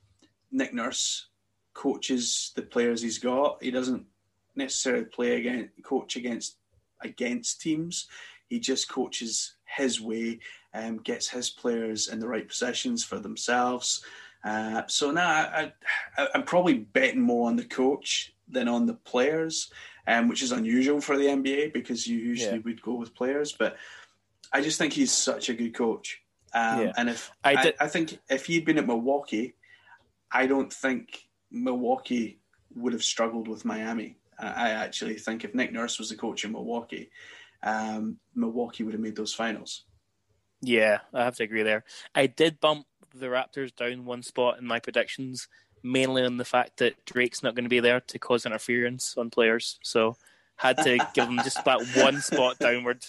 Nick 0.51 0.73
Nurse 0.73 1.27
coaches 1.75 2.53
the 2.57 2.63
players 2.63 3.03
he's 3.03 3.19
got. 3.19 3.63
He 3.63 3.71
doesn't 3.71 4.07
necessarily 4.55 5.05
play 5.05 5.37
against 5.37 5.71
coach 5.83 6.17
against 6.17 6.57
against 7.03 7.61
teams. 7.61 8.09
He 8.49 8.61
just 8.61 8.89
coaches 8.89 9.57
his 9.65 10.01
way, 10.01 10.39
and 10.73 11.03
gets 11.05 11.29
his 11.29 11.51
players 11.51 12.09
in 12.09 12.21
the 12.21 12.29
right 12.29 12.47
positions 12.49 13.05
for 13.05 13.19
themselves. 13.19 14.05
Uh, 14.45 14.83
so 14.87 15.11
now 15.11 15.29
I, 15.29 15.73
I, 16.17 16.29
I'm 16.35 16.45
probably 16.45 16.75
betting 16.79 17.21
more 17.21 17.49
on 17.49 17.57
the 17.57 17.65
coach 17.65 18.33
than 18.49 18.69
on 18.69 18.87
the 18.87 18.95
players, 18.95 19.73
um, 20.07 20.29
which 20.29 20.43
is 20.43 20.53
unusual 20.53 21.01
for 21.01 21.17
the 21.19 21.25
NBA 21.27 21.73
because 21.73 22.07
you 22.07 22.17
usually 22.19 22.57
Yeah. 22.59 22.63
would 22.65 22.81
go 22.81 22.95
with 22.95 23.15
players. 23.15 23.51
But 23.53 23.77
I 24.53 24.61
just 24.61 24.79
think 24.79 24.93
he's 24.93 25.11
such 25.11 25.49
a 25.49 25.55
good 25.55 25.75
coach. 25.75 26.23
Um, 26.55 26.81
Yeah. 26.81 26.93
And 26.97 27.09
if 27.11 27.31
I 27.45 27.53
I, 27.55 27.63
did- 27.63 27.75
I 27.81 27.89
think 27.89 28.19
if 28.29 28.47
he'd 28.47 28.65
been 28.65 28.79
at 28.79 28.87
Milwaukee, 28.87 29.55
I 30.31 30.47
don't 30.47 30.73
think 30.73 31.29
Milwaukee 31.51 32.39
would 32.75 32.93
have 32.93 33.03
struggled 33.05 33.49
with 33.49 33.65
Miami. 33.65 34.17
I 34.39 34.47
I 34.47 34.69
actually 34.71 35.15
think 35.15 35.45
if 35.45 35.55
Nick 35.55 35.73
Nurse 35.73 35.99
was 35.99 36.11
the 36.11 36.17
coach 36.17 36.45
in 36.45 36.53
Milwaukee, 36.53 37.11
um, 37.63 38.19
Milwaukee 38.35 38.85
would 38.85 38.93
have 38.95 39.01
made 39.01 39.17
those 39.17 39.33
finals. 39.35 39.85
Yeah, 40.61 40.99
I 41.13 41.25
have 41.25 41.37
to 41.37 41.45
agree 41.45 41.63
there. 41.63 41.85
I 42.15 42.27
did 42.27 42.61
bump 42.61 42.87
the 43.15 43.27
Raptors 43.27 43.75
down 43.75 44.05
one 44.05 44.23
spot 44.23 44.59
in 44.59 44.67
my 44.67 44.79
predictions, 44.79 45.49
mainly 45.83 46.23
on 46.25 46.37
the 46.37 46.45
fact 46.45 46.79
that 46.79 47.05
Drake's 47.07 47.43
not 47.43 47.55
going 47.55 47.65
to 47.65 47.71
be 47.71 47.81
there 47.81 48.01
to 48.01 48.19
cause 48.19 48.45
interference 48.47 49.17
on 49.17 49.31
players. 49.31 49.79
So 49.83 50.17
had 50.57 50.79
to 50.79 50.99
give 51.15 51.27
them 51.27 51.37
just 51.45 51.63
that 51.65 51.87
one 51.97 52.21
spot 52.21 52.59
downward. 52.59 53.05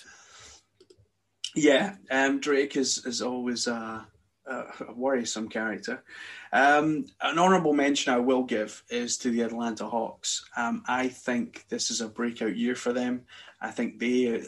Yeah, 1.56 1.95
um, 2.12 2.39
Drake 2.39 2.76
is 2.76 3.06
is 3.06 3.22
always 3.22 3.68
a, 3.68 4.08
a 4.45 4.93
worrisome 4.93 5.50
character. 5.50 6.04
Um, 6.52 7.06
an 7.22 7.39
honourable 7.39 7.74
mention 7.74 8.14
I 8.14 8.20
will 8.20 8.43
give 8.43 8.84
is 8.89 9.18
to 9.20 9.32
the 9.32 9.41
Atlanta 9.41 9.88
Hawks. 9.88 10.45
Um, 10.56 10.84
I 10.88 11.08
think 11.08 11.66
this 11.70 11.91
is 11.91 12.02
a 12.02 12.08
breakout 12.08 12.56
year 12.56 12.76
for 12.76 12.93
them. 12.93 13.26
I 13.62 13.72
think 13.72 14.00
they, 14.00 14.43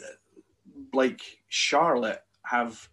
like 0.92 1.40
Charlotte, 1.48 2.22
have 2.44 2.88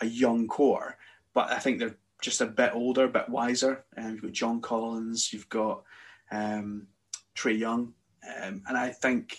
a 0.00 0.06
young 0.06 0.46
core, 0.48 0.96
but 1.34 1.50
I 1.50 1.58
think 1.58 1.78
they're 1.78 1.96
just 2.20 2.40
a 2.40 2.46
bit 2.46 2.72
older, 2.74 3.04
a 3.04 3.08
bit 3.08 3.28
wiser. 3.28 3.84
Um, 3.96 4.12
you've 4.12 4.22
got 4.22 4.32
John 4.32 4.60
Collins, 4.60 5.32
you've 5.32 5.48
got 5.48 5.82
um, 6.30 6.88
Trae 7.34 7.58
Young, 7.58 7.94
um, 8.42 8.62
and 8.66 8.76
I 8.76 8.90
think 8.90 9.38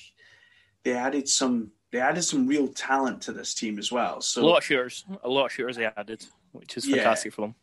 they 0.83 0.93
added 0.93 1.27
some 1.27 1.71
they 1.91 1.99
added 1.99 2.23
some 2.23 2.47
real 2.47 2.67
talent 2.69 3.21
to 3.23 3.33
this 3.33 3.53
team 3.53 3.77
as 3.77 3.91
well. 3.91 4.21
So 4.21 4.41
A 4.41 4.45
lot 4.45 4.57
of 4.59 4.63
shooters, 4.63 5.05
a 5.23 5.29
lot 5.29 5.45
of 5.45 5.51
shooters 5.51 5.75
they 5.75 5.85
added, 5.85 6.25
which 6.53 6.77
is 6.77 6.87
Yeah. 6.87 6.97
fantastic 6.97 7.33
for 7.33 7.41
them. 7.41 7.55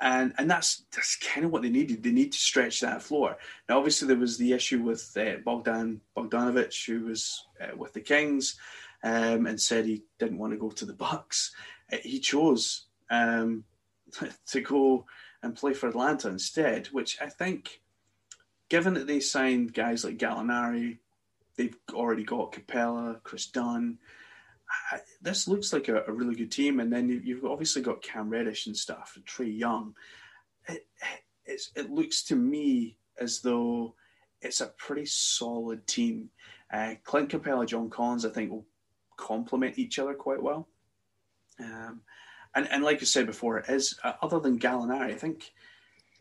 and 0.00 0.34
and 0.38 0.50
that's 0.50 0.84
that's 0.94 1.16
kind 1.16 1.46
of 1.46 1.52
what 1.52 1.62
they 1.62 1.70
needed. 1.70 2.02
They 2.02 2.10
need 2.12 2.32
to 2.32 2.38
stretch 2.38 2.80
that 2.80 3.02
floor. 3.02 3.36
Now, 3.68 3.78
obviously, 3.78 4.08
there 4.08 4.16
was 4.18 4.36
the 4.38 4.52
issue 4.52 4.82
with 4.82 5.16
uh, 5.16 5.36
Bogdan 5.44 6.00
Bogdanovich, 6.16 6.86
who 6.86 7.06
was 7.06 7.46
uh, 7.60 7.74
with 7.76 7.92
the 7.94 8.00
Kings, 8.02 8.56
um, 9.02 9.46
and 9.46 9.58
said 9.60 9.84
he 9.86 10.02
didn't 10.18 10.38
want 10.38 10.52
to 10.52 10.58
go 10.58 10.70
to 10.70 10.84
the 10.84 10.92
Bucks. 10.92 11.54
Uh, 11.92 11.96
he 12.02 12.18
chose 12.20 12.86
um, 13.10 13.64
to 14.48 14.60
go 14.60 15.06
and 15.42 15.54
play 15.56 15.72
for 15.74 15.88
Atlanta 15.88 16.28
instead, 16.28 16.88
which 16.88 17.16
I 17.20 17.28
think, 17.28 17.80
given 18.68 18.94
that 18.94 19.06
they 19.06 19.20
signed 19.20 19.72
guys 19.74 20.04
like 20.04 20.18
Gallinari, 20.18 20.98
they've 21.56 21.76
already 21.92 22.24
got 22.24 22.52
Capela, 22.52 23.22
Kris 23.22 23.46
Dunn. 23.46 23.98
I- 24.92 25.00
This 25.22 25.48
looks 25.48 25.72
like 25.72 25.88
a, 25.88 26.04
a 26.06 26.12
really 26.12 26.34
good 26.34 26.52
team, 26.52 26.80
and 26.80 26.92
then 26.92 27.08
you- 27.08 27.22
you've 27.24 27.44
obviously 27.44 27.82
got 27.82 28.02
Cam 28.02 28.28
Reddish 28.30 28.66
and 28.66 28.76
stuff, 28.76 29.12
and 29.16 29.24
Trae 29.24 29.56
Young. 29.56 29.94
It, 30.68 30.86
it 31.76 31.90
looks 31.90 32.24
to 32.24 32.36
me 32.36 32.98
as 33.20 33.40
though 33.40 33.94
it's 34.40 34.60
a 34.60 34.66
pretty 34.66 35.06
solid 35.06 35.86
team. 35.86 36.30
Uh, 36.72 36.94
Clint 37.04 37.30
Capela, 37.30 37.66
John 37.66 37.88
Collins, 37.88 38.24
I 38.26 38.30
think 38.30 38.50
will 38.50 38.66
complement 39.16 39.78
each 39.78 39.98
other 39.98 40.14
quite 40.14 40.42
well. 40.42 40.68
Um, 41.60 42.02
and, 42.54 42.68
and 42.70 42.82
like 42.82 43.00
I 43.00 43.04
said 43.04 43.26
before, 43.26 43.58
it 43.58 43.68
is 43.68 43.96
uh, 44.02 44.14
other 44.20 44.40
than 44.40 44.58
Gallinari, 44.58 45.12
I 45.12 45.14
think 45.14 45.52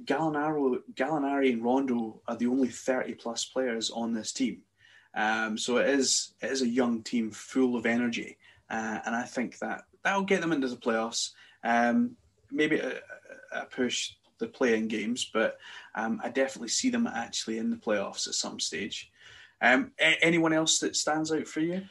Gallinari, 0.03 0.77
Gallinari 0.93 1.51
and 1.53 1.63
Rondo 1.63 2.21
are 2.27 2.38
the 2.38 2.47
only 2.47 2.69
thirty 2.69 3.15
plus 3.15 3.45
players 3.45 3.89
on 3.89 4.13
this 4.13 4.31
team. 4.31 4.61
Um, 5.16 5.57
so 5.57 5.78
it 5.78 5.89
is 5.89 6.34
it 6.41 6.51
is 6.51 6.61
a 6.61 6.68
young 6.68 7.01
team 7.01 7.32
full 7.32 7.78
of 7.78 7.86
energy, 7.86 8.38
uh, 8.70 8.99
and 9.05 9.16
I 9.16 9.24
think 9.24 9.57
that 9.59 9.84
that'll 10.03 10.24
get 10.24 10.41
them 10.41 10.51
into 10.51 10.68
the 10.68 10.76
playoffs. 10.76 11.32
Um, 11.63 12.18
maybe 12.51 12.78
a, 12.80 12.99
a 13.51 13.66
push 13.66 14.13
the 14.39 14.47
playing 14.47 14.89
games, 14.89 15.30
but 15.34 15.57
um, 15.95 16.20
I 16.24 16.30
definitely 16.30 16.68
see 16.70 16.89
them 16.89 17.07
actually 17.07 17.57
in 17.57 17.70
the 17.70 17.78
playoffs 17.78 18.28
at 18.28 18.34
some 18.34 18.59
stage. 18.59 19.09
Um, 19.61 19.91
a- 19.99 20.24
anyone 20.24 20.51
else 20.53 20.80
that 20.80 20.95
stands 20.95 21.32
out 21.32 21.47
for 21.47 21.61
you? 21.61 21.84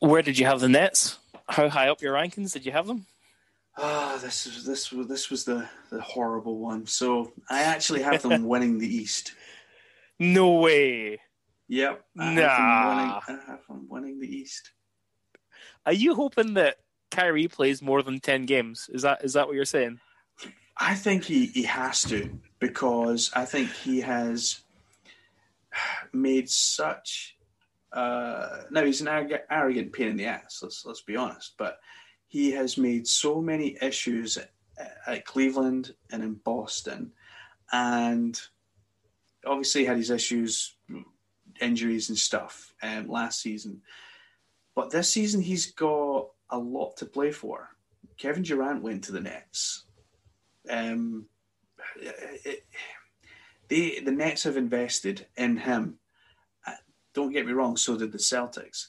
Where 0.00 0.22
did 0.22 0.38
you 0.38 0.46
have 0.46 0.60
the 0.60 0.68
Nets? 0.68 1.18
How 1.48 1.68
high 1.68 1.88
up 1.88 2.02
your 2.02 2.14
rankings 2.14 2.52
did 2.52 2.66
you 2.66 2.72
have 2.72 2.86
them? 2.86 3.06
Ah, 3.76 4.18
this 4.20 4.46
is 4.46 4.66
this 4.66 4.92
was 4.92 5.06
this 5.06 5.30
was 5.30 5.44
the 5.44 5.66
the 5.90 6.00
horrible 6.00 6.58
one. 6.58 6.86
So 6.86 7.32
I 7.48 7.62
actually 7.62 8.02
have 8.02 8.20
them 8.20 8.44
winning 8.46 8.78
the 8.78 8.94
East. 8.94 9.34
No 10.18 10.60
way. 10.60 11.20
Yep, 11.72 12.04
I 12.18 12.24
have, 12.24 12.34
Nah. 12.34 12.90
them 12.90 12.96
winning, 12.98 13.40
I 13.46 13.50
have 13.50 13.66
them 13.66 13.86
winning 13.88 14.20
the 14.20 14.26
East. 14.28 14.72
Are 15.86 15.92
you 15.94 16.14
hoping 16.14 16.52
that 16.54 16.76
Kyrie 17.10 17.48
plays 17.48 17.80
more 17.80 18.02
than 18.02 18.20
ten 18.20 18.44
games? 18.44 18.90
Is 18.92 19.00
that 19.02 19.24
is 19.24 19.32
that 19.32 19.46
what 19.46 19.56
you're 19.56 19.64
saying? 19.64 19.98
I 20.76 20.94
think 20.94 21.24
he, 21.24 21.46
he 21.46 21.62
has 21.62 22.02
to 22.04 22.30
because 22.58 23.30
I 23.34 23.46
think 23.46 23.70
he 23.72 24.02
has 24.02 24.60
made 26.12 26.50
such. 26.50 27.38
Uh, 27.90 28.64
now 28.70 28.84
he's 28.84 29.00
an 29.00 29.08
arrogant, 29.08 29.42
arrogant 29.50 29.94
pain 29.94 30.08
in 30.08 30.16
the 30.18 30.26
ass. 30.26 30.60
Let's 30.62 30.84
let's 30.84 31.00
be 31.02 31.16
honest, 31.16 31.54
but 31.56 31.78
he 32.28 32.50
has 32.50 32.76
made 32.76 33.06
so 33.06 33.40
many 33.40 33.78
issues 33.80 34.36
at, 34.36 34.50
at 35.06 35.24
Cleveland 35.24 35.94
and 36.10 36.22
in 36.22 36.34
Boston, 36.34 37.12
and 37.72 38.38
obviously 39.46 39.86
had 39.86 39.96
his 39.96 40.10
issues, 40.10 40.76
injuries 41.60 42.08
and 42.08 42.18
stuff 42.18 42.72
um, 42.82 43.08
last 43.08 43.40
season. 43.40 43.82
But 44.74 44.90
this 44.90 45.08
season 45.08 45.42
he's 45.42 45.72
got 45.72 46.28
a 46.50 46.58
lot 46.58 46.96
to 46.98 47.06
play 47.06 47.30
for. 47.30 47.68
Kevin 48.16 48.42
Durant 48.42 48.82
went 48.82 49.04
to 49.04 49.12
the 49.12 49.20
Nets 49.20 49.84
um, 50.70 51.26
it, 51.96 52.64
they 53.68 54.00
the 54.00 54.12
Nets 54.12 54.44
have 54.44 54.56
invested 54.56 55.26
in 55.36 55.56
him. 55.56 55.98
Uh, 56.66 56.72
Don't 57.14 57.32
get 57.32 57.46
me 57.46 57.52
wrong, 57.52 57.76
so 57.76 57.96
did 57.96 58.12
the 58.12 58.18
Celtics, 58.18 58.88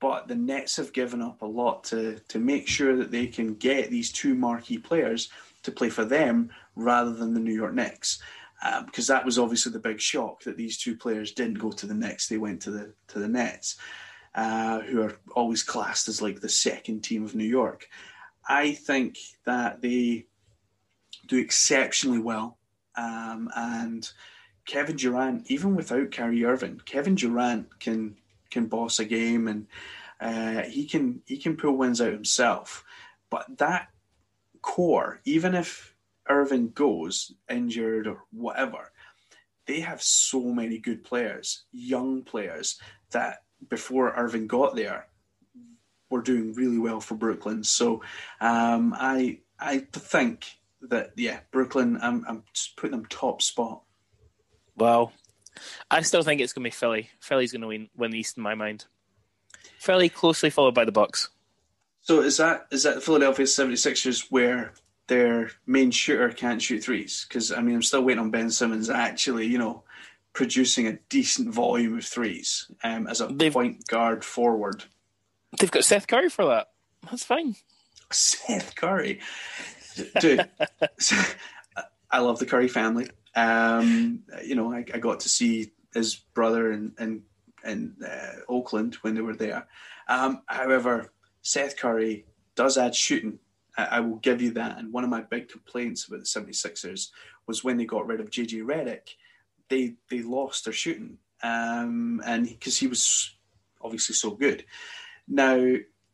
but 0.00 0.28
the 0.28 0.34
Nets 0.34 0.76
have 0.76 0.92
given 0.92 1.22
up 1.22 1.42
a 1.42 1.46
lot 1.46 1.84
to 1.84 2.18
to 2.28 2.38
make 2.38 2.68
sure 2.68 2.96
that 2.96 3.10
they 3.10 3.26
can 3.26 3.54
get 3.54 3.90
these 3.90 4.12
two 4.12 4.34
marquee 4.34 4.78
players 4.78 5.30
to 5.62 5.72
play 5.72 5.88
for 5.88 6.04
them 6.04 6.50
rather 6.76 7.12
than 7.12 7.34
the 7.34 7.40
New 7.40 7.54
York 7.54 7.74
Knicks. 7.74 8.20
Because 8.86 9.06
that 9.08 9.24
was 9.24 9.38
obviously 9.38 9.72
the 9.72 9.78
big 9.78 10.00
shock 10.00 10.42
that 10.44 10.56
these 10.56 10.78
two 10.78 10.96
players 10.96 11.32
didn't 11.32 11.58
go 11.58 11.70
to 11.72 11.86
the 11.86 11.94
Knicks; 11.94 12.28
they 12.28 12.38
went 12.38 12.62
to 12.62 12.70
the 12.70 12.94
to 13.08 13.18
the 13.18 13.28
Nets, 13.28 13.76
uh, 14.34 14.80
who 14.80 15.02
are 15.02 15.16
always 15.34 15.62
classed 15.62 16.08
as 16.08 16.22
like 16.22 16.40
the 16.40 16.48
second 16.48 17.02
team 17.02 17.24
of 17.24 17.34
New 17.34 17.44
York. 17.44 17.88
I 18.48 18.72
think 18.72 19.18
that 19.44 19.82
they 19.82 20.26
do 21.26 21.38
exceptionally 21.38 22.20
well. 22.20 22.58
Um, 22.96 23.50
and 23.56 24.10
Kevin 24.66 24.96
Durant, 24.96 25.50
even 25.50 25.76
without 25.76 26.12
Kyrie 26.12 26.44
Irving, 26.44 26.80
Kevin 26.84 27.14
Durant 27.14 27.78
can 27.80 28.16
can 28.50 28.66
boss 28.66 28.98
a 28.98 29.04
game, 29.04 29.48
and 29.48 29.66
Uh, 30.20 30.62
he 30.62 30.86
can 30.86 31.20
he 31.26 31.36
can 31.36 31.56
pull 31.56 31.76
wins 31.76 32.00
out 32.00 32.12
himself, 32.12 32.84
but 33.30 33.44
that 33.58 33.88
core, 34.62 35.20
even 35.24 35.54
if 35.54 35.93
Irving 36.28 36.70
goes 36.70 37.32
injured 37.50 38.06
or 38.06 38.24
whatever, 38.30 38.92
they 39.66 39.80
have 39.80 40.02
so 40.02 40.40
many 40.40 40.78
good 40.78 41.04
players, 41.04 41.64
young 41.72 42.22
players 42.22 42.78
that 43.10 43.38
before 43.68 44.14
Irving 44.14 44.46
got 44.46 44.74
there 44.74 45.06
were 46.10 46.22
doing 46.22 46.52
really 46.54 46.78
well 46.78 47.00
for 47.00 47.14
Brooklyn. 47.14 47.64
So 47.64 48.02
um, 48.40 48.94
I 48.96 49.40
I 49.58 49.78
think 49.92 50.46
that 50.82 51.12
yeah, 51.16 51.40
Brooklyn. 51.50 51.98
I'm 52.00 52.24
I'm 52.28 52.44
putting 52.76 52.92
them 52.92 53.06
top 53.06 53.42
spot. 53.42 53.82
Well, 54.76 55.12
I 55.90 56.02
still 56.02 56.22
think 56.22 56.40
it's 56.40 56.52
going 56.52 56.64
to 56.64 56.68
be 56.68 56.74
Philly. 56.74 57.10
Philly's 57.20 57.52
going 57.52 57.62
to 57.62 57.68
win 57.68 57.88
win 57.96 58.10
the 58.10 58.18
East 58.18 58.36
in 58.36 58.42
my 58.42 58.54
mind. 58.54 58.86
Philly 59.78 60.08
closely 60.08 60.50
followed 60.50 60.74
by 60.74 60.84
the 60.84 60.92
Bucks. 60.92 61.30
So 62.00 62.20
is 62.20 62.36
that 62.36 62.66
is 62.70 62.82
that 62.82 62.96
the 62.96 63.00
Philadelphia 63.00 63.46
76ers 63.46 64.26
where 64.30 64.74
their 65.06 65.50
main 65.66 65.90
shooter 65.90 66.30
can't 66.30 66.60
shoot 66.62 66.82
threes? 66.82 67.26
Because 67.28 67.52
I 67.52 67.60
mean, 67.60 67.74
I'm 67.76 67.82
still 67.82 68.02
waiting 68.02 68.20
on 68.20 68.30
Ben 68.30 68.50
Simmons 68.50 68.88
actually, 68.90 69.46
you 69.46 69.58
know, 69.58 69.84
producing 70.32 70.86
a 70.86 70.98
decent 71.08 71.52
volume 71.54 71.98
of 71.98 72.04
threes 72.04 72.70
um, 72.82 73.06
as 73.06 73.20
a 73.20 73.26
They've- 73.28 73.52
point 73.52 73.86
guard 73.86 74.24
forward. 74.24 74.84
They've 75.60 75.70
got 75.70 75.84
Seth 75.84 76.06
Curry 76.08 76.28
for 76.30 76.46
that. 76.46 76.70
That's 77.08 77.24
fine. 77.24 77.54
Seth 78.10 78.74
Curry, 78.74 79.20
dude. 80.20 80.48
I 82.10 82.18
love 82.20 82.38
the 82.38 82.46
Curry 82.46 82.68
family. 82.68 83.08
Um, 83.36 84.22
you 84.44 84.54
know, 84.54 84.72
I, 84.72 84.78
I 84.92 84.98
got 84.98 85.20
to 85.20 85.28
see 85.28 85.72
his 85.92 86.14
brother 86.16 86.72
in 86.72 86.92
in, 86.98 87.22
in 87.64 87.96
uh, 88.04 88.32
Oakland 88.48 88.96
when 89.02 89.14
they 89.14 89.20
were 89.20 89.36
there. 89.36 89.66
Um, 90.08 90.42
however, 90.46 91.12
Seth 91.42 91.76
Curry 91.76 92.26
does 92.56 92.76
add 92.78 92.94
shooting. 92.94 93.38
I, 93.76 94.00
will 94.00 94.16
give 94.16 94.40
you 94.40 94.52
that. 94.52 94.78
And 94.78 94.92
one 94.92 95.04
of 95.04 95.10
my 95.10 95.22
big 95.22 95.48
complaints 95.48 96.06
about 96.06 96.20
the 96.20 96.26
76ers 96.26 97.08
was 97.46 97.64
when 97.64 97.76
they 97.76 97.84
got 97.84 98.06
rid 98.06 98.20
of 98.20 98.30
JJ 98.30 98.62
Redick, 98.62 99.16
they 99.68 99.94
they 100.10 100.22
lost 100.22 100.64
their 100.64 100.72
shooting, 100.72 101.18
um, 101.42 102.22
and 102.24 102.46
because 102.46 102.78
he 102.78 102.86
was 102.86 103.34
obviously 103.82 104.14
so 104.14 104.30
good. 104.30 104.64
Now 105.26 105.56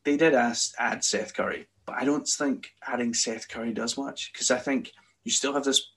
they 0.03 0.17
did 0.17 0.33
ask, 0.33 0.73
add 0.79 1.03
Seth 1.03 1.33
Curry, 1.33 1.67
but 1.85 1.95
I 2.01 2.05
don't 2.05 2.27
think 2.27 2.73
adding 2.87 3.13
Seth 3.13 3.47
Curry 3.47 3.73
does 3.73 3.97
much 3.97 4.31
because 4.31 4.51
I 4.51 4.57
think 4.57 4.91
you 5.23 5.31
still 5.31 5.53
have 5.53 5.63
this 5.63 5.91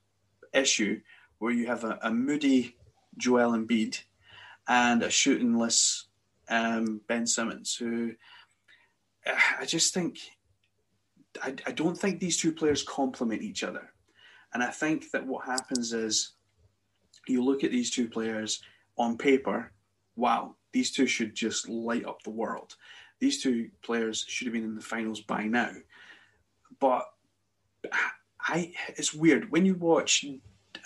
issue 0.52 1.00
where 1.38 1.52
you 1.52 1.66
have 1.66 1.84
a, 1.84 1.98
a 2.02 2.10
moody 2.10 2.76
Joel 3.16 3.52
Embiid 3.52 4.00
and 4.66 5.02
a 5.02 5.08
shootingless 5.08 6.04
um, 6.48 7.00
Ben 7.06 7.26
Simmons, 7.26 7.76
who 7.76 8.12
uh, 9.26 9.32
I 9.60 9.64
just 9.66 9.94
think 9.94 10.18
I, 11.42 11.54
I 11.66 11.72
don't 11.72 11.98
think 11.98 12.20
these 12.20 12.36
two 12.36 12.52
players 12.52 12.82
complement 12.82 13.42
each 13.42 13.64
other, 13.64 13.90
and 14.52 14.62
I 14.62 14.70
think 14.70 15.10
that 15.10 15.26
what 15.26 15.46
happens 15.46 15.92
is 15.92 16.32
you 17.26 17.42
look 17.42 17.64
at 17.64 17.70
these 17.70 17.90
two 17.90 18.08
players 18.08 18.62
on 18.96 19.16
paper, 19.16 19.72
wow, 20.16 20.54
these 20.72 20.90
two 20.90 21.06
should 21.06 21.34
just 21.34 21.68
light 21.68 22.04
up 22.04 22.22
the 22.22 22.30
world. 22.30 22.76
These 23.20 23.42
two 23.42 23.70
players 23.82 24.24
should 24.28 24.46
have 24.46 24.52
been 24.52 24.64
in 24.64 24.74
the 24.74 24.80
finals 24.80 25.20
by 25.20 25.44
now, 25.44 25.70
but 26.80 27.04
I 28.40 28.72
it's 28.88 29.14
weird 29.14 29.50
when 29.50 29.64
you 29.64 29.74
watch 29.74 30.24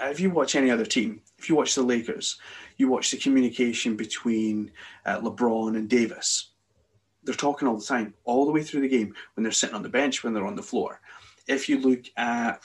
if 0.01 0.21
you 0.21 0.31
watch 0.31 0.55
any 0.55 0.71
other 0.71 0.85
team, 0.85 1.23
if 1.39 1.49
you 1.49 1.57
watch 1.57 1.75
the 1.75 1.83
Lakers, 1.83 2.39
you 2.77 2.89
watch 2.89 3.11
the 3.11 3.17
communication 3.17 3.97
between 3.97 4.71
uh, 5.07 5.21
LeBron 5.21 5.77
and 5.77 5.89
Davis. 5.89 6.51
They're 7.25 7.35
talking 7.35 7.69
all 7.69 7.77
the 7.77 7.85
time, 7.85 8.15
all 8.25 8.47
the 8.47 8.53
way 8.53 8.63
through 8.63 8.83
the 8.83 8.89
game, 8.89 9.15
when 9.35 9.43
they're 9.43 9.53
sitting 9.53 9.75
on 9.75 9.83
the 9.83 9.89
bench, 9.89 10.23
when 10.23 10.33
they're 10.33 10.47
on 10.47 10.57
the 10.57 10.63
floor. 10.63 11.01
If 11.47 11.69
you 11.69 11.81
look 11.81 12.05
at, 12.17 12.63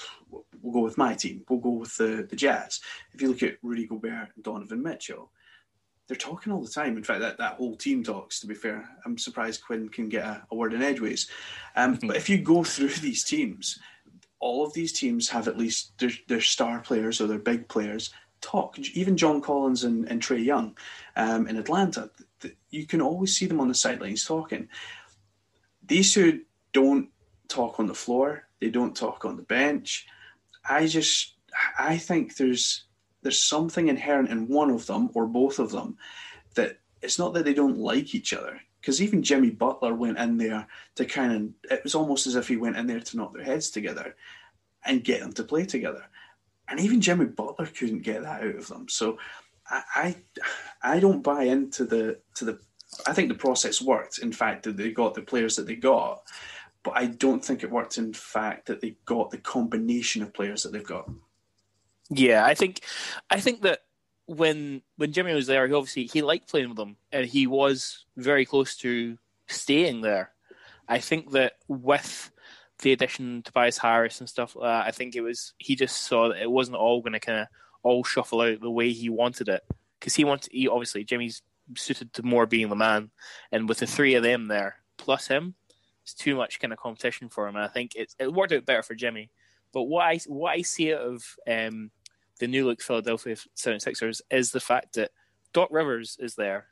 we'll 0.61 0.73
go 0.73 0.81
with 0.81 0.97
my 0.97 1.13
team, 1.13 1.43
we'll 1.49 1.59
go 1.59 1.71
with 1.71 1.95
the, 1.97 2.27
the 2.29 2.35
Jazz. 2.35 2.81
If 3.13 3.21
you 3.21 3.29
look 3.29 3.43
at 3.43 3.57
Rudy 3.61 3.87
Gobert 3.87 4.29
and 4.35 4.43
Donovan 4.43 4.83
Mitchell, 4.83 5.31
they're 6.07 6.17
talking 6.17 6.51
all 6.51 6.61
the 6.61 6.69
time. 6.69 6.97
In 6.97 7.03
fact, 7.03 7.21
that, 7.21 7.37
that 7.37 7.53
whole 7.55 7.75
team 7.75 8.03
talks, 8.03 8.39
to 8.41 8.47
be 8.47 8.55
fair. 8.55 8.89
I'm 9.05 9.17
surprised 9.17 9.63
Quin 9.65 9.89
can 9.89 10.09
get 10.09 10.25
a, 10.25 10.45
a 10.51 10.55
word 10.55 10.73
in 10.73 10.83
edgeways. 10.83 11.29
Um, 11.75 11.97
but 12.07 12.17
if 12.17 12.29
you 12.29 12.37
go 12.39 12.63
through 12.63 12.89
these 12.89 13.23
teams, 13.23 13.79
all 14.39 14.65
of 14.65 14.73
these 14.73 14.91
teams 14.91 15.29
have 15.29 15.47
at 15.47 15.57
least 15.57 15.97
their, 15.97 16.11
their 16.27 16.41
star 16.41 16.81
players 16.81 17.21
or 17.21 17.27
their 17.27 17.39
big 17.39 17.69
players 17.69 18.13
talk. 18.41 18.77
Even 18.77 19.15
John 19.15 19.39
Collins 19.41 19.85
and, 19.85 20.07
and 20.09 20.21
Trae 20.21 20.43
Young 20.43 20.77
um, 21.15 21.47
in 21.47 21.55
Atlanta, 21.55 22.09
you 22.69 22.85
can 22.85 23.01
always 23.01 23.35
see 23.35 23.45
them 23.45 23.59
on 23.59 23.67
the 23.67 23.73
sidelines 23.73 24.25
talking. 24.25 24.67
These 25.85 26.13
two 26.13 26.41
don't 26.71 27.09
talk 27.47 27.79
on 27.79 27.87
the 27.87 27.93
floor. 27.93 28.47
They 28.59 28.69
don't 28.69 28.95
talk 28.95 29.25
on 29.25 29.35
the 29.35 29.43
bench. 29.43 30.07
I 30.67 30.87
just, 30.87 31.35
I 31.77 31.97
think 31.97 32.35
there's 32.37 32.85
there's 33.21 33.43
something 33.43 33.87
inherent 33.87 34.29
in 34.29 34.47
one 34.47 34.69
of 34.69 34.85
them 34.85 35.09
or 35.13 35.25
both 35.25 35.59
of 35.59 35.71
them 35.71 35.97
that 36.55 36.79
it's 37.01 37.17
not 37.17 37.33
that 37.33 37.45
they 37.45 37.53
don't 37.53 37.77
like 37.77 38.13
each 38.13 38.33
other. 38.33 38.59
Because 38.79 39.01
even 39.01 39.23
Jimmy 39.23 39.49
Butler 39.49 39.93
went 39.93 40.19
in 40.19 40.37
there 40.37 40.67
to 40.95 41.05
kind 41.05 41.33
of, 41.33 41.71
it 41.71 41.83
was 41.85 41.95
almost 41.95 42.27
as 42.27 42.35
if 42.35 42.49
he 42.49 42.57
went 42.57 42.75
in 42.75 42.85
there 42.85 42.99
to 42.99 43.17
knock 43.17 43.33
their 43.33 43.45
heads 43.45 43.69
together 43.69 44.15
and 44.85 45.05
get 45.05 45.21
them 45.21 45.31
to 45.33 45.43
play 45.43 45.65
together. 45.65 46.03
And 46.67 46.81
even 46.81 46.99
Jimmy 46.99 47.25
Butler 47.25 47.65
couldn't 47.65 48.01
get 48.01 48.23
that 48.23 48.41
out 48.41 48.55
of 48.55 48.67
them. 48.67 48.89
So 48.89 49.19
I, 49.69 50.15
I, 50.81 50.99
don't 50.99 51.23
buy 51.23 51.43
into 51.43 51.85
the 51.85 52.19
to 52.35 52.45
the. 52.45 52.59
I 53.07 53.13
think 53.13 53.29
the 53.29 53.35
process 53.35 53.81
worked. 53.81 54.19
In 54.19 54.31
fact, 54.31 54.63
that 54.63 54.77
they 54.77 54.91
got 54.91 55.13
the 55.13 55.21
players 55.21 55.55
that 55.55 55.65
they 55.65 55.75
got, 55.75 56.21
but 56.83 56.91
I 56.95 57.07
don't 57.07 57.43
think 57.43 57.63
it 57.63 57.71
worked. 57.71 57.97
In 57.97 58.13
fact, 58.13 58.67
that 58.67 58.81
they 58.81 58.97
got 59.05 59.31
the 59.31 59.37
combination 59.37 60.21
of 60.21 60.33
players 60.33 60.63
that 60.63 60.73
they've 60.73 60.83
got. 60.83 61.09
Yeah, 62.09 62.45
I 62.45 62.53
think 62.53 62.81
I 63.29 63.39
think 63.39 63.61
that 63.61 63.79
when 64.25 64.81
when 64.97 65.13
Jimmy 65.13 65.33
was 65.33 65.47
there, 65.47 65.67
he 65.67 65.73
obviously 65.73 66.05
he 66.05 66.21
liked 66.21 66.49
playing 66.49 66.69
with 66.69 66.77
them, 66.77 66.97
and 67.11 67.25
he 67.25 67.47
was 67.47 68.05
very 68.17 68.45
close 68.45 68.75
to 68.77 69.17
staying 69.47 70.01
there. 70.01 70.31
I 70.87 70.99
think 70.99 71.31
that 71.31 71.53
with 71.67 72.31
the 72.79 72.91
addition 72.91 73.41
to 73.41 73.51
Tobias 73.51 73.77
Harris 73.77 74.19
and 74.19 74.29
stuff 74.29 74.57
I 74.57 74.91
think 74.91 75.15
it 75.15 75.21
was 75.21 75.53
he 75.57 75.75
just 75.75 76.01
saw 76.01 76.29
that 76.29 76.41
it 76.41 76.51
wasn't 76.51 76.77
all 76.77 77.01
going 77.01 77.13
to 77.13 77.19
kind 77.19 77.39
of 77.39 77.47
all 77.83 78.03
shuffle 78.03 78.41
out 78.41 78.61
the 78.61 78.71
way 78.71 78.91
he 78.91 79.09
wanted 79.09 79.49
it 79.49 79.63
because 79.99 80.15
he 80.15 80.23
wants 80.23 80.49
He, 80.51 80.67
obviously, 80.67 81.03
Jimmy's 81.03 81.41
suited 81.77 82.13
to 82.13 82.23
more 82.23 82.45
being 82.45 82.69
the 82.69 82.75
man, 82.75 83.11
and 83.51 83.69
with 83.69 83.79
the 83.79 83.87
three 83.87 84.15
of 84.15 84.23
them 84.23 84.47
there 84.47 84.77
plus 84.97 85.27
him, 85.27 85.55
it's 86.01 86.13
too 86.13 86.35
much 86.35 86.59
kind 86.59 86.73
of 86.73 86.79
competition 86.79 87.29
for 87.29 87.47
him. 87.47 87.55
And 87.55 87.63
I 87.63 87.67
think 87.67 87.95
it 87.95 88.13
it 88.19 88.33
worked 88.33 88.53
out 88.53 88.65
better 88.65 88.83
for 88.83 88.95
Jimmy. 88.95 89.29
But 89.71 89.83
what 89.83 90.05
I 90.05 90.19
what 90.27 90.51
I 90.51 90.61
see 90.61 90.93
out 90.93 91.01
of 91.01 91.23
um, 91.47 91.91
the 92.39 92.47
new 92.47 92.65
look 92.65 92.81
Philadelphia 92.81 93.35
76ers 93.55 94.21
is 94.29 94.51
the 94.51 94.59
fact 94.59 94.95
that 94.95 95.11
Doc 95.53 95.69
Rivers 95.71 96.17
is 96.19 96.35
there, 96.35 96.67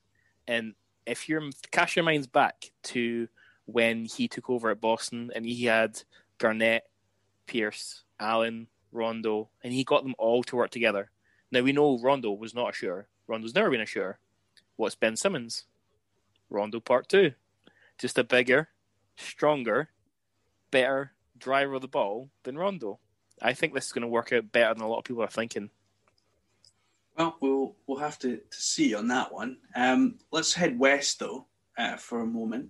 and 0.47 0.73
if 1.05 1.27
you're 1.27 1.49
cast 1.71 1.95
your 1.95 2.05
minds 2.05 2.27
back 2.27 2.71
to 2.83 3.27
when 3.65 4.05
he 4.05 4.27
took 4.27 4.49
over 4.49 4.69
at 4.69 4.81
Boston 4.81 5.31
and 5.33 5.45
he 5.45 5.65
had 5.65 6.01
Garnett, 6.37 6.83
Pierce, 7.47 8.03
Allen, 8.19 8.67
Rondo, 8.91 9.49
and 9.63 9.73
he 9.73 9.83
got 9.83 10.03
them 10.03 10.15
all 10.17 10.43
to 10.43 10.55
work 10.55 10.71
together. 10.71 11.11
Now 11.51 11.61
we 11.61 11.71
know 11.71 11.99
Rondo 11.99 12.31
was 12.31 12.53
not 12.53 12.71
a 12.71 12.73
shooter. 12.73 13.07
Rondo's 13.27 13.55
never 13.55 13.69
been 13.69 13.81
a 13.81 13.85
shooter. 13.85 14.19
What's 14.75 14.95
Ben 14.95 15.15
Simmons? 15.15 15.65
Rondo 16.49 16.79
Part 16.79 17.07
Two, 17.07 17.33
just 17.97 18.17
a 18.17 18.23
bigger, 18.23 18.69
stronger, 19.15 19.89
better 20.69 21.13
driver 21.37 21.75
of 21.75 21.81
the 21.81 21.87
ball 21.87 22.29
than 22.43 22.57
Rondo. 22.57 22.99
I 23.41 23.53
think 23.53 23.73
this 23.73 23.85
is 23.85 23.91
going 23.91 24.03
to 24.03 24.07
work 24.07 24.31
out 24.31 24.51
better 24.51 24.73
than 24.73 24.83
a 24.83 24.87
lot 24.87 24.99
of 24.99 25.03
people 25.05 25.23
are 25.23 25.27
thinking. 25.27 25.69
Well, 27.17 27.37
we'll 27.41 27.75
we'll 27.87 27.99
have 27.99 28.19
to, 28.19 28.37
to 28.37 28.61
see 28.61 28.93
on 28.93 29.07
that 29.09 29.33
one. 29.33 29.57
Um, 29.75 30.19
let's 30.31 30.53
head 30.53 30.79
west 30.79 31.19
though 31.19 31.47
uh, 31.77 31.97
for 31.97 32.21
a 32.21 32.25
moment 32.25 32.69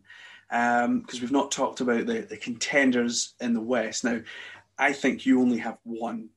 because 0.49 0.85
um, 0.85 1.05
we've 1.21 1.31
not 1.31 1.51
talked 1.51 1.79
about 1.79 2.05
the, 2.05 2.21
the 2.21 2.37
contenders 2.37 3.35
in 3.39 3.53
the 3.53 3.61
west. 3.61 4.03
Now, 4.03 4.19
I 4.81 4.93
think 4.93 5.27
you 5.27 5.39
only 5.39 5.59
have 5.59 5.77
one 5.83 6.29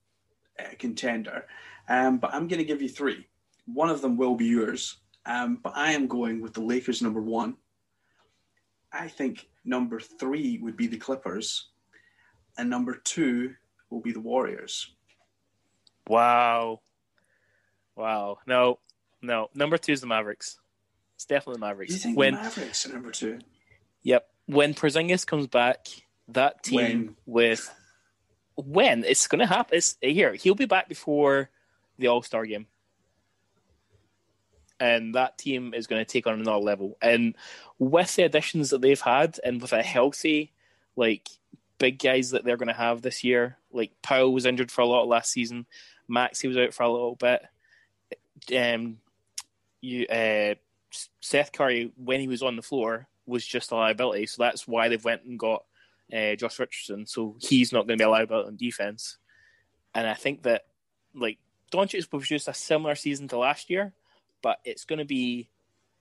uh, 0.60 0.74
contender, 0.78 1.46
um, 1.88 2.18
but 2.18 2.34
I'm 2.34 2.46
going 2.46 2.58
to 2.58 2.64
give 2.64 2.82
you 2.82 2.90
three. 2.90 3.26
One 3.64 3.88
of 3.88 4.02
them 4.02 4.18
will 4.18 4.34
be 4.34 4.44
yours, 4.44 4.98
um, 5.24 5.60
but 5.62 5.72
I 5.74 5.92
am 5.92 6.06
going 6.06 6.42
with 6.42 6.52
the 6.52 6.60
Lakers 6.60 7.00
number 7.00 7.22
one. 7.22 7.56
I 8.92 9.08
think 9.08 9.48
number 9.64 9.98
three 9.98 10.58
would 10.62 10.76
be 10.76 10.86
the 10.86 10.98
Clippers, 10.98 11.70
and 12.58 12.68
number 12.68 13.00
two 13.02 13.54
will 13.88 14.02
be 14.02 14.12
the 14.12 14.20
Warriors. 14.20 14.94
Wow. 16.06 16.82
Wow. 17.96 18.40
No, 18.46 18.78
no. 19.22 19.48
Number 19.54 19.78
two 19.78 19.92
is 19.92 20.02
the 20.02 20.06
Mavericks. 20.06 20.58
It's 21.14 21.24
definitely 21.24 21.60
the 21.60 21.66
Mavericks. 21.66 21.92
You 21.94 21.98
think 21.98 22.18
when, 22.18 22.34
the 22.34 22.42
Mavericks 22.42 22.86
are 22.86 22.92
number 22.92 23.10
two? 23.10 23.38
Yep. 24.02 24.28
When 24.46 24.74
Porzingis 24.74 25.26
comes 25.26 25.46
back, 25.46 25.86
that 26.28 26.62
team 26.62 26.76
When? 26.76 27.16
with 27.24 27.70
when 28.56 29.04
it's 29.04 29.26
going 29.26 29.40
to 29.40 29.46
happen. 29.46 29.76
It's 29.78 29.96
here. 30.00 30.34
He'll 30.34 30.54
be 30.54 30.66
back 30.66 30.88
before 30.88 31.50
the 31.98 32.08
All 32.08 32.22
Star 32.22 32.44
game. 32.46 32.66
and 34.80 35.14
that 35.14 35.38
team 35.38 35.72
is 35.72 35.86
going 35.86 36.04
to 36.04 36.10
take 36.10 36.26
on 36.26 36.38
another 36.40 36.58
level. 36.58 36.98
And 37.00 37.36
with 37.78 38.14
the 38.16 38.24
additions 38.24 38.70
that 38.70 38.80
they've 38.82 39.00
had, 39.00 39.38
and 39.44 39.60
with 39.62 39.72
a 39.72 39.82
healthy, 39.82 40.52
like 40.96 41.28
big 41.78 41.98
guys 41.98 42.30
that 42.30 42.44
they're 42.44 42.56
going 42.56 42.68
to 42.68 42.74
have 42.74 43.02
this 43.02 43.24
year, 43.24 43.56
like 43.72 43.92
Powell 44.02 44.32
was 44.32 44.46
injured 44.46 44.70
for 44.70 44.82
a 44.82 44.86
lot 44.86 45.08
last 45.08 45.30
season, 45.30 45.66
Maxi 46.10 46.48
was 46.48 46.56
out 46.56 46.74
for 46.74 46.82
a 46.82 46.90
little 46.92 47.16
bit. 47.16 47.42
Um, 48.56 48.98
you, 49.80 50.06
uh, 50.06 50.54
Seth 51.20 51.52
Curry, 51.52 51.92
when 51.96 52.20
he 52.20 52.28
was 52.28 52.42
on 52.42 52.56
the 52.56 52.62
floor, 52.62 53.06
was 53.26 53.46
just 53.46 53.70
a 53.70 53.76
liability. 53.76 54.26
So 54.26 54.42
that's 54.42 54.68
why 54.68 54.88
they've 54.88 55.04
went 55.04 55.24
and 55.24 55.38
got 55.38 55.64
uh, 56.12 56.34
Josh 56.36 56.58
Richardson. 56.58 57.06
So 57.06 57.36
he's 57.40 57.72
not 57.72 57.86
going 57.86 57.98
to 57.98 58.02
be 58.02 58.06
a 58.06 58.10
liability 58.10 58.48
on 58.48 58.56
defense. 58.56 59.18
And 59.94 60.06
I 60.06 60.14
think 60.14 60.42
that 60.42 60.62
like 61.14 61.38
Doncic 61.72 62.10
produced 62.10 62.48
a 62.48 62.54
similar 62.54 62.94
season 62.94 63.28
to 63.28 63.38
last 63.38 63.70
year, 63.70 63.92
but 64.42 64.58
it's 64.64 64.84
going 64.84 64.98
to 64.98 65.04
be 65.04 65.48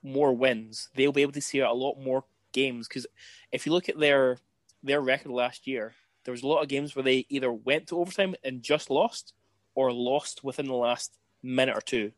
more 0.02 0.32
wins. 0.32 0.90
They'll 0.94 1.12
be 1.12 1.22
able 1.22 1.32
to 1.32 1.40
see 1.40 1.60
a 1.60 1.72
lot 1.72 2.00
more 2.00 2.24
games 2.52 2.88
because 2.88 3.06
if 3.52 3.66
you 3.66 3.72
look 3.72 3.88
at 3.88 3.98
their 3.98 4.38
their 4.82 5.00
record 5.00 5.32
last 5.32 5.66
year, 5.66 5.94
there 6.24 6.32
was 6.32 6.42
a 6.42 6.46
lot 6.46 6.62
of 6.62 6.68
games 6.68 6.94
where 6.94 7.02
they 7.02 7.26
either 7.28 7.52
went 7.52 7.88
to 7.88 7.98
overtime 7.98 8.34
and 8.44 8.62
just 8.62 8.90
lost, 8.90 9.32
or 9.74 9.92
lost 9.92 10.44
within 10.44 10.66
the 10.66 10.74
last 10.74 11.18
minute 11.42 11.76
or 11.76 11.80
two. 11.80 12.12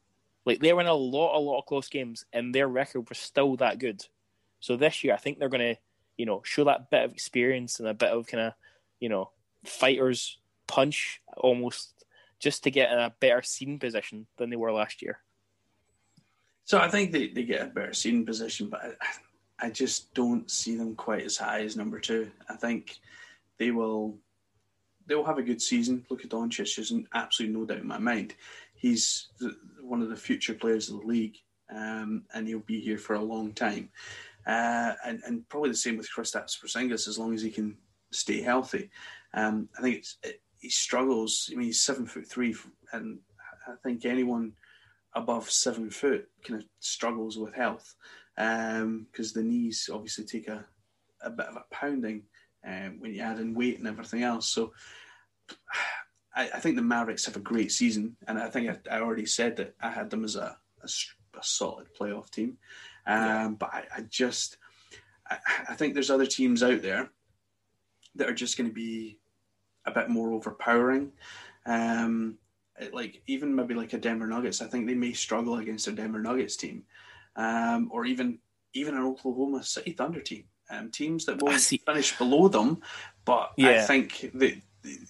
Like 0.45 0.61
they 0.61 0.73
were 0.73 0.81
in 0.81 0.87
a 0.87 0.95
lot, 0.95 1.37
a 1.37 1.41
lot 1.41 1.59
of 1.59 1.67
close 1.67 1.89
games, 1.89 2.25
and 2.33 2.55
their 2.55 2.69
record 2.69 3.09
was 3.09 3.19
still 3.19 3.57
that 3.57 3.79
good. 3.79 4.05
So 4.61 4.77
this 4.77 5.03
year, 5.03 5.15
I 5.15 5.17
think 5.17 5.39
they're 5.39 5.49
going 5.49 5.75
to, 5.75 5.81
you 6.17 6.27
know, 6.27 6.43
show 6.45 6.65
that 6.65 6.91
bit 6.91 7.05
of 7.05 7.13
experience 7.13 7.81
and 7.81 7.89
a 7.89 7.95
bit 7.95 8.11
of 8.11 8.27
kind 8.27 8.49
of, 8.49 8.53
you 9.01 9.09
know, 9.09 9.31
fighters 9.65 10.39
punch 10.67 11.21
almost 11.37 11.93
just 12.39 12.65
to 12.65 12.71
get 12.71 12.93
in 12.93 12.99
a 12.99 13.15
better 13.21 13.43
seeding 13.43 13.79
position 13.79 14.27
than 14.37 14.51
they 14.51 14.57
were 14.57 14.73
last 14.73 15.03
year. 15.03 15.19
So 16.65 16.79
I 16.79 16.89
think 16.89 17.13
they, 17.13 17.29
they 17.29 17.45
get 17.45 17.63
a 17.63 17.67
better 17.67 17.95
seeding 17.95 18.27
position, 18.27 18.69
but 18.69 18.97
I, 19.61 19.67
I 19.67 19.71
just 19.71 20.13
don't 20.15 20.51
see 20.51 20.77
them 20.77 20.95
quite 20.97 21.23
as 21.23 21.37
high 21.37 21.63
as 21.63 21.77
number 21.77 22.01
two. 22.01 22.31
I 22.49 22.57
think 22.57 22.99
they 23.59 23.71
will 23.71 24.19
they 25.07 25.15
will 25.15 25.25
have 25.25 25.39
a 25.39 25.43
good 25.43 25.63
season. 25.63 26.05
Look 26.11 26.25
at 26.25 26.31
Doncic, 26.31 26.75
there's 26.75 26.93
absolutely 27.15 27.57
no 27.57 27.65
doubt 27.65 27.79
in 27.79 27.87
my 27.87 27.99
mind. 27.99 28.35
He's 28.75 29.29
the, 29.39 29.57
one 29.81 30.03
of 30.03 30.11
the 30.11 30.17
future 30.17 30.55
players 30.55 30.91
of 30.91 31.01
the 31.01 31.07
league, 31.07 31.37
um, 31.71 32.25
and 32.35 32.47
he'll 32.47 32.59
be 32.59 32.81
here 32.81 32.99
for 32.99 33.15
a 33.15 33.23
long 33.23 33.53
time. 33.53 33.89
Uh, 34.47 34.95
and, 35.05 35.21
and 35.27 35.49
probably 35.49 35.71
the 35.71 35.77
same 35.77 35.97
with 35.97 36.09
Kristaps 36.15 36.57
Porzingis 36.63 37.09
as 37.09 37.19
long 37.19 37.35
as 37.35 37.43
he 37.43 37.51
can 37.51 37.77
stay 38.13 38.41
healthy. 38.41 38.91
Um, 39.35 39.69
I 39.77 39.83
think 39.83 40.05
it, 40.23 40.41
he 40.61 40.71
struggles. 40.71 41.51
I 41.53 41.57
mean, 41.57 41.67
he's 41.67 41.83
seven 41.83 42.07
foot 42.07 42.29
three, 42.29 42.55
and 42.93 43.19
I 43.67 43.73
think 43.83 44.05
anyone 44.05 44.53
above 45.15 45.51
seven 45.51 45.91
foot 45.91 46.29
kind 46.47 46.61
of 46.61 46.69
struggles 46.79 47.39
with 47.39 47.55
health 47.55 47.95
because 48.37 48.83
um, 48.83 49.07
the 49.35 49.43
knees 49.43 49.89
obviously 49.93 50.25
take 50.25 50.49
a, 50.49 50.65
a 51.23 51.31
bit 51.31 51.47
of 51.47 51.57
a 51.57 51.65
pounding 51.71 52.23
um, 52.67 52.97
when 52.99 53.15
you 53.15 53.23
add 53.23 53.41
in 53.41 53.55
weight 53.55 53.79
and 53.79 53.89
everything 53.89 54.23
else. 54.23 54.49
So 54.49 54.73
I, 56.35 56.51
I, 56.55 56.61
think 56.61 56.77
the 56.77 56.83
Mavericks 56.83 57.25
have 57.27 57.37
a 57.37 57.41
great 57.41 57.73
season, 57.73 58.17
and 58.29 58.39
I 58.39 58.51
think 58.51 58.69
I, 58.69 58.97
I 58.97 59.01
already 59.01 59.27
said 59.27 59.57
that 59.57 59.75
I 59.81 59.91
had 59.91 60.11
them 60.11 60.25
as 60.25 60.37
a, 60.37 60.57
a, 60.83 60.89
a 61.39 61.43
solid 61.43 61.87
playoff 61.99 62.31
team. 62.31 62.59
Um, 63.07 63.23
yeah. 63.23 63.49
But 63.59 63.71
I, 63.73 63.85
I 63.97 64.01
just 64.03 64.59
I, 65.69 65.75
think 65.75 65.95
there's 65.95 66.11
other 66.11 66.27
teams 66.27 66.63
out 66.63 66.83
there 66.83 67.11
that 68.15 68.29
are 68.29 68.35
just 68.35 68.57
going 68.57 68.69
to 68.69 68.75
be 68.75 69.19
a 69.85 69.91
bit 69.91 70.09
more 70.09 70.33
overpowering. 70.33 71.13
Um, 71.65 72.39
like 72.93 73.23
even 73.27 73.55
maybe 73.55 73.75
like 73.75 73.93
a 73.93 73.99
Denver 73.99 74.27
Nuggets, 74.27 74.61
I 74.61 74.67
think 74.67 74.87
they 74.87 74.95
may 74.95 75.13
struggle 75.13 75.57
against 75.57 75.89
a 75.89 75.93
Denver 75.93 76.21
Nuggets 76.21 76.57
team, 76.57 76.85
um, 77.37 77.89
or 77.91 78.05
even 78.05 78.39
even 78.75 78.95
an 78.95 79.03
Oklahoma 79.03 79.63
City 79.63 79.93
Thunder 79.93 80.21
team. 80.21 80.45
Um, 80.69 80.91
teams 80.91 81.25
that 81.27 81.41
will 81.41 81.53
finish 81.53 82.19
below 82.19 82.49
them, 82.49 82.83
but 83.25 83.53
yeah. 83.57 83.83
I 83.83 83.87
think 83.87 84.31
that 84.35 84.61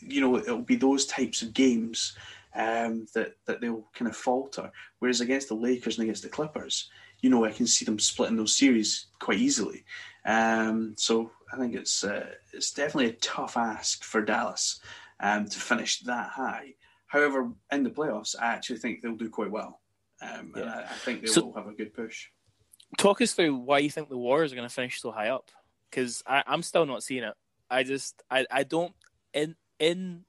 you 0.01 0.21
know 0.21 0.37
it'll 0.37 0.59
be 0.59 0.77
those 0.77 1.07
types 1.07 1.43
of 1.43 1.55
games 1.55 2.15
um, 2.55 3.07
that 3.15 3.37
that 3.47 3.61
they'll 3.61 3.89
kind 3.95 4.09
of 4.09 4.17
falter. 4.17 4.71
Whereas 4.99 5.21
against 5.21 5.49
the 5.49 5.55
Lakers 5.55 5.99
and 5.99 6.05
against 6.05 6.23
the 6.23 6.29
Clippers, 6.29 6.91
you 7.27 7.31
know 7.31 7.45
I 7.45 7.51
can 7.51 7.67
see 7.67 7.85
them 7.85 7.99
splitting 7.99 8.37
those 8.37 8.57
series 8.57 9.09
quite 9.19 9.39
easily. 9.39 9.85
Um, 10.25 10.95
so 10.97 11.33
I 11.53 11.57
think 11.57 11.75
it's 11.75 12.05
uh, 12.05 12.27
it's 12.53 12.71
definitely 12.73 13.11
a 13.11 13.15
tough 13.15 13.57
ask 13.57 14.05
for 14.05 14.23
Dallas 14.23 14.79
um, 15.19 15.47
to 15.49 15.59
finish 15.59 15.99
that 16.03 16.31
high. 16.31 16.75
However, 17.09 17.51
in 17.73 17.83
the 17.83 17.91
playoffs, 17.91 18.37
I 18.41 18.53
actually 18.53 18.79
think 18.79 19.03
they'll 19.03 19.17
do 19.17 19.29
quite 19.29 19.51
well. 19.51 19.81
Um, 20.23 20.53
yeah. 20.57 20.63
I, 20.67 20.81
I, 20.83 20.95
think 20.95 21.23
they 21.23 21.27
so, 21.27 21.47
will 21.47 21.55
have 21.55 21.67
a 21.67 21.73
good 21.73 21.93
push. 21.95 22.29
Talk 22.97 23.21
us 23.21 23.33
through 23.33 23.57
why 23.57 23.79
you 23.81 23.91
think 23.91 24.09
the 24.09 24.17
Warriors 24.17 24.53
are 24.53 24.57
going 24.57 24.69
to 24.69 24.73
finish 24.73 25.01
so 25.01 25.11
high 25.11 25.31
up, 25.31 25.51
because 25.91 26.23
I'm 26.29 26.63
still 26.63 26.87
not 26.87 27.03
seeing 27.03 27.25
it. 27.25 27.35
I 27.69 27.83
just 27.83 28.23
I, 28.31 28.47
I 28.53 28.63
don't 28.63 28.95
in 29.35 29.57
in 29.81 30.27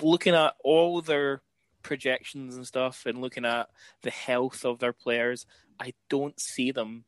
looking 0.00 0.34
at 0.34 0.54
all 0.64 1.02
their 1.02 1.42
projections 1.86 2.56
and 2.56 2.66
stuff 2.66 3.06
and 3.06 3.20
looking 3.20 3.44
at 3.44 3.68
the 4.02 4.10
health 4.10 4.64
of 4.64 4.80
their 4.80 4.92
players, 4.92 5.46
I 5.80 5.94
don't 6.08 6.38
see 6.40 6.70
them 6.70 7.04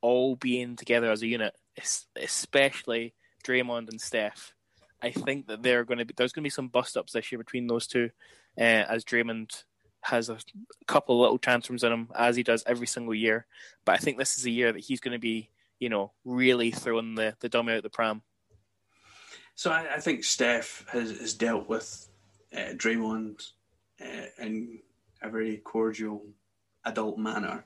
all 0.00 0.36
being 0.36 0.76
together 0.76 1.10
as 1.10 1.22
a 1.22 1.26
unit, 1.26 1.54
especially 2.16 3.14
Draymond 3.44 3.88
and 3.88 4.00
Steph. 4.00 4.54
I 5.02 5.10
think 5.10 5.46
that 5.46 5.62
they're 5.62 5.84
going 5.84 5.98
to 5.98 6.04
be 6.04 6.14
there's 6.16 6.32
going 6.32 6.42
to 6.42 6.46
be 6.46 6.50
some 6.50 6.68
bust 6.68 6.96
ups 6.96 7.12
this 7.12 7.32
year 7.32 7.38
between 7.38 7.66
those 7.66 7.86
two, 7.86 8.10
uh, 8.58 8.84
as 8.88 9.04
Draymond 9.04 9.64
has 10.02 10.28
a 10.28 10.38
couple 10.86 11.16
of 11.16 11.20
little 11.20 11.38
tantrums 11.38 11.84
in 11.84 11.92
him 11.92 12.08
as 12.14 12.36
he 12.36 12.42
does 12.42 12.64
every 12.66 12.86
single 12.86 13.14
year. 13.14 13.46
But 13.84 13.92
I 13.92 13.98
think 13.98 14.18
this 14.18 14.38
is 14.38 14.46
a 14.46 14.50
year 14.50 14.72
that 14.72 14.80
he's 14.84 15.00
going 15.00 15.12
to 15.12 15.18
be, 15.18 15.50
you 15.78 15.88
know, 15.88 16.12
really 16.24 16.70
throwing 16.70 17.14
the 17.14 17.34
the 17.40 17.48
dummy 17.48 17.74
out 17.74 17.82
the 17.82 17.90
pram. 17.90 18.22
So 19.54 19.70
I, 19.70 19.96
I 19.96 20.00
think 20.00 20.24
Steph 20.24 20.86
has, 20.90 21.18
has 21.18 21.34
dealt 21.34 21.68
with 21.68 22.08
uh, 22.54 22.72
Draymond 22.74 23.42
uh, 24.00 24.26
in 24.38 24.80
a 25.22 25.28
very 25.28 25.58
cordial 25.58 26.24
adult 26.84 27.18
manner, 27.18 27.64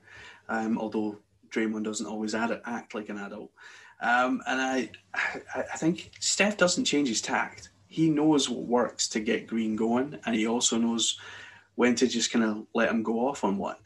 um, 0.49 0.77
although 0.77 1.17
Draymond 1.49 1.83
doesn't 1.83 2.07
always 2.07 2.35
act 2.35 2.93
like 2.95 3.09
an 3.09 3.17
adult. 3.17 3.51
Um, 4.01 4.41
and 4.47 4.61
I, 4.61 4.89
I 5.55 5.77
think 5.77 6.11
Steph 6.19 6.57
doesn't 6.57 6.85
change 6.85 7.07
his 7.07 7.21
tact. 7.21 7.69
He 7.87 8.09
knows 8.09 8.49
what 8.49 8.65
works 8.65 9.07
to 9.09 9.19
get 9.19 9.47
Green 9.47 9.75
going, 9.75 10.19
and 10.25 10.35
he 10.35 10.47
also 10.47 10.77
knows 10.77 11.17
when 11.75 11.95
to 11.95 12.07
just 12.07 12.31
kind 12.31 12.43
of 12.43 12.65
let 12.73 12.89
him 12.89 13.03
go 13.03 13.27
off 13.27 13.43
on 13.43 13.57
one. 13.57 13.77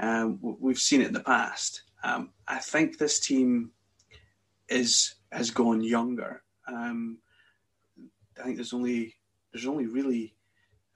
Um, 0.00 0.38
we've 0.40 0.78
seen 0.78 1.00
it 1.02 1.08
in 1.08 1.12
the 1.12 1.20
past. 1.20 1.82
Um, 2.02 2.30
I 2.46 2.58
think 2.58 2.96
this 2.96 3.20
team 3.20 3.72
is 4.68 5.16
has 5.32 5.50
gone 5.50 5.82
younger. 5.82 6.42
Um, 6.66 7.18
I 8.38 8.44
think 8.44 8.56
there's 8.56 8.72
only 8.72 9.16
there's 9.52 9.66
only 9.66 9.86
really 9.86 10.34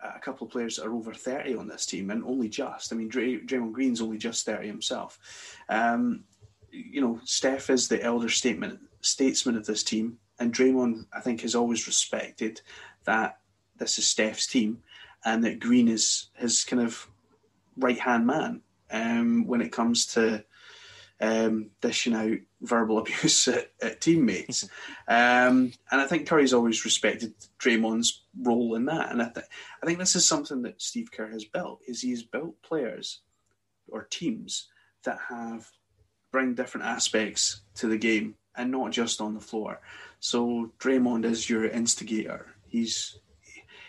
a 0.03 0.19
couple 0.19 0.47
of 0.47 0.53
players 0.53 0.77
that 0.77 0.87
are 0.87 0.95
over 0.95 1.15
30 1.15 1.57
on 1.57 1.69
this 1.69 1.87
team, 1.87 2.11
and 2.11 2.25
only 2.25 2.49
just. 2.49 2.93
I 2.93 2.97
mean, 2.97 3.09
Dray- 3.09 3.41
Draymond 3.41 3.73
Green's 3.73 4.01
only 4.01 4.19
just 4.19 4.45
30 4.45 4.67
himself. 4.67 5.19
Um, 5.69 6.25
you 6.71 7.01
know, 7.01 7.21
Steph 7.25 7.71
is 7.71 7.89
the 7.89 8.03
elder 8.03 8.29
statement, 8.29 8.81
statesman 9.01 9.57
of 9.57 9.67
this 9.67 9.83
team, 9.83 10.19
and 10.39 10.53
Draymond, 10.53 11.07
I 11.13 11.21
think, 11.21 11.43
has 11.43 11.55
always 11.55 11.87
respected 11.87 12.61
that 13.05 13.39
this 13.77 13.99
is 13.99 14.09
Steph's 14.09 14.47
team, 14.47 14.83
and 15.25 15.45
that 15.45 15.61
Green 15.61 15.89
is 15.89 16.31
his 16.35 16.65
kind 16.65 16.83
of 16.83 17.09
right 17.77 17.99
hand 17.99 18.27
man 18.27 18.63
um, 18.91 19.47
when 19.47 19.61
it 19.61 19.73
comes 19.73 20.07
to 20.07 20.45
um, 21.23 21.71
dishing 21.81 22.15
out 22.15 22.39
verbal 22.61 22.99
abuse 22.99 23.49
at, 23.49 23.71
at 23.81 24.01
teammates. 24.01 24.69
um, 25.09 25.73
and 25.91 26.01
I 26.01 26.07
think 26.07 26.27
Curry's 26.27 26.53
always 26.53 26.85
respected 26.85 27.33
Draymond's 27.59 28.25
role 28.39 28.75
in 28.75 28.87
that. 28.87 29.13
And 29.13 29.23
I, 29.23 29.29
th- 29.29 29.47
I 29.83 29.87
think 29.87 29.99
this 29.99 30.17
is 30.17 30.27
something 30.27 30.63
that 30.63 30.83
Steve 30.83 31.11
Kerr 31.13 31.29
has 31.29 31.45
built, 31.45 31.81
is 31.87 32.03
he's 32.03 32.25
built 32.25 32.61
players 32.63 33.21
or 33.89 34.03
teams 34.05 34.69
that 35.05 35.19
have 35.29 35.71
bring 36.33 36.55
different 36.55 36.87
aspects 36.87 37.61
to 37.77 37.87
the 37.87 37.99
game 37.99 38.35
and 38.57 38.71
not 38.71 38.91
just 38.91 39.21
on 39.21 39.35
the 39.35 39.41
floor. 39.41 39.81
So 40.19 40.73
Draymond 40.79 41.25
is 41.25 41.49
your 41.49 41.67
instigator. 41.67 42.47
He's 42.67 43.19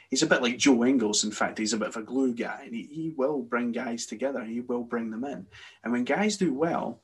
he's 0.09 0.23
a 0.23 0.27
bit 0.27 0.41
like 0.41 0.57
Joe 0.57 0.84
Ingles. 0.86 1.23
In 1.23 1.31
fact, 1.31 1.57
he's 1.57 1.73
a 1.73 1.77
bit 1.77 1.88
of 1.88 1.97
a 1.97 2.03
glue 2.03 2.34
guy, 2.34 2.63
and 2.65 2.75
he, 2.75 2.84
he 2.84 3.13
will 3.15 3.41
bring 3.41 3.71
guys 3.71 4.05
together. 4.05 4.43
He 4.43 4.59
will 4.59 4.84
bring 4.84 5.09
them 5.09 5.23
in. 5.23 5.47
And 5.84 5.93
when 5.93 6.03
guys 6.03 6.38
do 6.38 6.53
well, 6.53 7.01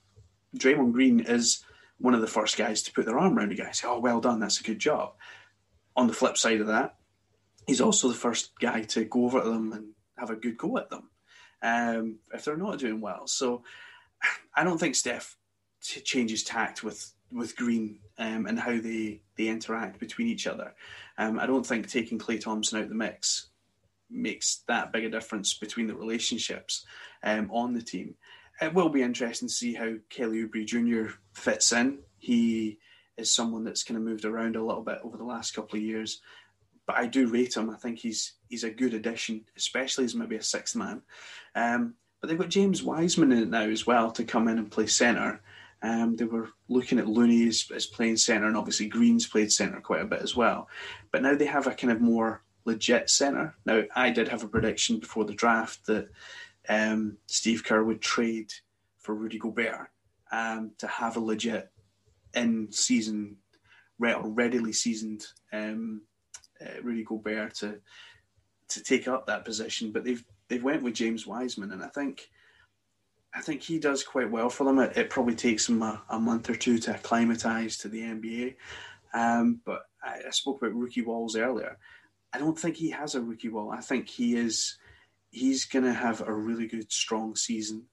Draymond 0.57 0.93
Green 0.93 1.19
is 1.19 1.63
one 1.99 2.13
of 2.13 2.21
the 2.21 2.27
first 2.27 2.57
guys 2.57 2.81
to 2.83 2.91
put 2.91 3.05
their 3.05 3.19
arm 3.19 3.37
around 3.37 3.51
a 3.51 3.55
guy. 3.55 3.71
Say, 3.71 3.87
"Oh, 3.87 3.99
well 3.99 4.21
done, 4.21 4.39
that's 4.39 4.59
a 4.59 4.63
good 4.63 4.79
job." 4.79 5.13
On 5.95 6.07
the 6.07 6.13
flip 6.13 6.37
side 6.37 6.61
of 6.61 6.67
that, 6.67 6.95
he's 7.67 7.81
also 7.81 8.07
the 8.07 8.13
first 8.13 8.57
guy 8.59 8.83
to 8.83 9.05
go 9.05 9.25
over 9.25 9.41
to 9.41 9.49
them 9.49 9.73
and 9.73 9.89
have 10.17 10.29
a 10.29 10.35
good 10.35 10.57
go 10.57 10.77
at 10.77 10.89
them 10.89 11.09
um, 11.61 12.19
if 12.33 12.45
they're 12.45 12.57
not 12.57 12.79
doing 12.79 13.01
well. 13.01 13.27
So 13.27 13.63
I 14.55 14.63
don't 14.63 14.77
think 14.77 14.95
Steph 14.95 15.37
changes 15.81 16.43
tact 16.43 16.83
with 16.83 17.13
with 17.31 17.55
Green 17.55 17.99
um, 18.17 18.47
and 18.47 18.59
how 18.59 18.79
they 18.79 19.21
they 19.35 19.47
interact 19.47 19.99
between 19.99 20.27
each 20.27 20.47
other. 20.47 20.73
Um, 21.17 21.39
I 21.39 21.45
don't 21.45 21.65
think 21.65 21.87
taking 21.87 22.19
Klay 22.19 22.41
Thompson 22.41 22.81
out 22.81 22.89
the 22.89 22.95
mix 22.95 23.47
makes 24.09 24.63
that 24.67 24.91
big 24.91 25.05
a 25.05 25.09
difference 25.09 25.53
between 25.53 25.87
the 25.87 25.95
relationships 25.95 26.85
um, 27.23 27.49
on 27.51 27.73
the 27.73 27.81
team. 27.81 28.15
It 28.61 28.73
will 28.73 28.89
be 28.89 29.01
interesting 29.01 29.47
to 29.47 29.53
see 29.53 29.73
how 29.73 29.95
Kelly 30.09 30.45
Oubre 30.45 30.65
Jr. 30.65 31.13
fits 31.33 31.71
in. 31.71 31.99
He 32.17 32.77
is 33.17 33.33
someone 33.33 33.63
that's 33.63 33.83
kind 33.83 33.97
of 33.97 34.03
moved 34.03 34.25
around 34.25 34.55
a 34.55 34.63
little 34.63 34.83
bit 34.83 34.99
over 35.03 35.17
the 35.17 35.23
last 35.23 35.53
couple 35.53 35.77
of 35.77 35.83
years, 35.83 36.21
but 36.85 36.95
I 36.95 37.05
do 37.05 37.27
rate 37.27 37.55
him. 37.55 37.69
I 37.69 37.75
think 37.75 37.99
he's 37.99 38.33
he's 38.49 38.63
a 38.63 38.71
good 38.71 38.93
addition, 38.93 39.45
especially 39.55 40.05
as 40.05 40.15
maybe 40.15 40.35
a 40.35 40.43
sixth 40.43 40.75
man. 40.75 41.01
Um, 41.55 41.95
but 42.19 42.27
they've 42.27 42.39
got 42.39 42.49
James 42.49 42.83
Wiseman 42.83 43.31
in 43.31 43.43
it 43.43 43.49
now 43.49 43.69
as 43.69 43.87
well 43.87 44.11
to 44.11 44.23
come 44.23 44.47
in 44.47 44.57
and 44.57 44.71
play 44.71 44.87
centre. 44.87 45.41
Um, 45.81 46.17
they 46.17 46.25
were 46.25 46.49
looking 46.67 46.99
at 46.99 47.07
Looney 47.07 47.47
as, 47.47 47.65
as 47.73 47.85
playing 47.85 48.17
centre, 48.17 48.47
and 48.47 48.57
obviously 48.57 48.87
Green's 48.87 49.27
played 49.27 49.51
centre 49.51 49.79
quite 49.79 50.01
a 50.01 50.05
bit 50.05 50.21
as 50.21 50.35
well. 50.35 50.67
But 51.11 51.21
now 51.21 51.35
they 51.35 51.45
have 51.45 51.67
a 51.67 51.73
kind 51.73 51.93
of 51.93 52.01
more 52.01 52.41
legit 52.65 53.09
centre. 53.09 53.55
Now, 53.65 53.83
I 53.95 54.09
did 54.09 54.27
have 54.27 54.43
a 54.43 54.47
prediction 54.47 54.99
before 54.99 55.23
the 55.23 55.33
draft 55.33 55.85
that 55.85 56.09
um, 56.69 57.17
Steve 57.27 57.63
Kerr 57.63 57.83
would 57.83 58.01
trade 58.01 58.53
for 58.99 59.15
Rudy 59.15 59.39
Gobert 59.39 59.89
um, 60.31 60.71
to 60.77 60.87
have 60.87 61.17
a 61.17 61.19
legit 61.19 61.69
in 62.35 62.71
season, 62.71 63.37
readily 63.97 64.71
seasoned 64.71 65.25
um, 65.51 66.03
uh, 66.61 66.81
Rudy 66.81 67.03
Gobert 67.03 67.55
to 67.55 67.79
to 68.69 68.83
take 68.83 69.07
up 69.07 69.25
that 69.25 69.45
position. 69.45 69.91
But 69.91 70.03
they've 70.03 70.23
they've 70.47 70.63
went 70.63 70.83
with 70.83 70.93
James 70.93 71.25
Wiseman, 71.25 71.71
and 71.71 71.83
I 71.83 71.87
think 71.87 72.29
I 73.33 73.41
think 73.41 73.63
he 73.63 73.79
does 73.79 74.03
quite 74.03 74.29
well 74.29 74.49
for 74.49 74.63
them. 74.63 74.79
It, 74.79 74.95
it 74.95 75.09
probably 75.09 75.35
takes 75.35 75.67
him 75.67 75.81
a, 75.81 76.01
a, 76.09 76.19
month 76.19 76.49
or 76.49 76.55
two 76.55 76.77
to 76.79 76.91
acclimatise 76.91 77.77
to 77.79 77.87
the 77.87 78.01
NBA. 78.01 78.55
Um, 79.13 79.61
but 79.65 79.83
I, 80.03 80.21
I, 80.27 80.29
spoke 80.31 80.61
about 80.61 80.75
rookie 80.75 81.01
walls 81.01 81.35
earlier. 81.35 81.77
I 82.33 82.37
don't 82.37 82.57
think 82.57 82.75
he 82.75 82.91
has 82.91 83.15
a 83.15 83.21
rookie 83.21 83.49
wall. 83.49 83.71
I 83.71 83.81
think 83.81 84.07
he 84.07 84.35
is 84.35 84.77
he's 85.31 85.65
going 85.65 85.85
to 85.85 85.93
have 85.93 86.21
a 86.21 86.33
really 86.33 86.67
good, 86.67 86.91
strong 86.91 87.35
season. 87.35 87.85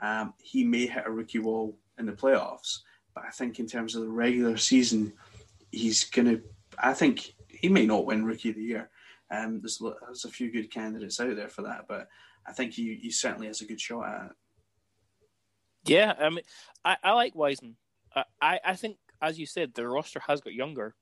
Um, 0.00 0.34
he 0.38 0.64
may 0.64 0.86
hit 0.86 1.04
a 1.06 1.10
rookie 1.10 1.38
wall 1.38 1.78
in 1.98 2.06
the 2.06 2.12
playoffs, 2.12 2.78
but 3.14 3.24
I 3.24 3.30
think 3.30 3.58
in 3.58 3.66
terms 3.66 3.94
of 3.94 4.02
the 4.02 4.08
regular 4.08 4.56
season, 4.56 5.12
he's 5.70 6.04
going 6.04 6.26
to. 6.26 6.42
I 6.78 6.94
think 6.94 7.34
he 7.48 7.68
may 7.68 7.86
not 7.86 8.06
win 8.06 8.24
rookie 8.24 8.50
of 8.50 8.56
the 8.56 8.62
year. 8.62 8.90
Um, 9.30 9.60
there's, 9.60 9.78
there's 9.78 10.24
a 10.24 10.30
few 10.30 10.50
good 10.50 10.70
candidates 10.70 11.20
out 11.20 11.36
there 11.36 11.48
for 11.48 11.62
that, 11.62 11.86
but 11.88 12.08
I 12.46 12.52
think 12.52 12.72
he, 12.72 12.98
he 13.00 13.10
certainly 13.10 13.46
has 13.46 13.60
a 13.60 13.66
good 13.66 13.80
shot 13.80 14.06
at 14.06 14.26
it. 14.26 14.32
Yeah, 15.84 16.14
I 16.18 16.28
mean, 16.28 16.44
I, 16.84 16.96
I 17.02 17.12
like 17.12 17.34
Wiseman. 17.34 17.76
I, 18.40 18.60
I 18.64 18.76
think, 18.76 18.98
as 19.20 19.38
you 19.38 19.46
said, 19.46 19.72
the 19.74 19.88
roster 19.88 20.20
has 20.26 20.40
got 20.40 20.52
younger, 20.52 20.94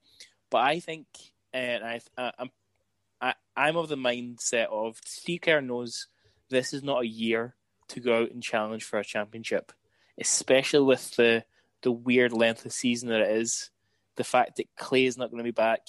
but 0.50 0.58
I 0.58 0.80
think, 0.80 1.06
and 1.52 1.82
I, 1.84 2.00
I'm, 2.16 2.50
I, 3.20 3.34
I'm 3.56 3.76
of 3.76 3.88
the 3.88 3.96
mindset 3.96 4.66
of 4.66 4.98
Steve 5.04 5.42
Kerr 5.42 5.60
knows 5.60 6.06
this 6.48 6.72
is 6.72 6.82
not 6.82 7.02
a 7.02 7.08
year 7.08 7.54
to 7.88 8.00
go 8.00 8.22
out 8.22 8.30
and 8.30 8.42
challenge 8.42 8.84
for 8.84 8.98
a 8.98 9.04
championship, 9.04 9.72
especially 10.18 10.84
with 10.84 11.10
the 11.16 11.44
the 11.82 11.92
weird 11.92 12.32
length 12.32 12.66
of 12.66 12.72
season 12.72 13.08
that 13.08 13.20
it 13.20 13.30
is. 13.30 13.70
The 14.16 14.24
fact 14.24 14.56
that 14.56 14.74
Klay 14.78 15.06
is 15.06 15.16
not 15.16 15.30
going 15.30 15.38
to 15.38 15.44
be 15.44 15.50
back, 15.50 15.80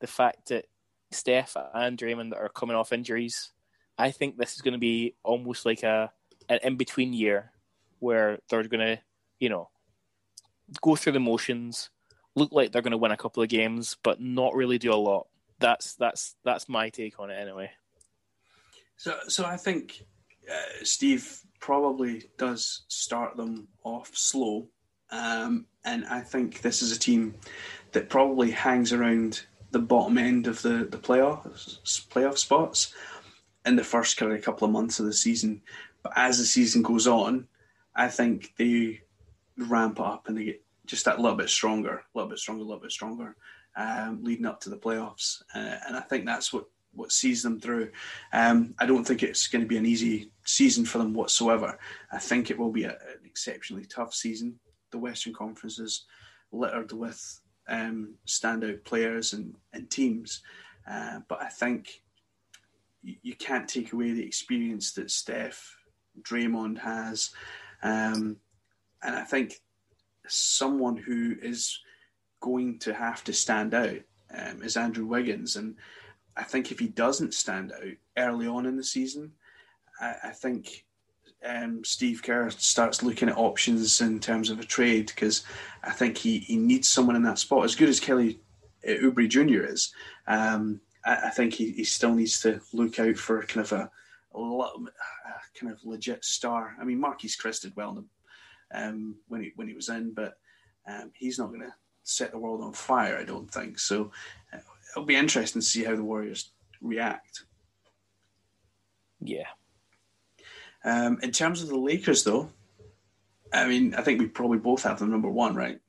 the 0.00 0.06
fact 0.06 0.48
that 0.48 0.66
Steph 1.10 1.56
and 1.74 1.98
Draymond 1.98 2.34
are 2.34 2.48
coming 2.48 2.76
off 2.76 2.92
injuries. 2.92 3.52
I 3.98 4.10
think 4.10 4.36
this 4.36 4.54
is 4.54 4.62
going 4.62 4.72
to 4.72 4.78
be 4.78 5.14
almost 5.22 5.64
like 5.64 5.82
a 5.82 6.10
an 6.48 6.58
in 6.62 6.76
between 6.76 7.12
year 7.12 7.52
where 8.00 8.38
they're 8.48 8.64
going 8.64 8.96
to, 8.96 9.02
you 9.38 9.48
know, 9.48 9.70
go 10.82 10.96
through 10.96 11.12
the 11.12 11.20
motions, 11.20 11.90
look 12.34 12.52
like 12.52 12.72
they're 12.72 12.82
going 12.82 12.92
to 12.92 12.98
win 12.98 13.12
a 13.12 13.16
couple 13.16 13.42
of 13.42 13.48
games, 13.48 13.96
but 14.02 14.20
not 14.20 14.54
really 14.54 14.78
do 14.78 14.92
a 14.92 14.96
lot. 14.96 15.26
That's 15.60 15.94
that's 15.94 16.36
that's 16.44 16.68
my 16.68 16.90
take 16.90 17.18
on 17.20 17.30
it 17.30 17.40
anyway. 17.40 17.70
So 18.96 19.16
so 19.28 19.44
I 19.44 19.56
think 19.56 20.04
uh, 20.50 20.84
Steve 20.84 21.40
probably 21.60 22.24
does 22.38 22.84
start 22.88 23.36
them 23.36 23.68
off 23.82 24.10
slow, 24.14 24.68
um, 25.10 25.66
and 25.84 26.04
I 26.06 26.20
think 26.20 26.60
this 26.60 26.82
is 26.82 26.92
a 26.92 26.98
team 26.98 27.34
that 27.92 28.08
probably 28.08 28.50
hangs 28.50 28.92
around 28.92 29.46
the 29.70 29.78
bottom 29.78 30.18
end 30.18 30.46
of 30.46 30.62
the 30.62 30.86
the 30.90 30.98
playoffs 30.98 31.80
playoff 32.08 32.38
spots 32.38 32.94
in 33.66 33.76
the 33.76 33.84
first 33.84 34.16
kind 34.16 34.32
of 34.32 34.42
couple 34.42 34.66
of 34.66 34.72
months 34.72 35.00
of 35.00 35.06
the 35.06 35.12
season. 35.12 35.62
But 36.02 36.12
as 36.16 36.38
the 36.38 36.44
season 36.44 36.82
goes 36.82 37.06
on, 37.06 37.48
I 37.94 38.08
think 38.08 38.52
they 38.56 39.00
ramp 39.56 40.00
up 40.00 40.28
and 40.28 40.36
they 40.36 40.44
get 40.44 40.64
just 40.86 41.06
that 41.06 41.18
little 41.18 41.36
bit 41.36 41.48
stronger, 41.48 41.94
a 41.96 42.02
little 42.18 42.28
bit 42.28 42.38
stronger, 42.38 42.62
a 42.62 42.66
little 42.66 42.82
bit 42.82 42.92
stronger, 42.92 43.36
um, 43.76 44.20
leading 44.22 44.46
up 44.46 44.60
to 44.60 44.70
the 44.70 44.76
playoffs. 44.76 45.42
Uh, 45.54 45.76
and 45.86 45.96
I 45.96 46.00
think 46.00 46.26
that's 46.26 46.52
what, 46.52 46.66
what 46.92 47.12
sees 47.12 47.42
them 47.42 47.60
through. 47.60 47.90
Um, 48.32 48.74
I 48.78 48.86
don't 48.86 49.04
think 49.04 49.22
it's 49.22 49.48
going 49.48 49.62
to 49.62 49.68
be 49.68 49.76
an 49.76 49.86
easy 49.86 50.30
season 50.44 50.84
for 50.84 50.98
them 50.98 51.14
whatsoever. 51.14 51.78
I 52.12 52.18
think 52.18 52.50
it 52.50 52.58
will 52.58 52.72
be 52.72 52.84
a, 52.84 52.90
an 52.90 53.24
exceptionally 53.24 53.86
tough 53.86 54.14
season. 54.14 54.58
The 54.90 54.98
Western 54.98 55.32
Conference 55.32 55.78
is 55.78 56.04
littered 56.52 56.92
with 56.92 57.40
um, 57.68 58.14
standout 58.26 58.84
players 58.84 59.32
and, 59.32 59.54
and 59.72 59.90
teams. 59.90 60.42
Uh, 60.88 61.20
but 61.28 61.42
I 61.42 61.48
think 61.48 62.02
you, 63.02 63.34
can't 63.34 63.68
take 63.68 63.92
away 63.92 64.12
the 64.12 64.24
experience 64.24 64.92
that 64.92 65.10
Steph, 65.10 65.76
Draymond 66.22 66.78
has. 66.78 67.30
Um, 67.82 68.36
and 69.02 69.14
I 69.14 69.22
think 69.22 69.60
someone 70.26 70.96
who 70.96 71.36
is 71.42 71.78
going 72.44 72.78
to 72.78 72.92
have 72.92 73.24
to 73.24 73.32
stand 73.32 73.72
out 73.72 73.96
um, 74.36 74.62
is 74.62 74.76
Andrew 74.76 75.06
Wiggins. 75.06 75.56
And 75.56 75.76
I 76.36 76.42
think 76.42 76.70
if 76.70 76.78
he 76.78 76.88
doesn't 76.88 77.32
stand 77.32 77.72
out 77.72 77.96
early 78.18 78.46
on 78.46 78.66
in 78.66 78.76
the 78.76 78.84
season, 78.84 79.32
I, 79.98 80.14
I 80.24 80.30
think 80.30 80.84
um, 81.42 81.82
Steve 81.84 82.22
Kerr 82.22 82.50
starts 82.50 83.02
looking 83.02 83.30
at 83.30 83.38
options 83.38 84.02
in 84.02 84.20
terms 84.20 84.50
of 84.50 84.60
a 84.60 84.64
trade 84.64 85.06
because 85.06 85.42
I 85.82 85.92
think 85.92 86.18
he, 86.18 86.38
he 86.38 86.58
needs 86.58 86.86
someone 86.86 87.16
in 87.16 87.22
that 87.22 87.38
spot. 87.38 87.64
As 87.64 87.74
good 87.74 87.88
as 87.88 87.98
Kelly 87.98 88.40
uh, 88.86 88.92
Oubre 88.92 89.26
Jr. 89.26 89.64
is, 89.64 89.94
um, 90.26 90.82
I, 91.06 91.28
I, 91.28 91.30
think 91.30 91.54
he, 91.54 91.72
he 91.72 91.84
still 91.84 92.14
needs 92.14 92.42
to 92.42 92.60
look 92.74 92.98
out 92.98 93.16
for 93.16 93.42
kind 93.44 93.64
of 93.64 93.72
a, 93.72 93.90
a 94.34 94.68
kind 95.58 95.72
of 95.72 95.82
legit 95.82 96.26
star. 96.26 96.76
I 96.78 96.84
mean, 96.84 97.00
Marquese 97.00 97.40
Chriss 97.40 97.62
did 97.62 97.74
well 97.74 98.04
um, 98.74 99.16
when 99.28 99.42
he 99.42 99.52
when 99.56 99.66
he 99.68 99.74
was 99.74 99.88
in, 99.88 100.12
but 100.12 100.34
um, 100.86 101.10
he's 101.14 101.38
not 101.38 101.48
going 101.48 101.62
to 101.62 101.74
set 102.04 102.30
the 102.30 102.38
world 102.38 102.62
on 102.62 102.72
fire. 102.72 103.18
I 103.18 103.24
don't 103.24 103.50
think 103.50 103.78
so. 103.78 104.12
Uh, 104.52 104.58
it'll 104.92 105.04
be 105.04 105.16
interesting 105.16 105.60
to 105.60 105.66
see 105.66 105.82
how 105.82 105.96
the 105.96 106.04
Warriors 106.04 106.52
react. 106.80 107.44
Yeah. 109.20 109.48
Um, 110.84 111.18
in 111.22 111.32
terms 111.32 111.62
of 111.62 111.68
the 111.68 111.78
Lakers, 111.78 112.24
though, 112.24 112.50
I 113.52 113.66
mean, 113.66 113.94
I 113.94 114.02
think 114.02 114.20
we 114.20 114.26
probably 114.26 114.58
both 114.58 114.82
have 114.82 114.98
them 114.98 115.10
number 115.10 115.30
one, 115.30 115.54
right? 115.54 115.80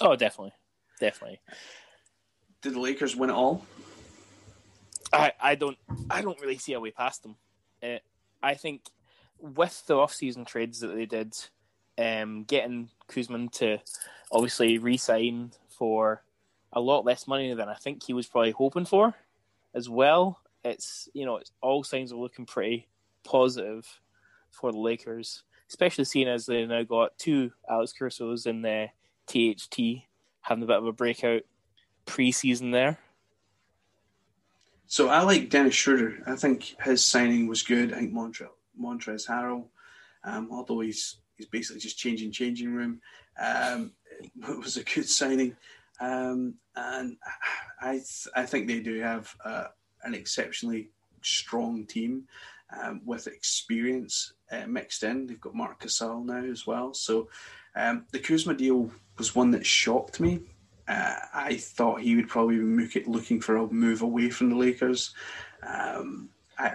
Oh, 0.00 0.16
definitely, 0.16 0.52
definitely. 0.98 1.40
Did 2.62 2.74
the 2.74 2.80
Lakers 2.80 3.14
win 3.14 3.30
it 3.30 3.34
all? 3.34 3.64
I, 5.12 5.32
I 5.40 5.54
don't 5.54 5.78
I 6.10 6.22
don't 6.22 6.40
really 6.40 6.58
see 6.58 6.72
a 6.72 6.80
way 6.80 6.90
past 6.90 7.22
them. 7.22 7.36
Uh, 7.80 7.98
I 8.42 8.54
think 8.54 8.82
with 9.38 9.86
the 9.86 9.96
off-season 9.96 10.44
trades 10.44 10.80
that 10.80 10.94
they 10.94 11.06
did, 11.06 11.36
um, 11.98 12.44
getting 12.44 12.90
Kuzma 13.08 13.48
to 13.52 13.78
obviously 14.30 14.78
re-sign 14.78 15.52
for 15.68 16.22
a 16.72 16.80
lot 16.80 17.04
less 17.04 17.26
money 17.26 17.54
than 17.54 17.68
I 17.68 17.74
think 17.74 18.02
he 18.02 18.12
was 18.12 18.26
probably 18.26 18.50
hoping 18.50 18.84
for, 18.84 19.14
as 19.74 19.88
well. 19.88 20.40
It's 20.64 21.08
you 21.12 21.26
know 21.26 21.36
it's 21.36 21.52
all 21.60 21.84
signs 21.84 22.12
are 22.12 22.16
looking 22.16 22.46
pretty 22.46 22.88
positive 23.22 23.86
for 24.50 24.72
the 24.72 24.78
Lakers, 24.78 25.42
especially 25.68 26.04
seeing 26.04 26.28
as 26.28 26.46
they 26.46 26.64
now 26.64 26.82
got 26.82 27.18
two 27.18 27.52
Alex 27.68 27.92
Caruso's 27.92 28.46
in 28.46 28.62
the 28.62 28.88
THT 29.26 30.04
having 30.40 30.64
a 30.64 30.66
bit 30.66 30.76
of 30.76 30.86
a 30.86 30.92
breakout 30.92 31.42
preseason 32.06 32.72
there. 32.72 32.98
So 34.86 35.08
I 35.08 35.22
like 35.22 35.50
Dennis 35.50 35.74
Schroeder. 35.74 36.22
I 36.26 36.36
think 36.36 36.76
his 36.82 37.04
signing 37.04 37.46
was 37.46 37.62
good. 37.62 37.92
I 37.92 37.98
think 37.98 38.12
Montre- 38.12 38.50
Montrezl 38.80 39.28
Harrell, 39.28 39.64
um, 40.24 40.48
although 40.50 40.80
he's 40.80 41.16
he's 41.36 41.46
basically 41.46 41.80
just 41.80 41.98
changing 41.98 42.32
changing 42.32 42.72
room, 42.72 43.00
um, 43.40 43.92
it 44.20 44.58
was 44.58 44.76
a 44.76 44.84
good 44.84 45.08
signing. 45.08 45.56
Um, 46.00 46.54
and 46.76 47.16
I 47.80 47.92
th- 47.92 48.28
I 48.34 48.44
think 48.44 48.66
they 48.66 48.80
do 48.80 49.00
have 49.00 49.34
uh, 49.44 49.66
an 50.02 50.14
exceptionally 50.14 50.90
strong 51.22 51.86
team 51.86 52.24
um, 52.80 53.00
with 53.04 53.26
experience 53.26 54.32
uh, 54.50 54.66
mixed 54.66 55.02
in. 55.02 55.26
They've 55.26 55.40
got 55.40 55.54
Marc 55.54 55.82
Gasol 55.82 56.24
now 56.24 56.44
as 56.44 56.66
well. 56.66 56.94
So 56.94 57.28
um, 57.76 58.06
the 58.10 58.18
Kuzma 58.18 58.54
deal 58.54 58.90
was 59.18 59.34
one 59.34 59.52
that 59.52 59.64
shocked 59.64 60.20
me 60.20 60.40
uh, 60.86 61.14
I 61.32 61.56
thought 61.56 62.00
he 62.00 62.16
would 62.16 62.28
probably 62.28 62.58
be 62.58 63.04
looking 63.06 63.40
for 63.40 63.56
a 63.56 63.66
move 63.72 64.02
away 64.02 64.30
from 64.30 64.50
the 64.50 64.56
Lakers. 64.56 65.14
Um, 65.66 66.28
I, 66.58 66.72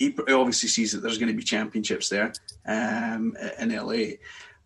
he 0.00 0.14
obviously 0.32 0.70
sees 0.70 0.92
that 0.92 1.02
there's 1.02 1.18
going 1.18 1.30
to 1.30 1.36
be 1.36 1.42
championships 1.42 2.08
there 2.08 2.32
um, 2.66 3.36
in 3.58 3.76
LA, 3.76 4.16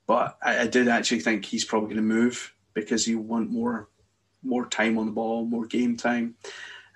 but 0.07 0.39
I, 0.41 0.61
I, 0.61 0.67
did 0.69 0.87
actually 0.87 1.21
think 1.21 1.45
he's 1.45 1.65
probably 1.65 1.89
going 1.89 1.97
to 1.97 2.15
move 2.15 2.55
because 2.73 3.05
he 3.05 3.17
want 3.17 3.51
more 3.51 3.89
more 4.45 4.67
time 4.67 4.97
on 4.97 5.07
the 5.07 5.13
ball, 5.13 5.45
more 5.45 5.67
game 5.67 5.97
time. 5.97 6.37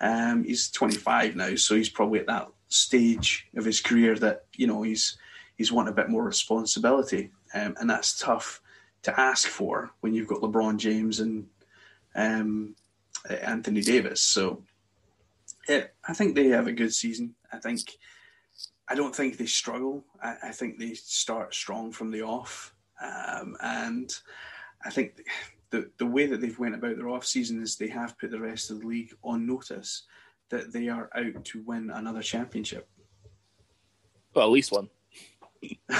Um, 0.01 0.45
he's 0.45 0.70
25 0.70 1.34
now, 1.34 1.57
so 1.57 1.74
he's 1.74 1.89
probably 1.89 2.20
at 2.20 2.26
that 2.28 2.49
stage 2.68 3.49
of 3.57 3.64
his 3.64 3.80
career 3.80 4.14
that 4.16 4.45
you 4.55 4.68
know 4.68 4.82
he's 4.82 5.18
he's 5.57 5.72
wanting 5.72 5.93
a 5.93 5.97
bit 5.97 6.09
more 6.09 6.22
responsibility, 6.22 7.32
um, 7.55 7.74
and 7.80 7.91
that's 7.91 8.20
tough 8.20 8.62
to 9.03 9.20
ask 9.20 9.49
for 9.49 9.91
when 10.01 10.14
you've 10.14 10.28
got 10.28 10.43
LeBron 10.43 10.76
James 10.76 11.18
and 11.18 11.49
um, 12.14 12.76
Anthony 13.28 13.80
Davis. 13.80 14.20
So, 14.20 14.62
yeah, 15.68 15.84
I 16.07 16.14
think 16.14 16.36
they 16.36 16.49
have 16.49 16.68
a 16.68 16.72
good 16.72 16.95
season. 16.95 17.34
I 17.53 17.59
think 17.59 17.80
I 18.89 18.95
don't 18.95 19.14
think 19.14 19.36
they 19.36 19.47
struggle. 19.47 20.05
I, 20.22 20.36
I 20.45 20.51
think 20.51 20.78
they 20.78 20.95
start 20.95 21.55
strong 21.55 21.93
from 21.93 22.11
the 22.11 22.22
off, 22.22 22.74
um, 23.03 23.57
and 23.61 24.11
I 24.84 24.91
think 24.91 25.22
the 25.70 25.91
the 25.99 26.07
way 26.07 26.26
that 26.26 26.41
they've 26.41 26.59
went 26.59 26.74
about 26.74 26.97
their 26.97 27.09
off 27.09 27.26
season 27.26 27.62
is 27.62 27.76
they 27.76 27.89
have 27.89 28.18
put 28.18 28.30
the 28.30 28.41
rest 28.41 28.70
of 28.70 28.80
the 28.80 28.86
league 28.86 29.14
on 29.22 29.47
notice 29.47 30.05
that 30.51 30.72
they 30.72 30.89
are 30.89 31.11
out 31.14 31.45
to 31.45 31.62
win 31.62 31.91
another 31.91 32.22
championship. 32.22 32.89
Well, 34.34 34.47
at 34.47 34.53
least 34.53 34.72
one. 34.72 34.89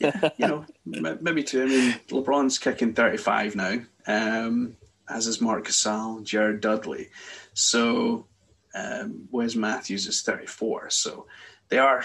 yeah, 0.00 0.30
you 0.36 0.46
know, 0.46 0.64
maybe 0.84 1.42
two. 1.42 1.62
I 1.62 1.66
mean, 1.66 1.94
LeBron's 2.08 2.58
kicking 2.58 2.92
35 2.92 3.56
now, 3.56 3.78
um, 4.06 4.76
as 5.08 5.26
is 5.26 5.40
Marc 5.40 5.68
Gasol, 5.68 6.22
Jared 6.24 6.60
Dudley. 6.60 7.08
So, 7.54 8.26
um, 8.74 9.28
Wes 9.30 9.54
Matthews 9.54 10.06
is 10.06 10.22
34. 10.22 10.90
So, 10.90 11.26
they 11.70 11.78
are 11.78 12.04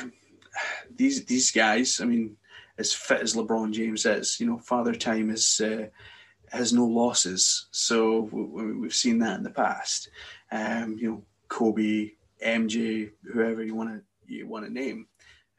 these 0.96 1.26
these 1.26 1.52
guys. 1.52 2.00
I 2.02 2.06
mean, 2.06 2.38
as 2.78 2.94
fit 2.94 3.22
as 3.22 3.36
LeBron 3.36 3.72
James 3.72 4.06
is, 4.06 4.40
you 4.40 4.48
know, 4.48 4.60
Father 4.60 4.94
Time 4.94 5.30
is 5.30 5.60
uh, 5.60 5.88
has 6.52 6.74
no 6.74 6.86
losses. 6.86 7.68
So 7.72 8.30
we, 8.32 8.84
have 8.84 8.96
seen 8.96 9.20
that 9.20 9.38
in 9.38 9.44
the 9.44 9.50
past. 9.50 10.10
Um, 10.52 10.98
you 10.98 11.10
know, 11.10 11.24
Kobe, 11.48 12.12
MJ, 12.44 13.12
whoever 13.24 13.64
you 13.64 13.76
want 13.76 13.90
to 13.90 14.34
you 14.34 14.48
want 14.48 14.66
to 14.66 14.72
name. 14.72 15.08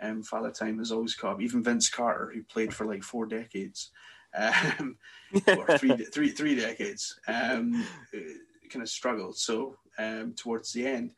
Um, 0.01 0.23
Father 0.23 0.51
Time 0.51 0.79
has 0.79 0.93
always 0.93 1.15
caught 1.15 1.35
up. 1.35 1.41
even 1.41 1.63
Vince 1.63 1.89
Carter, 1.89 2.31
who 2.33 2.43
played 2.43 2.75
for 2.75 2.85
like 2.85 3.03
four 3.03 3.25
decades, 3.25 3.93
um, 4.37 4.97
or 5.49 5.79
three, 5.79 5.97
three, 6.13 6.29
three 6.29 6.55
decades, 6.55 7.19
um, 7.27 7.87
kind 8.71 8.83
of 8.83 8.91
struggled. 8.91 9.39
So 9.39 9.77
um, 9.99 10.35
towards 10.35 10.73
the 10.73 10.87
end, 10.87 11.13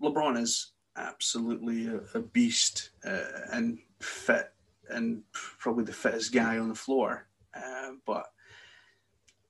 LeBron 0.00 0.40
is 0.40 0.72
absolutely 0.96 1.88
a, 1.88 2.00
a 2.14 2.20
beast 2.20 2.90
uh, 3.04 3.20
and 3.52 3.78
fit, 4.00 4.52
and 4.88 5.22
probably 5.32 5.84
the 5.84 5.92
fittest 5.92 6.32
guy 6.32 6.58
on 6.58 6.68
the 6.68 6.74
floor. 6.74 7.26
Uh, 7.54 7.92
but 8.04 8.26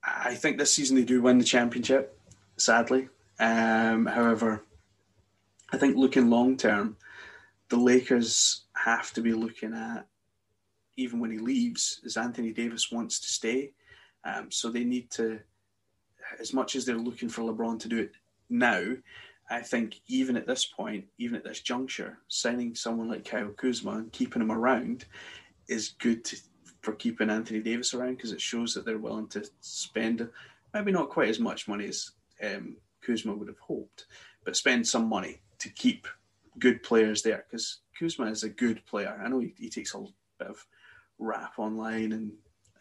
I 0.02 0.34
think 0.34 0.58
this 0.58 0.74
season 0.74 0.96
they 0.96 1.04
do 1.04 1.22
win 1.22 1.38
the 1.38 1.44
championship, 1.44 2.18
sadly. 2.56 3.08
Um, 3.38 4.06
however, 4.06 4.62
I 5.72 5.76
think 5.78 5.96
looking 5.96 6.30
long 6.30 6.56
term, 6.56 6.96
the 7.68 7.76
Lakers 7.76 8.62
have 8.74 9.12
to 9.14 9.20
be 9.20 9.32
looking 9.32 9.74
at, 9.74 10.06
even 10.96 11.18
when 11.20 11.30
he 11.30 11.38
leaves, 11.38 12.00
is 12.04 12.16
Anthony 12.16 12.52
Davis 12.52 12.92
wants 12.92 13.20
to 13.20 13.28
stay. 13.28 13.72
Um, 14.24 14.50
so 14.50 14.70
they 14.70 14.84
need 14.84 15.10
to, 15.12 15.40
as 16.40 16.52
much 16.52 16.76
as 16.76 16.84
they're 16.84 16.96
looking 16.96 17.28
for 17.28 17.42
LeBron 17.42 17.80
to 17.80 17.88
do 17.88 17.98
it 17.98 18.12
now, 18.48 18.94
I 19.48 19.60
think 19.60 20.00
even 20.08 20.36
at 20.36 20.46
this 20.46 20.64
point, 20.64 21.04
even 21.18 21.36
at 21.36 21.44
this 21.44 21.60
juncture, 21.60 22.18
signing 22.28 22.74
someone 22.74 23.08
like 23.08 23.24
Kyle 23.24 23.50
Kuzma 23.50 23.92
and 23.92 24.12
keeping 24.12 24.42
him 24.42 24.50
around 24.50 25.04
is 25.68 25.90
good 25.98 26.24
to, 26.24 26.36
for 26.82 26.94
keeping 26.94 27.30
Anthony 27.30 27.60
Davis 27.60 27.94
around 27.94 28.16
because 28.16 28.32
it 28.32 28.40
shows 28.40 28.74
that 28.74 28.84
they're 28.84 28.98
willing 28.98 29.28
to 29.28 29.48
spend 29.60 30.28
maybe 30.74 30.92
not 30.92 31.10
quite 31.10 31.28
as 31.28 31.38
much 31.38 31.68
money 31.68 31.86
as 31.86 32.10
um, 32.42 32.76
Kuzma 33.02 33.34
would 33.34 33.48
have 33.48 33.58
hoped, 33.58 34.06
but 34.44 34.56
spend 34.56 34.86
some 34.86 35.08
money 35.08 35.40
to 35.60 35.68
keep 35.68 36.08
good 36.58 36.82
players 36.82 37.22
there 37.22 37.44
because 37.48 37.78
Kuzma 37.98 38.26
is 38.26 38.42
a 38.42 38.48
good 38.48 38.84
player. 38.84 39.18
I 39.22 39.28
know 39.28 39.38
he, 39.38 39.54
he 39.56 39.70
takes 39.70 39.94
a 39.94 39.98
bit 40.38 40.48
of 40.48 40.66
rap 41.18 41.54
online 41.58 42.12
and 42.12 42.32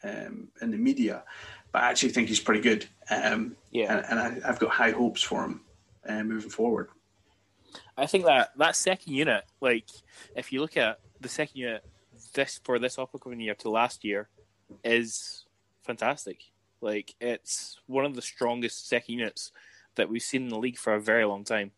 um, 0.03 0.49
in 0.61 0.71
the 0.71 0.77
media, 0.77 1.23
but 1.71 1.83
I 1.83 1.89
actually 1.89 2.09
think 2.09 2.27
he's 2.27 2.39
pretty 2.39 2.61
good. 2.61 2.85
Um, 3.09 3.55
yeah, 3.71 3.97
and, 3.97 4.05
and 4.09 4.43
I, 4.43 4.47
have 4.47 4.59
got 4.59 4.71
high 4.71 4.91
hopes 4.91 5.21
for 5.21 5.43
him 5.43 5.61
uh, 6.07 6.23
moving 6.23 6.49
forward. 6.49 6.89
I 7.97 8.05
think 8.05 8.25
that 8.25 8.51
that 8.57 8.75
second 8.75 9.13
unit, 9.13 9.43
like 9.61 9.87
if 10.35 10.51
you 10.51 10.61
look 10.61 10.77
at 10.77 10.99
the 11.21 11.29
second 11.29 11.59
unit 11.59 11.85
this 12.33 12.59
for 12.63 12.79
this 12.79 12.97
upcoming 12.97 13.39
year 13.39 13.55
to 13.55 13.69
last 13.69 14.03
year, 14.03 14.29
is 14.83 15.45
fantastic. 15.83 16.39
Like 16.81 17.15
it's 17.19 17.79
one 17.87 18.05
of 18.05 18.15
the 18.15 18.21
strongest 18.21 18.87
second 18.87 19.15
units 19.19 19.51
that 19.95 20.09
we've 20.09 20.21
seen 20.21 20.43
in 20.43 20.49
the 20.49 20.59
league 20.59 20.77
for 20.77 20.93
a 20.93 21.01
very 21.01 21.25
long 21.25 21.43
time. 21.43 21.71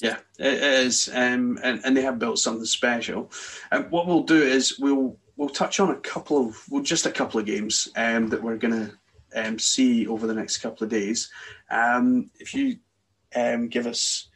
Yeah, 0.00 0.18
it 0.38 0.62
is, 0.62 1.08
um, 1.12 1.58
and 1.62 1.80
and 1.84 1.96
they 1.96 2.02
have 2.02 2.20
built 2.20 2.38
something 2.38 2.64
special. 2.64 3.32
And 3.72 3.90
what 3.90 4.06
we'll 4.06 4.22
do 4.22 4.40
is 4.40 4.78
we'll 4.78 5.16
we'll 5.36 5.48
touch 5.48 5.80
on 5.80 5.90
a 5.90 5.96
couple 5.96 6.46
of 6.46 6.62
well, 6.70 6.82
just 6.82 7.06
a 7.06 7.10
couple 7.10 7.40
of 7.40 7.46
games 7.46 7.88
um, 7.96 8.28
that 8.28 8.42
we're 8.42 8.56
going 8.56 8.74
to 8.74 8.92
um, 9.34 9.58
see 9.58 10.06
over 10.06 10.26
the 10.26 10.34
next 10.34 10.58
couple 10.58 10.84
of 10.84 10.90
days. 10.90 11.30
Um, 11.70 12.30
if 12.38 12.54
you 12.54 12.78
um, 13.34 13.68
give 13.68 13.86
us 13.86 14.28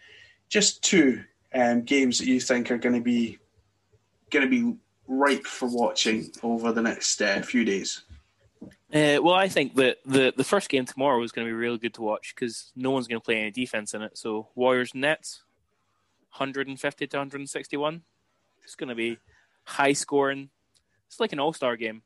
just 0.48 0.82
two 0.82 1.22
um, 1.54 1.82
games 1.82 2.18
that 2.18 2.26
you 2.26 2.40
think 2.40 2.70
are 2.70 2.78
going 2.78 2.94
to 2.94 3.00
be 3.00 3.38
going 4.30 4.48
to 4.48 4.50
be 4.50 4.76
ripe 5.06 5.44
for 5.44 5.68
watching 5.68 6.30
over 6.42 6.72
the 6.72 6.82
next 6.82 7.20
uh, 7.20 7.40
few 7.42 7.64
days. 7.64 8.02
Uh, 8.62 9.18
well, 9.22 9.34
I 9.34 9.48
think 9.48 9.74
that 9.76 9.98
the 10.04 10.32
the 10.36 10.44
first 10.44 10.68
game 10.68 10.84
tomorrow 10.84 11.22
is 11.22 11.32
going 11.32 11.46
to 11.46 11.50
be 11.50 11.56
really 11.56 11.78
good 11.78 11.94
to 11.94 12.02
watch 12.02 12.34
because 12.34 12.72
no 12.76 12.90
one's 12.90 13.08
going 13.08 13.20
to 13.20 13.24
play 13.24 13.40
any 13.40 13.50
defense 13.50 13.94
in 13.94 14.02
it. 14.02 14.16
So 14.18 14.48
Warriors 14.54 14.94
Nets, 14.94 15.42
150 16.36 17.06
to 17.06 17.16
161. 17.16 18.02
It's 18.64 18.74
going 18.74 18.88
to 18.88 18.94
be 18.94 19.18
high 19.64 19.92
scoring. 19.94 20.50
It's 21.06 21.20
like 21.20 21.32
an 21.32 21.40
all 21.40 21.52
star 21.52 21.76
game. 21.76 22.02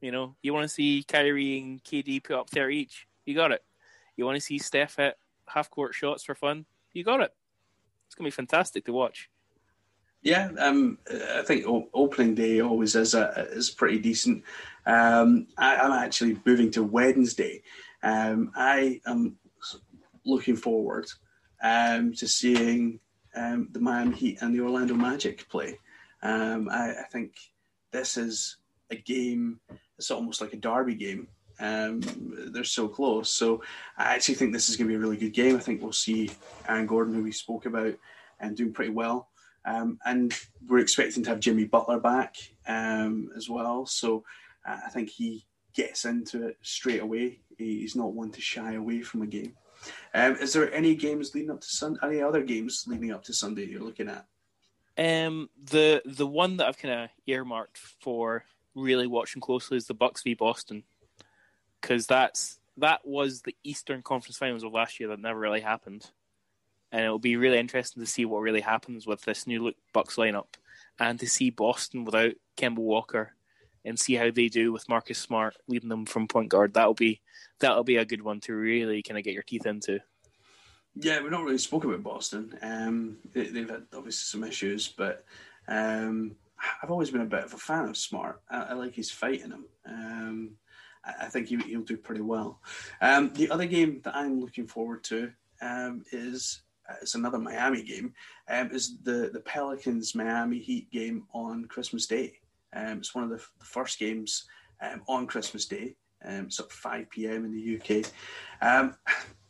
You 0.00 0.12
know, 0.12 0.36
you 0.42 0.54
want 0.54 0.64
to 0.64 0.68
see 0.68 1.04
Kyrie 1.06 1.58
and 1.58 1.84
KD 1.84 2.22
put 2.24 2.36
up 2.36 2.50
30 2.50 2.76
each. 2.76 3.06
You 3.26 3.34
got 3.34 3.52
it. 3.52 3.62
You 4.16 4.24
want 4.24 4.36
to 4.36 4.40
see 4.40 4.58
Steph 4.58 4.96
hit 4.96 5.16
half 5.46 5.70
court 5.70 5.94
shots 5.94 6.24
for 6.24 6.34
fun. 6.34 6.64
You 6.92 7.04
got 7.04 7.20
it. 7.20 7.34
It's 8.06 8.14
going 8.14 8.24
to 8.24 8.34
be 8.34 8.36
fantastic 8.36 8.84
to 8.86 8.92
watch. 8.92 9.28
Yeah, 10.22 10.50
um, 10.58 10.98
I 11.34 11.42
think 11.42 11.64
opening 11.94 12.34
day 12.34 12.60
always 12.60 12.94
is 12.94 13.14
a, 13.14 13.48
is 13.52 13.70
pretty 13.70 13.98
decent. 13.98 14.44
Um, 14.84 15.46
I, 15.56 15.76
am 15.76 15.92
actually 15.92 16.38
moving 16.44 16.70
to 16.72 16.82
Wednesday. 16.82 17.62
Um, 18.02 18.52
I 18.54 19.00
am 19.06 19.36
looking 20.26 20.56
forward 20.56 21.06
um, 21.62 22.12
to 22.14 22.28
seeing 22.28 23.00
um, 23.34 23.68
the 23.72 23.80
Miami 23.80 24.14
Heat 24.16 24.38
and 24.42 24.54
the 24.54 24.60
Orlando 24.60 24.94
Magic 24.94 25.48
play. 25.48 25.78
Um, 26.22 26.68
I, 26.70 26.90
I, 27.00 27.04
think 27.10 27.36
this 27.90 28.18
is 28.18 28.56
a 28.90 28.96
game. 28.96 29.60
It's 29.98 30.10
almost 30.10 30.40
like 30.40 30.52
a 30.52 30.56
derby 30.56 30.94
game. 30.94 31.28
they're 31.58 32.64
so 32.64 32.88
close, 32.88 33.34
so 33.34 33.62
I 33.96 34.14
actually 34.14 34.36
think 34.36 34.52
this 34.52 34.68
is 34.68 34.76
going 34.76 34.88
to 34.88 34.92
be 34.92 34.96
a 34.96 35.00
really 35.00 35.16
good 35.16 35.34
game. 35.34 35.56
I 35.56 35.60
think 35.60 35.82
we'll 35.82 35.92
see 35.92 36.30
Aaron 36.68 36.86
Gordon, 36.86 37.14
who 37.14 37.22
we 37.22 37.32
spoke 37.32 37.66
about, 37.66 37.94
and 38.40 38.56
doing 38.56 38.72
pretty 38.72 38.92
well. 38.92 39.28
Um, 39.64 39.98
and 40.04 40.34
we're 40.66 40.78
expecting 40.78 41.22
to 41.24 41.30
have 41.30 41.40
Jimmy 41.40 41.64
Butler 41.64 42.00
back 42.00 42.36
um, 42.66 43.30
as 43.36 43.48
well. 43.48 43.86
So 43.86 44.24
uh, 44.66 44.78
I 44.86 44.90
think 44.90 45.10
he 45.10 45.46
gets 45.74 46.04
into 46.04 46.48
it 46.48 46.58
straight 46.62 47.02
away. 47.02 47.40
He's 47.58 47.96
not 47.96 48.12
one 48.12 48.30
to 48.32 48.40
shy 48.40 48.74
away 48.74 49.02
from 49.02 49.22
a 49.22 49.26
game. 49.26 49.54
Um, 50.14 50.36
is 50.36 50.52
there 50.52 50.72
any 50.72 50.94
games 50.94 51.34
leading 51.34 51.50
up 51.50 51.60
to 51.60 51.66
Sunday? 51.66 52.00
Any 52.02 52.22
other 52.22 52.42
games 52.42 52.84
leading 52.86 53.12
up 53.12 53.22
to 53.24 53.32
Sunday 53.32 53.66
you're 53.66 53.82
looking 53.82 54.08
at? 54.08 54.26
Um, 54.98 55.48
the 55.70 56.02
the 56.04 56.26
one 56.26 56.58
that 56.58 56.66
I've 56.66 56.78
kind 56.78 57.04
of 57.04 57.10
earmarked 57.26 57.78
for 57.78 58.44
really 58.74 59.06
watching 59.06 59.40
closely 59.40 59.76
is 59.76 59.86
the 59.86 59.94
Bucks 59.94 60.22
v 60.22 60.34
Boston, 60.34 60.84
because 61.80 62.06
that's 62.06 62.58
that 62.76 63.00
was 63.04 63.42
the 63.42 63.56
Eastern 63.64 64.02
Conference 64.02 64.38
Finals 64.38 64.62
of 64.62 64.72
last 64.72 65.00
year 65.00 65.08
that 65.08 65.20
never 65.20 65.38
really 65.38 65.60
happened 65.60 66.10
and 66.92 67.04
it'll 67.04 67.18
be 67.18 67.36
really 67.36 67.58
interesting 67.58 68.02
to 68.02 68.10
see 68.10 68.24
what 68.24 68.40
really 68.40 68.60
happens 68.60 69.06
with 69.06 69.22
this 69.22 69.46
new 69.46 69.62
look 69.62 69.76
Bucks 69.92 70.16
lineup, 70.16 70.46
and 70.98 71.18
to 71.20 71.28
see 71.28 71.50
Boston 71.50 72.04
without 72.04 72.32
Kemba 72.56 72.78
Walker, 72.78 73.34
and 73.84 73.98
see 73.98 74.14
how 74.14 74.30
they 74.30 74.48
do 74.48 74.72
with 74.72 74.88
Marcus 74.88 75.18
Smart 75.18 75.56
leading 75.68 75.88
them 75.88 76.04
from 76.04 76.28
point 76.28 76.48
guard. 76.48 76.74
That'll 76.74 76.94
be 76.94 77.20
that'll 77.60 77.84
be 77.84 77.96
a 77.96 78.04
good 78.04 78.22
one 78.22 78.40
to 78.40 78.54
really 78.54 79.02
kind 79.02 79.18
of 79.18 79.24
get 79.24 79.34
your 79.34 79.42
teeth 79.42 79.66
into. 79.66 80.00
Yeah, 80.96 81.22
we've 81.22 81.30
not 81.30 81.44
really 81.44 81.58
spoke 81.58 81.84
about 81.84 82.02
Boston. 82.02 82.58
Um, 82.62 83.18
they, 83.32 83.44
have 83.44 83.70
had 83.70 83.86
obviously 83.94 84.40
some 84.40 84.44
issues, 84.44 84.88
but 84.88 85.24
um, 85.68 86.34
I've 86.82 86.90
always 86.90 87.10
been 87.10 87.20
a 87.22 87.26
bit 87.26 87.44
of 87.44 87.54
a 87.54 87.58
fan 87.58 87.88
of 87.88 87.96
Smart. 87.96 88.40
I, 88.50 88.62
I 88.62 88.72
like 88.74 88.94
his 88.94 89.10
fight 89.10 89.42
in 89.42 89.52
him. 89.52 89.64
Um, 89.86 90.50
I, 91.04 91.26
I 91.26 91.26
think 91.26 91.48
he, 91.48 91.56
will 91.56 91.84
do 91.84 91.96
pretty 91.96 92.20
well. 92.20 92.60
Um, 93.00 93.32
the 93.34 93.50
other 93.50 93.66
game 93.66 94.00
that 94.04 94.16
I'm 94.16 94.40
looking 94.40 94.66
forward 94.66 95.04
to 95.04 95.32
um, 95.60 96.02
is 96.12 96.62
uh, 96.88 96.94
it's 97.02 97.14
another 97.14 97.38
Miami 97.38 97.82
game, 97.82 98.14
um, 98.48 98.70
is 98.72 98.98
the, 99.02 99.30
the 99.32 99.40
Pelicans 99.40 100.14
Miami 100.14 100.58
Heat 100.58 100.90
game 100.90 101.24
on 101.32 101.64
Christmas 101.66 102.06
Day. 102.06 102.34
Um, 102.72 102.98
it's 102.98 103.14
one 103.14 103.24
of 103.24 103.30
the, 103.30 103.36
f- 103.36 103.52
the 103.58 103.64
first 103.64 103.98
games 103.98 104.46
um, 104.80 105.02
on 105.08 105.26
Christmas 105.26 105.66
Day. 105.66 105.96
It's 106.22 106.60
at 106.60 106.70
5 106.70 107.08
p.m. 107.08 107.46
in 107.46 107.52
the 107.52 107.76
UK. 107.78 108.92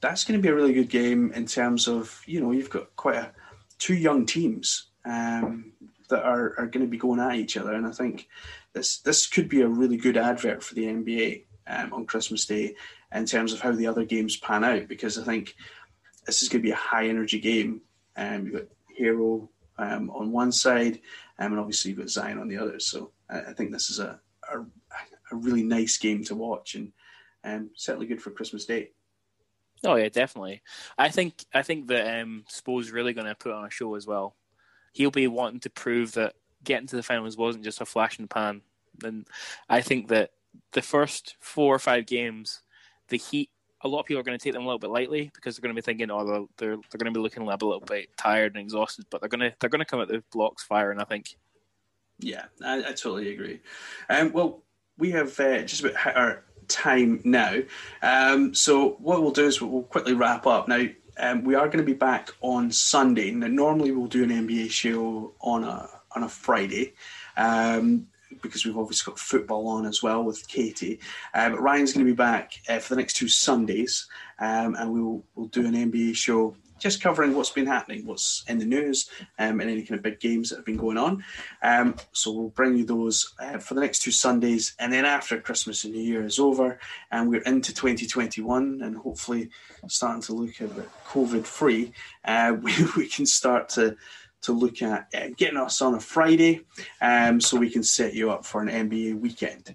That's 0.01 0.25
going 0.25 0.39
to 0.39 0.43
be 0.43 0.49
a 0.49 0.55
really 0.55 0.73
good 0.73 0.89
game 0.89 1.33
in 1.33 1.45
terms 1.47 1.89
of, 1.89 2.23
you 2.27 2.41
know, 2.41 2.53
you've 2.53 2.71
got 2.71 2.95
quite 2.97 3.17
a 3.17 3.33
two 3.79 3.95
young 3.95 4.25
teams 4.25 4.91
um, 5.05 5.73
that 6.11 6.25
are, 6.25 6.55
are 6.59 6.67
going 6.67 6.85
to 6.85 6.91
be 6.91 6.99
going 6.99 7.21
at 7.21 7.37
each 7.37 7.57
other, 7.57 7.73
and 7.73 7.87
I 7.87 7.93
think 7.93 8.29
this 8.73 8.99
this 8.99 9.27
could 9.27 9.49
be 9.49 9.63
a 9.63 9.69
really 9.69 9.97
good 9.97 10.17
advert 10.17 10.63
for 10.63 10.75
the 10.75 10.85
NBA 10.85 11.45
um, 11.67 11.93
on 11.93 12.07
Christmas 12.07 12.45
Day 12.47 12.75
in 13.13 13.27
terms 13.27 13.53
of 13.53 13.61
how 13.61 13.73
the 13.73 13.87
other 13.87 14.05
games 14.05 14.37
pan 14.37 14.65
out 14.65 14.89
because 14.89 15.19
I 15.19 15.25
think 15.25 15.57
this 16.27 16.43
is 16.43 16.49
going 16.49 16.63
to 16.63 16.67
be 16.67 16.73
a 16.73 16.77
high 16.77 17.09
energy 17.09 17.41
game. 17.41 17.81
Um, 18.17 18.45
you've 18.45 18.55
got 18.55 18.69
Herro 18.99 19.49
um, 19.79 20.11
on 20.11 20.31
one 20.31 20.53
side, 20.53 21.01
um, 21.39 21.53
and 21.53 21.61
obviously 21.61 21.91
you've 21.91 22.01
got 22.01 22.11
Zion 22.11 22.39
on 22.39 22.49
the 22.49 22.59
other. 22.59 22.79
So 22.79 23.13
I, 23.29 23.41
I 23.41 23.53
think 23.53 23.73
this 23.73 23.91
is 23.91 23.99
a, 23.99 24.21
a, 24.53 24.61
a 24.61 25.37
really 25.37 25.63
nice 25.63 25.97
game 25.97 26.23
to 26.25 26.35
watch 26.35 26.75
and 26.75 26.93
um, 27.45 27.71
certainly 27.75 28.07
good 28.07 28.23
for 28.23 28.31
Christmas 28.31 28.67
Day. 28.67 28.91
Oh 29.83 29.95
yeah, 29.95 30.11
definitely. 30.11 30.61
I 30.99 31.09
think 31.09 31.45
I 31.55 31.63
think 31.63 31.89
that 31.89 32.21
um, 32.21 32.45
Spo's 32.49 32.91
really 32.91 33.15
going 33.15 33.27
to 33.27 33.35
put 33.35 33.53
on 33.53 33.65
a 33.65 33.71
show 33.71 33.95
as 33.95 34.07
well. 34.07 34.37
He'll 34.93 35.11
be 35.11 35.27
wanting 35.27 35.61
to 35.61 35.71
prove 35.71 36.13
that 36.13 36.35
getting 36.65 36.87
to 36.89 36.97
the 36.97 37.03
finals 37.03 37.37
wasn't 37.37 37.65
just 37.65 37.81
a 37.81 37.87
flash 37.87 38.19
in 38.19 38.25
the 38.25 38.29
pan. 38.29 38.63
And 39.03 39.27
I 39.69 39.81
think 39.81 40.09
that 40.09 40.33
the 40.73 40.83
first 40.83 41.37
four 41.41 41.75
or 41.75 41.79
five 41.79 42.07
games, 42.07 42.63
the 43.09 43.17
Heat, 43.17 43.51
a 43.83 43.89
lot 43.89 44.01
of 44.01 44.07
people 44.07 44.21
are 44.21 44.25
going 44.25 44.39
to 44.39 44.43
take 44.43 44.53
them 44.53 44.63
a 44.63 44.67
little 44.67 44.79
bit 44.79 44.91
lightly 44.91 45.31
because 45.35 45.57
they're 45.57 45.63
going 45.63 45.75
to 45.75 45.81
be 45.81 45.85
thinking, 45.85 46.11
oh, 46.11 46.25
they're 46.27 46.47
they're, 46.59 46.77
they're 46.77 46.99
going 46.99 47.13
to 47.13 47.19
be 47.19 47.23
looking 47.23 47.43
a 47.43 47.47
little 47.47 47.81
bit 47.81 48.15
tired 48.17 48.55
and 48.55 48.63
exhausted, 48.63 49.07
but 49.11 49.21
they're 49.21 49.29
going 49.29 49.41
to 49.41 49.55
they're 49.59 49.71
going 49.71 49.81
to 49.81 49.87
come 49.87 50.01
at 50.01 50.09
the 50.09 50.23
blocks 50.33 50.63
firing. 50.63 51.01
I 51.01 51.05
think. 51.05 51.37
Yeah, 52.19 52.45
I, 52.63 52.81
I 52.81 52.93
totally 52.93 53.33
agree. 53.33 53.61
Um, 54.11 54.33
well, 54.33 54.63
we 54.99 55.11
have 55.13 55.39
uh, 55.41 55.63
just 55.63 55.83
about 55.83 56.15
our 56.15 56.45
time 56.69 57.21
now. 57.25 57.61
Um, 58.03 58.55
so 58.55 58.97
what 59.01 59.23
we'll 59.23 59.31
do 59.31 59.47
is 59.47 59.61
we'll 59.61 59.83
quickly 59.85 60.15
wrap 60.15 60.47
up 60.47 60.69
now. 60.69 60.85
Um, 61.21 61.45
we 61.45 61.55
are 61.55 61.67
going 61.67 61.79
to 61.79 61.85
be 61.85 61.93
back 61.93 62.31
on 62.41 62.73
Sunday. 62.73 63.31
Now, 63.31 63.47
normally 63.47 63.93
we'll 63.93 64.07
do 64.07 64.25
an 64.25 64.31
NBA 64.31 64.71
show 64.71 65.35
on 65.41 65.65
a 65.65 65.89
on 66.13 66.25
a 66.25 66.29
Friday. 66.29 66.95
Um, 67.37 68.07
because 68.43 68.65
we've 68.65 68.79
obviously 68.79 69.11
got 69.11 69.19
football 69.19 69.69
on 69.69 69.87
as 69.87 70.03
well 70.03 70.23
with 70.23 70.47
Katie. 70.49 71.01
Uh, 71.35 71.51
but 71.51 71.61
Ryan's 71.61 71.93
going 71.93 72.07
to 72.07 72.13
be 72.13 72.17
back 72.17 72.55
uh, 72.69 72.79
for 72.79 72.95
the 72.95 73.01
next 73.01 73.17
two 73.17 73.29
Sundays, 73.29 74.07
um, 74.39 74.77
and 74.77 74.93
we'll 74.93 75.23
we'll 75.35 75.49
do 75.49 75.67
an 75.67 75.75
NBA 75.75 76.17
show 76.17 76.55
just 76.81 77.03
covering 77.03 77.35
what's 77.35 77.51
been 77.51 77.67
happening, 77.67 78.07
what's 78.07 78.45
in 78.49 78.59
the 78.59 78.65
news, 78.65 79.09
um, 79.39 79.61
and 79.61 79.71
any 79.71 79.83
kind 79.83 79.99
of 79.99 80.03
big 80.03 80.21
games 80.21 80.51
that 80.51 80.57
have 80.57 80.65
been 80.65 80.77
going 80.77 80.97
on. 80.97 81.25
Um, 81.63 81.95
so 82.13 82.33
we'll 82.33 82.49
bring 82.49 82.77
you 82.77 82.85
those 82.85 83.35
uh, 83.39 83.59
for 83.59 83.75
the 83.75 83.81
next 83.81 84.01
two 84.01 84.11
Sundays, 84.11 84.75
and 84.79 84.93
then 84.93 85.05
after 85.05 85.41
Christmas 85.41 85.85
and 85.85 85.95
New 85.95 86.03
Year 86.03 86.25
is 86.25 86.39
over, 86.39 86.79
and 87.11 87.29
we're 87.29 87.43
into 87.43 87.75
2021, 87.75 88.81
and 88.83 88.97
hopefully 88.97 89.51
starting 89.89 90.23
to 90.23 90.33
look 90.33 90.61
a 90.61 90.67
bit 90.67 90.89
COVID 91.07 91.45
free, 91.45 91.93
uh, 92.25 92.55
we, 92.63 92.73
we 92.97 93.07
can 93.09 93.27
start 93.27 93.69
to 93.71 93.97
to 94.43 94.53
look 94.53 94.81
at 94.81 95.07
uh, 95.15 95.29
getting 95.37 95.59
us 95.59 95.83
on 95.83 95.95
a 95.95 96.01
Friday 96.01 96.63
um, 97.03 97.41
so 97.41 97.59
we 97.59 97.71
can 97.71 97.83
set 97.83 98.15
you 98.15 98.31
up 98.31 98.45
for 98.45 98.63
an 98.63 98.69
NBA 98.69 99.21
weekend. 99.21 99.75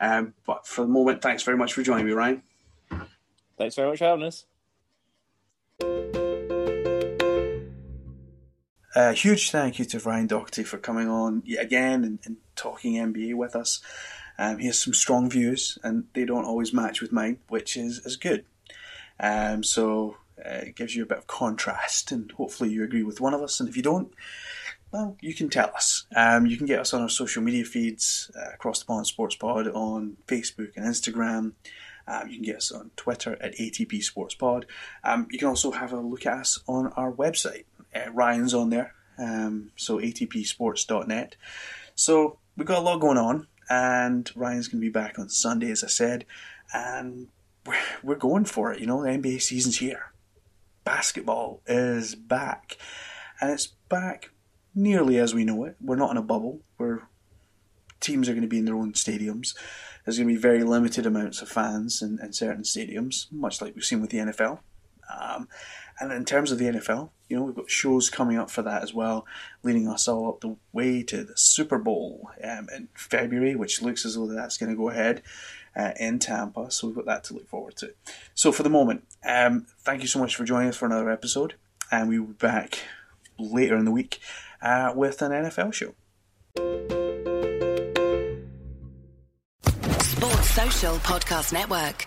Um, 0.00 0.34
but 0.46 0.66
for 0.66 0.82
the 0.82 0.88
moment, 0.88 1.22
thanks 1.22 1.42
very 1.42 1.56
much 1.56 1.74
for 1.74 1.82
joining 1.82 2.06
me, 2.06 2.12
Ryan. 2.12 2.42
Thanks 3.58 3.74
very 3.74 3.88
much 3.88 3.98
for 3.98 4.04
having 4.04 4.24
us. 4.24 4.44
A 8.98 9.12
huge 9.12 9.52
thank 9.52 9.78
you 9.78 9.84
to 9.84 10.00
Ryan 10.00 10.26
Doherty 10.26 10.64
for 10.64 10.76
coming 10.76 11.08
on 11.08 11.44
again 11.56 12.02
and, 12.02 12.18
and 12.24 12.36
talking 12.56 12.94
NBA 12.94 13.36
with 13.36 13.54
us. 13.54 13.80
Um, 14.36 14.58
he 14.58 14.66
has 14.66 14.80
some 14.80 14.92
strong 14.92 15.30
views, 15.30 15.78
and 15.84 16.06
they 16.14 16.24
don't 16.24 16.44
always 16.44 16.72
match 16.72 17.00
with 17.00 17.12
mine, 17.12 17.38
which 17.46 17.76
is, 17.76 18.04
is 18.04 18.16
good. 18.16 18.44
Um, 19.20 19.62
so 19.62 20.16
uh, 20.44 20.62
it 20.66 20.74
gives 20.74 20.96
you 20.96 21.04
a 21.04 21.06
bit 21.06 21.18
of 21.18 21.28
contrast, 21.28 22.10
and 22.10 22.32
hopefully 22.32 22.70
you 22.70 22.82
agree 22.82 23.04
with 23.04 23.20
one 23.20 23.34
of 23.34 23.40
us. 23.40 23.60
And 23.60 23.68
if 23.68 23.76
you 23.76 23.84
don't, 23.84 24.12
well, 24.90 25.16
you 25.20 25.32
can 25.32 25.48
tell 25.48 25.70
us. 25.76 26.04
Um, 26.16 26.46
you 26.46 26.56
can 26.56 26.66
get 26.66 26.80
us 26.80 26.92
on 26.92 27.00
our 27.00 27.08
social 27.08 27.40
media 27.40 27.64
feeds 27.64 28.32
uh, 28.36 28.50
across 28.52 28.80
the 28.80 28.86
pond 28.86 29.06
Sports 29.06 29.36
Pod 29.36 29.68
on 29.68 30.16
Facebook 30.26 30.72
and 30.74 30.84
Instagram. 30.84 31.52
Um, 32.08 32.28
you 32.28 32.34
can 32.34 32.44
get 32.44 32.56
us 32.56 32.72
on 32.72 32.90
Twitter 32.96 33.38
at 33.40 33.54
ATP 33.58 34.02
Sports 34.02 34.34
Pod. 34.34 34.66
Um, 35.04 35.28
you 35.30 35.38
can 35.38 35.46
also 35.46 35.70
have 35.70 35.92
a 35.92 36.00
look 36.00 36.26
at 36.26 36.38
us 36.38 36.58
on 36.66 36.88
our 36.94 37.12
website. 37.12 37.66
Uh, 38.06 38.10
Ryan's 38.12 38.54
on 38.54 38.70
there, 38.70 38.94
um, 39.18 39.70
so 39.76 39.98
atpsports.net. 39.98 41.36
So 41.94 42.38
we've 42.56 42.66
got 42.66 42.78
a 42.78 42.82
lot 42.82 43.00
going 43.00 43.18
on, 43.18 43.46
and 43.68 44.30
Ryan's 44.34 44.68
going 44.68 44.80
to 44.80 44.86
be 44.86 44.92
back 44.92 45.18
on 45.18 45.28
Sunday, 45.28 45.70
as 45.70 45.84
I 45.84 45.88
said, 45.88 46.24
and 46.72 47.28
we're, 47.66 47.76
we're 48.02 48.16
going 48.16 48.44
for 48.44 48.72
it. 48.72 48.80
You 48.80 48.86
know, 48.86 49.02
the 49.02 49.10
NBA 49.10 49.42
season's 49.42 49.78
here. 49.78 50.12
Basketball 50.84 51.60
is 51.66 52.14
back, 52.14 52.76
and 53.40 53.50
it's 53.50 53.66
back 53.88 54.30
nearly 54.74 55.18
as 55.18 55.34
we 55.34 55.44
know 55.44 55.64
it. 55.64 55.76
We're 55.80 55.96
not 55.96 56.10
in 56.10 56.16
a 56.16 56.22
bubble. 56.22 56.60
We're 56.78 57.02
teams 58.00 58.28
are 58.28 58.32
going 58.32 58.42
to 58.42 58.48
be 58.48 58.58
in 58.58 58.64
their 58.64 58.76
own 58.76 58.92
stadiums. 58.92 59.54
There's 60.04 60.16
going 60.18 60.28
to 60.28 60.34
be 60.34 60.40
very 60.40 60.62
limited 60.62 61.04
amounts 61.04 61.42
of 61.42 61.48
fans 61.48 62.00
in, 62.00 62.18
in 62.22 62.32
certain 62.32 62.62
stadiums, 62.62 63.30
much 63.32 63.60
like 63.60 63.74
we've 63.74 63.84
seen 63.84 64.00
with 64.00 64.10
the 64.10 64.18
NFL. 64.18 64.60
Um, 65.20 65.48
and 66.00 66.12
in 66.12 66.24
terms 66.24 66.52
of 66.52 66.58
the 66.58 66.66
NFL, 66.66 67.10
you 67.28 67.36
know, 67.36 67.42
we've 67.42 67.54
got 67.54 67.70
shows 67.70 68.08
coming 68.08 68.38
up 68.38 68.50
for 68.50 68.62
that 68.62 68.82
as 68.82 68.94
well, 68.94 69.26
leading 69.62 69.88
us 69.88 70.08
all 70.08 70.28
up 70.28 70.40
the 70.40 70.56
way 70.72 71.02
to 71.02 71.24
the 71.24 71.36
Super 71.36 71.78
Bowl 71.78 72.30
um, 72.42 72.68
in 72.74 72.88
February, 72.94 73.54
which 73.54 73.82
looks 73.82 74.04
as 74.06 74.14
though 74.14 74.26
that's 74.26 74.56
going 74.56 74.70
to 74.70 74.76
go 74.76 74.88
ahead 74.88 75.22
uh, 75.76 75.92
in 75.98 76.18
Tampa. 76.18 76.70
So 76.70 76.86
we've 76.86 76.96
got 76.96 77.06
that 77.06 77.24
to 77.24 77.34
look 77.34 77.48
forward 77.48 77.76
to. 77.76 77.94
So 78.34 78.52
for 78.52 78.62
the 78.62 78.70
moment, 78.70 79.04
um, 79.26 79.66
thank 79.80 80.02
you 80.02 80.08
so 80.08 80.18
much 80.18 80.36
for 80.36 80.44
joining 80.44 80.68
us 80.68 80.76
for 80.76 80.86
another 80.86 81.10
episode, 81.10 81.54
and 81.90 82.08
we 82.08 82.18
will 82.18 82.28
be 82.28 82.32
back 82.34 82.80
later 83.38 83.76
in 83.76 83.84
the 83.84 83.92
week 83.92 84.20
uh, 84.62 84.92
with 84.94 85.22
an 85.22 85.32
NFL 85.32 85.72
show. 85.72 85.94
Sports 90.00 90.50
Social 90.50 90.96
Podcast 90.98 91.52
Network. 91.52 92.06